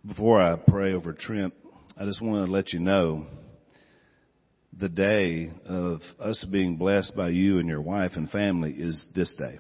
Before 0.07 0.41
I 0.41 0.55
pray 0.55 0.93
over 0.93 1.13
Trent, 1.13 1.53
I 1.99 2.05
just 2.05 2.23
want 2.23 2.47
to 2.47 2.53
let 2.53 2.73
you 2.73 2.79
know 2.79 3.27
the 4.79 4.89
day 4.89 5.51
of 5.65 6.01
us 6.21 6.47
being 6.49 6.77
blessed 6.77 7.17
by 7.17 7.31
you 7.31 7.59
and 7.59 7.69
your 7.69 7.81
wife 7.81 8.13
and 8.15 8.31
family 8.31 8.71
is 8.71 9.03
this 9.17 9.35
day. 9.35 9.59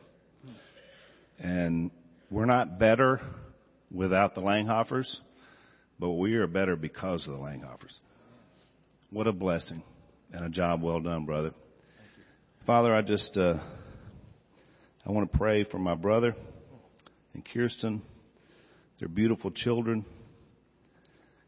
And 1.41 1.91
we're 2.31 2.45
not 2.45 2.79
better 2.79 3.21
without 3.91 4.37
the 4.37 4.41
Langhoffers, 4.41 5.17
but 5.99 6.11
we 6.13 6.35
are 6.35 6.47
better 6.47 6.77
because 6.77 7.27
of 7.27 7.35
the 7.35 7.41
Langhoffers. 7.41 7.99
What 9.11 9.27
a 9.27 9.33
blessing 9.33 9.83
and 10.33 10.45
a 10.45 10.49
job 10.49 10.81
well 10.81 11.01
done, 11.01 11.25
brother. 11.25 11.55
Father, 12.67 12.95
I 12.95 13.03
just, 13.03 13.37
uh, 13.37 13.59
I 15.05 15.11
want 15.11 15.33
to 15.33 15.39
pray 15.39 15.65
for 15.65 15.81
my 15.81 15.97
brother 15.97 16.37
and 17.35 17.45
Kirsten, 17.53 18.01
their 19.01 19.09
beautiful 19.09 19.51
children. 19.51 20.05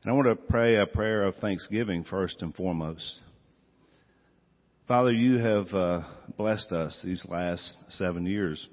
And 0.09 0.15
I 0.15 0.17
want 0.17 0.41
to 0.41 0.47
pray 0.51 0.77
a 0.77 0.87
prayer 0.87 1.25
of 1.25 1.37
thanksgiving 1.37 2.03
first 2.03 2.41
and 2.41 2.55
foremost. 2.55 3.21
Father, 4.87 5.13
you 5.13 5.37
have 5.37 5.67
uh, 5.75 6.01
blessed 6.39 6.73
us 6.73 6.99
these 7.05 7.27
last 7.29 7.77
seven 7.91 8.25
years 8.25 8.67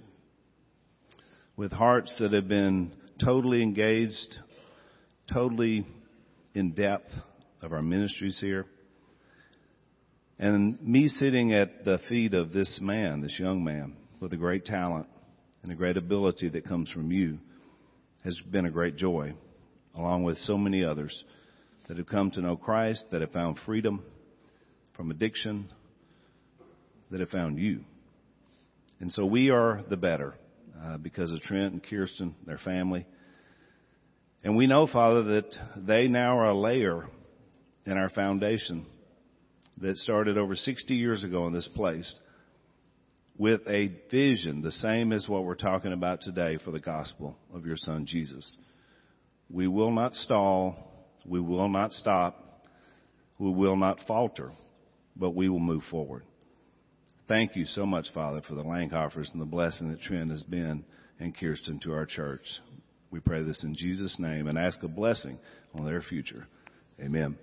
with 1.57 1.73
hearts 1.73 2.15
that 2.21 2.31
have 2.31 2.47
been 2.47 2.93
totally 3.21 3.61
engaged, 3.61 4.37
totally 5.29 5.85
in 6.53 6.71
depth 6.71 7.09
of 7.61 7.73
our 7.73 7.81
ministries 7.81 8.39
here. 8.39 8.65
And 10.39 10.81
me 10.81 11.09
sitting 11.09 11.53
at 11.53 11.83
the 11.83 11.99
feet 12.07 12.33
of 12.33 12.53
this 12.53 12.79
man, 12.81 13.19
this 13.19 13.37
young 13.37 13.61
man, 13.61 13.97
with 14.21 14.31
a 14.31 14.37
great 14.37 14.63
talent 14.63 15.07
and 15.63 15.71
a 15.73 15.75
great 15.75 15.97
ability 15.97 16.47
that 16.47 16.65
comes 16.65 16.89
from 16.89 17.11
you, 17.11 17.39
has 18.23 18.39
been 18.49 18.65
a 18.65 18.71
great 18.71 18.95
joy 18.95 19.33
along 19.95 20.23
with 20.23 20.37
so 20.37 20.57
many 20.57 20.83
others 20.83 21.23
that 21.87 21.97
have 21.97 22.07
come 22.07 22.31
to 22.31 22.41
know 22.41 22.57
Christ, 22.57 23.05
that 23.11 23.21
have 23.21 23.31
found 23.31 23.57
freedom 23.65 24.03
from 24.95 25.11
addiction, 25.11 25.69
that 27.11 27.19
have 27.19 27.29
found 27.29 27.59
you. 27.59 27.81
And 28.99 29.11
so 29.11 29.25
we 29.25 29.49
are 29.49 29.83
the 29.89 29.97
better 29.97 30.35
uh, 30.83 30.97
because 30.97 31.31
of 31.31 31.41
Trent 31.41 31.73
and 31.73 31.83
Kirsten, 31.83 32.35
their 32.45 32.57
family. 32.57 33.05
And 34.43 34.55
we 34.55 34.67
know, 34.67 34.87
Father, 34.87 35.23
that 35.23 35.55
they 35.75 36.07
now 36.07 36.37
are 36.37 36.49
a 36.49 36.57
layer 36.57 37.05
in 37.85 37.93
our 37.93 38.09
foundation 38.09 38.85
that 39.81 39.97
started 39.97 40.37
over 40.37 40.55
60 40.55 40.93
years 40.95 41.23
ago 41.23 41.47
in 41.47 41.53
this 41.53 41.67
place 41.75 42.19
with 43.37 43.61
a 43.67 43.91
vision, 44.09 44.61
the 44.61 44.71
same 44.71 45.11
as 45.11 45.27
what 45.27 45.43
we're 45.43 45.55
talking 45.55 45.91
about 45.91 46.21
today 46.21 46.57
for 46.63 46.71
the 46.71 46.79
gospel 46.79 47.35
of 47.53 47.65
your 47.65 47.75
son 47.75 48.05
Jesus. 48.05 48.55
We 49.49 49.67
will 49.67 49.91
not 49.91 50.15
stall. 50.15 50.75
We 51.25 51.39
will 51.39 51.69
not 51.69 51.93
stop. 51.93 52.63
We 53.37 53.51
will 53.51 53.75
not 53.75 53.99
falter, 54.07 54.51
but 55.15 55.35
we 55.35 55.49
will 55.49 55.59
move 55.59 55.83
forward. 55.89 56.23
Thank 57.27 57.55
you 57.55 57.65
so 57.65 57.85
much, 57.85 58.07
Father, 58.13 58.41
for 58.47 58.55
the 58.55 58.63
Langhoffers 58.63 59.31
and 59.33 59.41
the 59.41 59.45
blessing 59.45 59.89
that 59.89 60.01
Trent 60.01 60.29
has 60.29 60.43
been 60.43 60.85
and 61.19 61.35
Kirsten 61.35 61.79
to 61.79 61.93
our 61.93 62.05
church. 62.05 62.45
We 63.11 63.19
pray 63.19 63.43
this 63.43 63.63
in 63.63 63.75
Jesus' 63.75 64.17
name 64.19 64.47
and 64.47 64.57
ask 64.57 64.81
a 64.83 64.87
blessing 64.87 65.39
on 65.73 65.85
their 65.85 66.01
future. 66.01 66.47
Amen. 66.99 67.37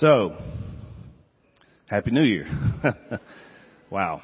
So, 0.00 0.36
Happy 1.88 2.10
New 2.10 2.22
Year. 2.22 2.44
wow. 3.90 4.20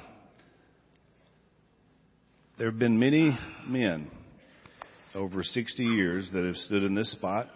There 2.58 2.70
have 2.70 2.78
been 2.78 2.98
many 2.98 3.38
men 3.66 4.10
over 5.14 5.42
60 5.42 5.82
years 5.82 6.28
that 6.34 6.44
have 6.44 6.56
stood 6.56 6.82
in 6.82 6.94
this 6.94 7.10
spot, 7.12 7.48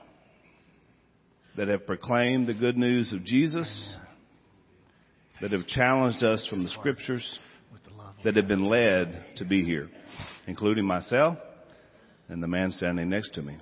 that 1.59 1.69
have 1.69 1.85
proclaimed 1.85 2.47
the 2.47 2.55
good 2.55 2.79
news 2.79 3.13
of 3.13 3.23
Jesus, 3.23 3.99
that 5.43 5.53
have 5.53 5.67
challenged 5.67 6.25
us 6.25 6.47
from 6.49 6.63
the 6.63 6.71
scriptures, 6.71 7.39
that 8.25 8.35
have 8.37 8.49
been 8.49 8.65
led 8.65 9.27
to 9.37 9.45
be 9.45 9.63
here, 9.63 9.91
including 10.47 10.87
myself 10.87 11.37
and 12.31 12.43
the 12.43 12.49
man 12.49 12.73
standing 12.73 13.11
next 13.11 13.35
to 13.35 13.43
me. 13.43 13.59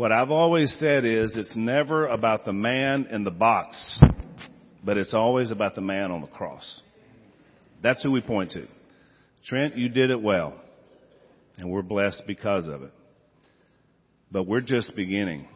What 0.00 0.12
I've 0.12 0.30
always 0.30 0.74
said 0.80 1.04
is 1.04 1.32
it's 1.36 1.54
never 1.54 2.06
about 2.06 2.46
the 2.46 2.54
man 2.54 3.08
in 3.10 3.22
the 3.22 3.30
box, 3.30 4.02
but 4.82 4.96
it's 4.96 5.12
always 5.12 5.50
about 5.50 5.74
the 5.74 5.82
man 5.82 6.10
on 6.10 6.22
the 6.22 6.26
cross. 6.26 6.82
That's 7.82 8.02
who 8.02 8.10
we 8.10 8.22
point 8.22 8.52
to. 8.52 8.66
Trent, 9.44 9.76
you 9.76 9.90
did 9.90 10.10
it 10.10 10.22
well, 10.22 10.58
and 11.58 11.70
we're 11.70 11.82
blessed 11.82 12.22
because 12.26 12.66
of 12.66 12.82
it. 12.82 12.94
But 14.32 14.44
we're 14.44 14.62
just 14.62 14.96
beginning 14.96 15.46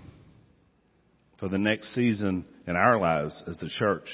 for 1.40 1.48
the 1.48 1.56
next 1.56 1.94
season 1.94 2.44
in 2.66 2.76
our 2.76 3.00
lives 3.00 3.42
as 3.48 3.56
the 3.56 3.70
church. 3.70 4.10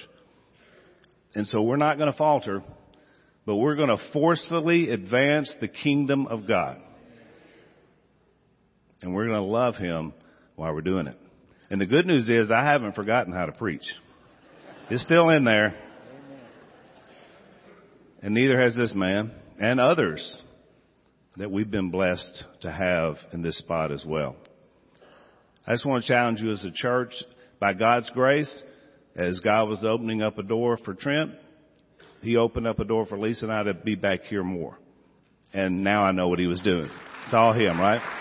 And 1.34 1.44
so 1.44 1.60
we're 1.60 1.76
not 1.76 1.98
going 1.98 2.12
to 2.12 2.16
falter, 2.16 2.62
but 3.46 3.56
we're 3.56 3.74
going 3.74 3.88
to 3.88 4.12
forcefully 4.12 4.90
advance 4.90 5.52
the 5.60 5.66
kingdom 5.66 6.28
of 6.28 6.46
God 6.46 6.80
and 9.02 9.14
we're 9.14 9.26
going 9.26 9.40
to 9.40 9.46
love 9.46 9.76
him 9.76 10.12
while 10.60 10.74
we're 10.74 10.82
doing 10.82 11.06
it. 11.06 11.16
And 11.70 11.80
the 11.80 11.86
good 11.86 12.06
news 12.06 12.28
is 12.28 12.52
I 12.52 12.62
haven't 12.62 12.94
forgotten 12.94 13.32
how 13.32 13.46
to 13.46 13.52
preach. 13.52 13.94
It's 14.90 15.02
still 15.02 15.30
in 15.30 15.44
there. 15.44 15.72
And 18.22 18.34
neither 18.34 18.60
has 18.60 18.76
this 18.76 18.92
man 18.94 19.32
and 19.58 19.80
others 19.80 20.42
that 21.38 21.50
we've 21.50 21.70
been 21.70 21.90
blessed 21.90 22.44
to 22.60 22.70
have 22.70 23.16
in 23.32 23.40
this 23.40 23.56
spot 23.56 23.90
as 23.90 24.04
well. 24.06 24.36
I 25.66 25.72
just 25.72 25.86
want 25.86 26.04
to 26.04 26.12
challenge 26.12 26.40
you 26.42 26.52
as 26.52 26.62
a 26.62 26.70
church, 26.70 27.14
by 27.58 27.72
God's 27.72 28.10
grace, 28.10 28.62
as 29.16 29.40
God 29.40 29.64
was 29.64 29.82
opening 29.82 30.20
up 30.20 30.36
a 30.36 30.42
door 30.42 30.76
for 30.84 30.92
Trent, 30.92 31.30
He 32.20 32.36
opened 32.36 32.66
up 32.66 32.80
a 32.80 32.84
door 32.84 33.06
for 33.06 33.18
Lisa 33.18 33.46
and 33.46 33.54
I 33.54 33.62
to 33.62 33.72
be 33.72 33.94
back 33.94 34.24
here 34.24 34.44
more. 34.44 34.76
And 35.54 35.82
now 35.82 36.02
I 36.02 36.12
know 36.12 36.28
what 36.28 36.38
He 36.38 36.46
was 36.46 36.60
doing. 36.60 36.90
It's 37.24 37.32
all 37.32 37.54
Him, 37.54 37.80
right? 37.80 38.19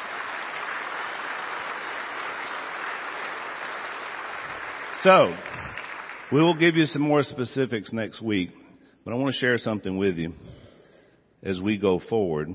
So, 5.04 5.34
we 6.30 6.42
will 6.42 6.60
give 6.60 6.76
you 6.76 6.86
some 6.86 7.04
more 7.04 7.24
specifics 7.24 7.94
next 7.94 8.22
week, 8.22 8.50
but 9.06 9.14
I 9.14 9.16
want 9.16 9.34
to 9.34 9.40
share 9.40 9.58
something 9.58 9.98
with 9.98 10.18
you 10.18 10.34
as 11.42 11.62
we 11.62 11.78
go 11.78 12.02
forward. 12.10 12.50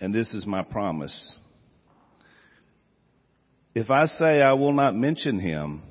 And 0.00 0.14
this 0.14 0.32
is 0.32 0.46
my 0.46 0.62
promise. 0.62 1.36
If 3.74 3.90
I 3.90 4.04
say 4.04 4.40
I 4.40 4.52
will 4.52 4.72
not 4.72 4.94
mention 4.94 5.40
him 5.40 5.82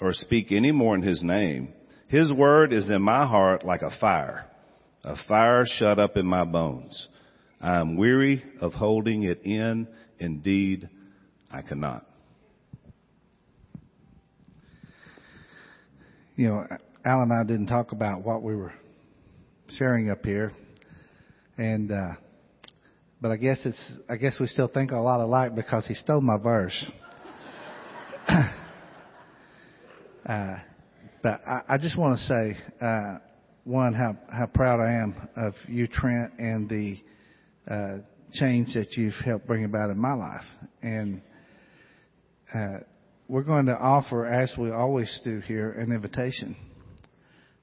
or 0.00 0.12
speak 0.12 0.52
any 0.52 0.70
more 0.70 0.94
in 0.94 1.02
his 1.02 1.20
name, 1.24 1.72
his 2.06 2.30
word 2.30 2.72
is 2.72 2.88
in 2.88 3.02
my 3.02 3.26
heart 3.26 3.64
like 3.64 3.82
a 3.82 3.98
fire, 3.98 4.46
a 5.02 5.16
fire 5.26 5.64
shut 5.66 5.98
up 5.98 6.16
in 6.16 6.24
my 6.24 6.44
bones. 6.44 7.08
I 7.60 7.80
am 7.80 7.96
weary 7.96 8.44
of 8.60 8.74
holding 8.74 9.24
it 9.24 9.42
in. 9.42 9.88
Indeed, 10.20 10.88
I 11.50 11.62
cannot. 11.62 12.06
You 16.36 16.48
know, 16.48 16.66
Al 17.04 17.22
and 17.22 17.32
I 17.32 17.44
didn't 17.44 17.66
talk 17.66 17.92
about 17.92 18.24
what 18.24 18.42
we 18.42 18.56
were 18.56 18.72
sharing 19.68 20.10
up 20.10 20.24
here, 20.24 20.52
and 21.56 21.92
uh, 21.92 22.14
but 23.20 23.30
I 23.30 23.36
guess 23.36 23.58
it's 23.64 23.92
I 24.08 24.16
guess 24.16 24.36
we 24.40 24.46
still 24.46 24.68
think 24.68 24.90
a 24.90 24.96
lot 24.96 25.20
alike 25.20 25.54
because 25.54 25.86
he 25.86 25.94
stole 25.94 26.20
my 26.20 26.38
verse. 26.42 26.84
uh, 28.28 28.48
but 31.22 31.40
I, 31.46 31.60
I 31.68 31.78
just 31.78 31.96
want 31.96 32.18
to 32.18 32.24
say 32.24 32.56
uh, 32.80 33.18
one 33.64 33.94
how 33.94 34.16
how 34.30 34.46
proud 34.46 34.80
I 34.80 34.92
am 34.92 35.28
of 35.36 35.54
you, 35.68 35.86
Trent, 35.86 36.32
and 36.38 36.68
the 36.68 36.96
uh, 37.70 37.98
change 38.32 38.74
that 38.74 38.96
you've 38.96 39.14
helped 39.24 39.46
bring 39.46 39.64
about 39.64 39.90
in 39.90 40.00
my 40.00 40.14
life, 40.14 40.44
and. 40.82 41.22
Uh, 42.54 42.78
we're 43.28 43.42
going 43.42 43.66
to 43.66 43.76
offer, 43.76 44.26
as 44.26 44.52
we 44.58 44.70
always 44.70 45.20
do 45.24 45.40
here, 45.40 45.70
an 45.72 45.92
invitation 45.92 46.56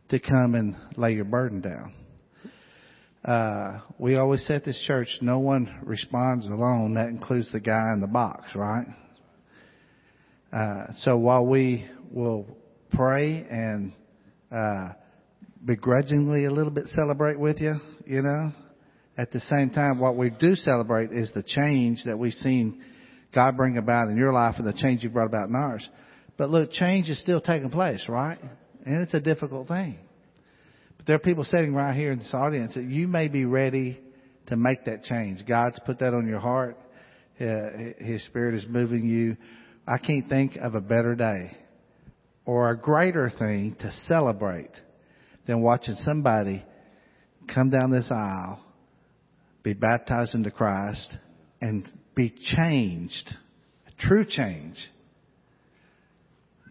to 0.09 0.20
come 0.20 0.55
and 0.55 0.76
lay 0.97 1.14
your 1.14 1.26
burden 1.26 1.62
down. 1.62 1.93
Uh, 3.24 3.82
we 3.99 4.16
always 4.16 4.45
say 4.47 4.55
at 4.55 4.66
this 4.66 4.84
church, 4.88 5.07
no 5.22 5.39
one 5.39 5.82
responds 5.84 6.47
alone. 6.47 6.95
That 6.95 7.09
includes 7.09 7.51
the 7.51 7.59
guy 7.59 7.93
in 7.93 8.01
the 8.01 8.07
box, 8.07 8.45
right? 8.55 8.88
Uh, 10.51 10.88
so 11.01 11.18
while 11.18 11.45
we 11.45 11.88
will 12.09 12.47
pray 12.91 13.45
and 13.49 13.93
uh, 14.51 14.89
begrudgingly 15.64 16.45
a 16.45 16.51
little 16.51 16.72
bit 16.72 16.88
celebrate 16.88 17.39
with 17.39 17.62
you, 17.62 17.76
you 18.05 18.24
know, 18.24 18.51
at 19.16 19.32
the 19.32 19.41
same 19.41 19.70
time, 19.70 19.99
what 19.99 20.18
we 20.18 20.32
do 20.32 20.55
celebrate 20.55 21.12
is 21.12 21.32
the 21.34 21.43
change 21.43 22.03
that 22.05 22.18
we've 22.18 22.34
seen 22.34 22.84
God 23.34 23.58
bring 23.58 23.78
about 23.78 24.10
in 24.10 24.18
your 24.18 24.34
life 24.34 24.56
and 24.58 24.68
the 24.68 24.74
change 24.74 25.04
you 25.04 25.10
brought 25.10 25.28
about 25.28 25.50
in 25.50 25.56
ours. 25.56 25.88
But 26.38 26.50
look, 26.50 26.72
change 26.72 27.10
is 27.10 27.22
still 27.22 27.42
taking 27.42 27.70
place, 27.70 28.06
right? 28.08 28.40
And 28.86 29.04
it's 29.04 29.14
a 29.14 29.22
difficult 29.22 29.68
thing. 29.68 30.00
But 30.98 31.08
there 31.08 31.16
are 31.16 31.20
people 31.20 31.44
sitting 31.44 31.74
right 31.74 31.96
here 31.96 32.12
in 32.12 32.20
this 32.20 32.34
audience 32.34 32.76
that 32.76 32.84
you 32.84 33.08
may 33.08 33.28
be 33.28 33.46
ready 33.46 34.00
to 34.48 34.56
make 34.56 34.86
that 34.86 35.04
change. 35.04 35.46
God's 35.48 35.80
put 35.86 36.00
that 36.00 36.14
on 36.14 36.28
your 36.28 36.40
heart. 36.40 36.78
Uh, 37.40 37.94
His 38.00 38.24
Spirit 38.26 38.56
is 38.56 38.66
moving 38.68 39.08
you. 39.08 39.38
I 39.88 39.98
can't 39.98 40.28
think 40.30 40.58
of 40.58 40.76
a 40.76 40.82
better 40.82 41.16
day 41.16 41.58
or 42.46 42.70
a 42.70 42.78
greater 42.78 43.30
thing 43.30 43.76
to 43.80 43.92
celebrate 44.08 44.72
than 45.48 45.62
watching 45.62 45.96
somebody 45.96 46.64
come 47.54 47.70
down 47.70 47.92
this 47.92 48.10
aisle, 48.12 48.64
be 49.64 49.74
baptized 49.74 50.36
into 50.36 50.52
Christ, 50.52 51.18
and 51.62 51.90
be 52.16 52.34
changed, 52.55 53.36
true 53.99 54.26
change, 54.28 54.78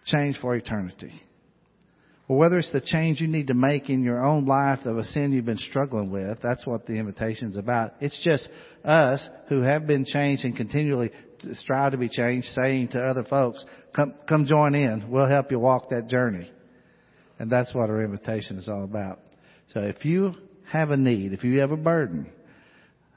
change 0.07 0.39
for 0.41 0.55
eternity. 0.55 1.13
Well, 2.29 2.39
whether 2.39 2.59
it's 2.59 2.73
the 2.73 2.81
change 2.81 3.21
you 3.21 3.27
need 3.27 3.49
to 3.49 3.55
make 3.55 3.91
in 3.91 4.05
your 4.05 4.25
own 4.25 4.47
life 4.47 4.81
of 4.85 4.97
a 4.97 5.05
sin 5.05 5.33
you've 5.33 5.47
been 5.47 5.59
struggling 5.59 6.13
with, 6.13 6.39
that's 6.41 6.65
what 6.65 6.87
the 6.87 6.93
invitation 6.93 7.51
is 7.51 7.57
about. 7.57 7.95
It's 8.01 8.23
just 8.23 8.49
us 8.85 9.29
who 9.49 9.63
have 9.63 9.87
been 9.87 10.05
changed 10.05 10.45
and 10.45 10.57
continually 10.57 11.11
strive 11.55 11.93
to 11.93 11.99
be 11.99 12.09
changed, 12.09 12.47
saying 12.49 12.89
to 12.89 13.01
other 13.01 13.25
folks, 13.25 13.65
come, 13.97 14.15
come 14.29 14.47
join 14.47 14.77
in. 14.77 15.11
We'll 15.11 15.29
help 15.29 15.51
you 15.51 15.59
walk 15.59 15.91
that 15.91 16.07
journey. 16.07 16.49
And 17.41 17.51
that's 17.51 17.75
what 17.75 17.91
our 17.91 18.03
invitation 18.03 18.59
is 18.59 18.69
all 18.69 18.85
about. 18.85 19.19
So 19.75 19.81
if 19.81 20.05
you 20.05 20.35
have 20.71 20.91
a 20.91 20.97
need, 20.97 21.33
if 21.33 21.43
you 21.43 21.59
have 21.61 21.73
a 21.73 21.77
burden, 21.77 22.31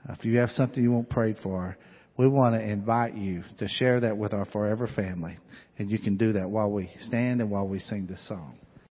if 0.10 0.26
you 0.26 0.38
have 0.40 0.50
something 0.52 0.82
you 0.82 0.92
want 0.92 1.10
prayed 1.10 1.38
for, 1.44 1.78
we 2.18 2.28
want 2.28 2.56
to 2.56 2.62
invite 2.62 3.16
you 3.16 3.44
to 3.60 3.68
share 3.68 4.00
that 4.02 4.18
with 4.18 4.34
our 4.34 4.46
forever 4.46 4.88
family. 4.88 5.38
And 5.78 5.90
you 5.90 5.98
can 5.98 6.18
do 6.18 6.34
that 6.34 6.50
while 6.50 6.72
we 6.72 6.90
stand 7.02 7.42
and 7.42 7.50
while 7.50 7.68
we 7.68 7.80
sing 7.80 8.06
this 8.08 8.26
song. 8.28 8.58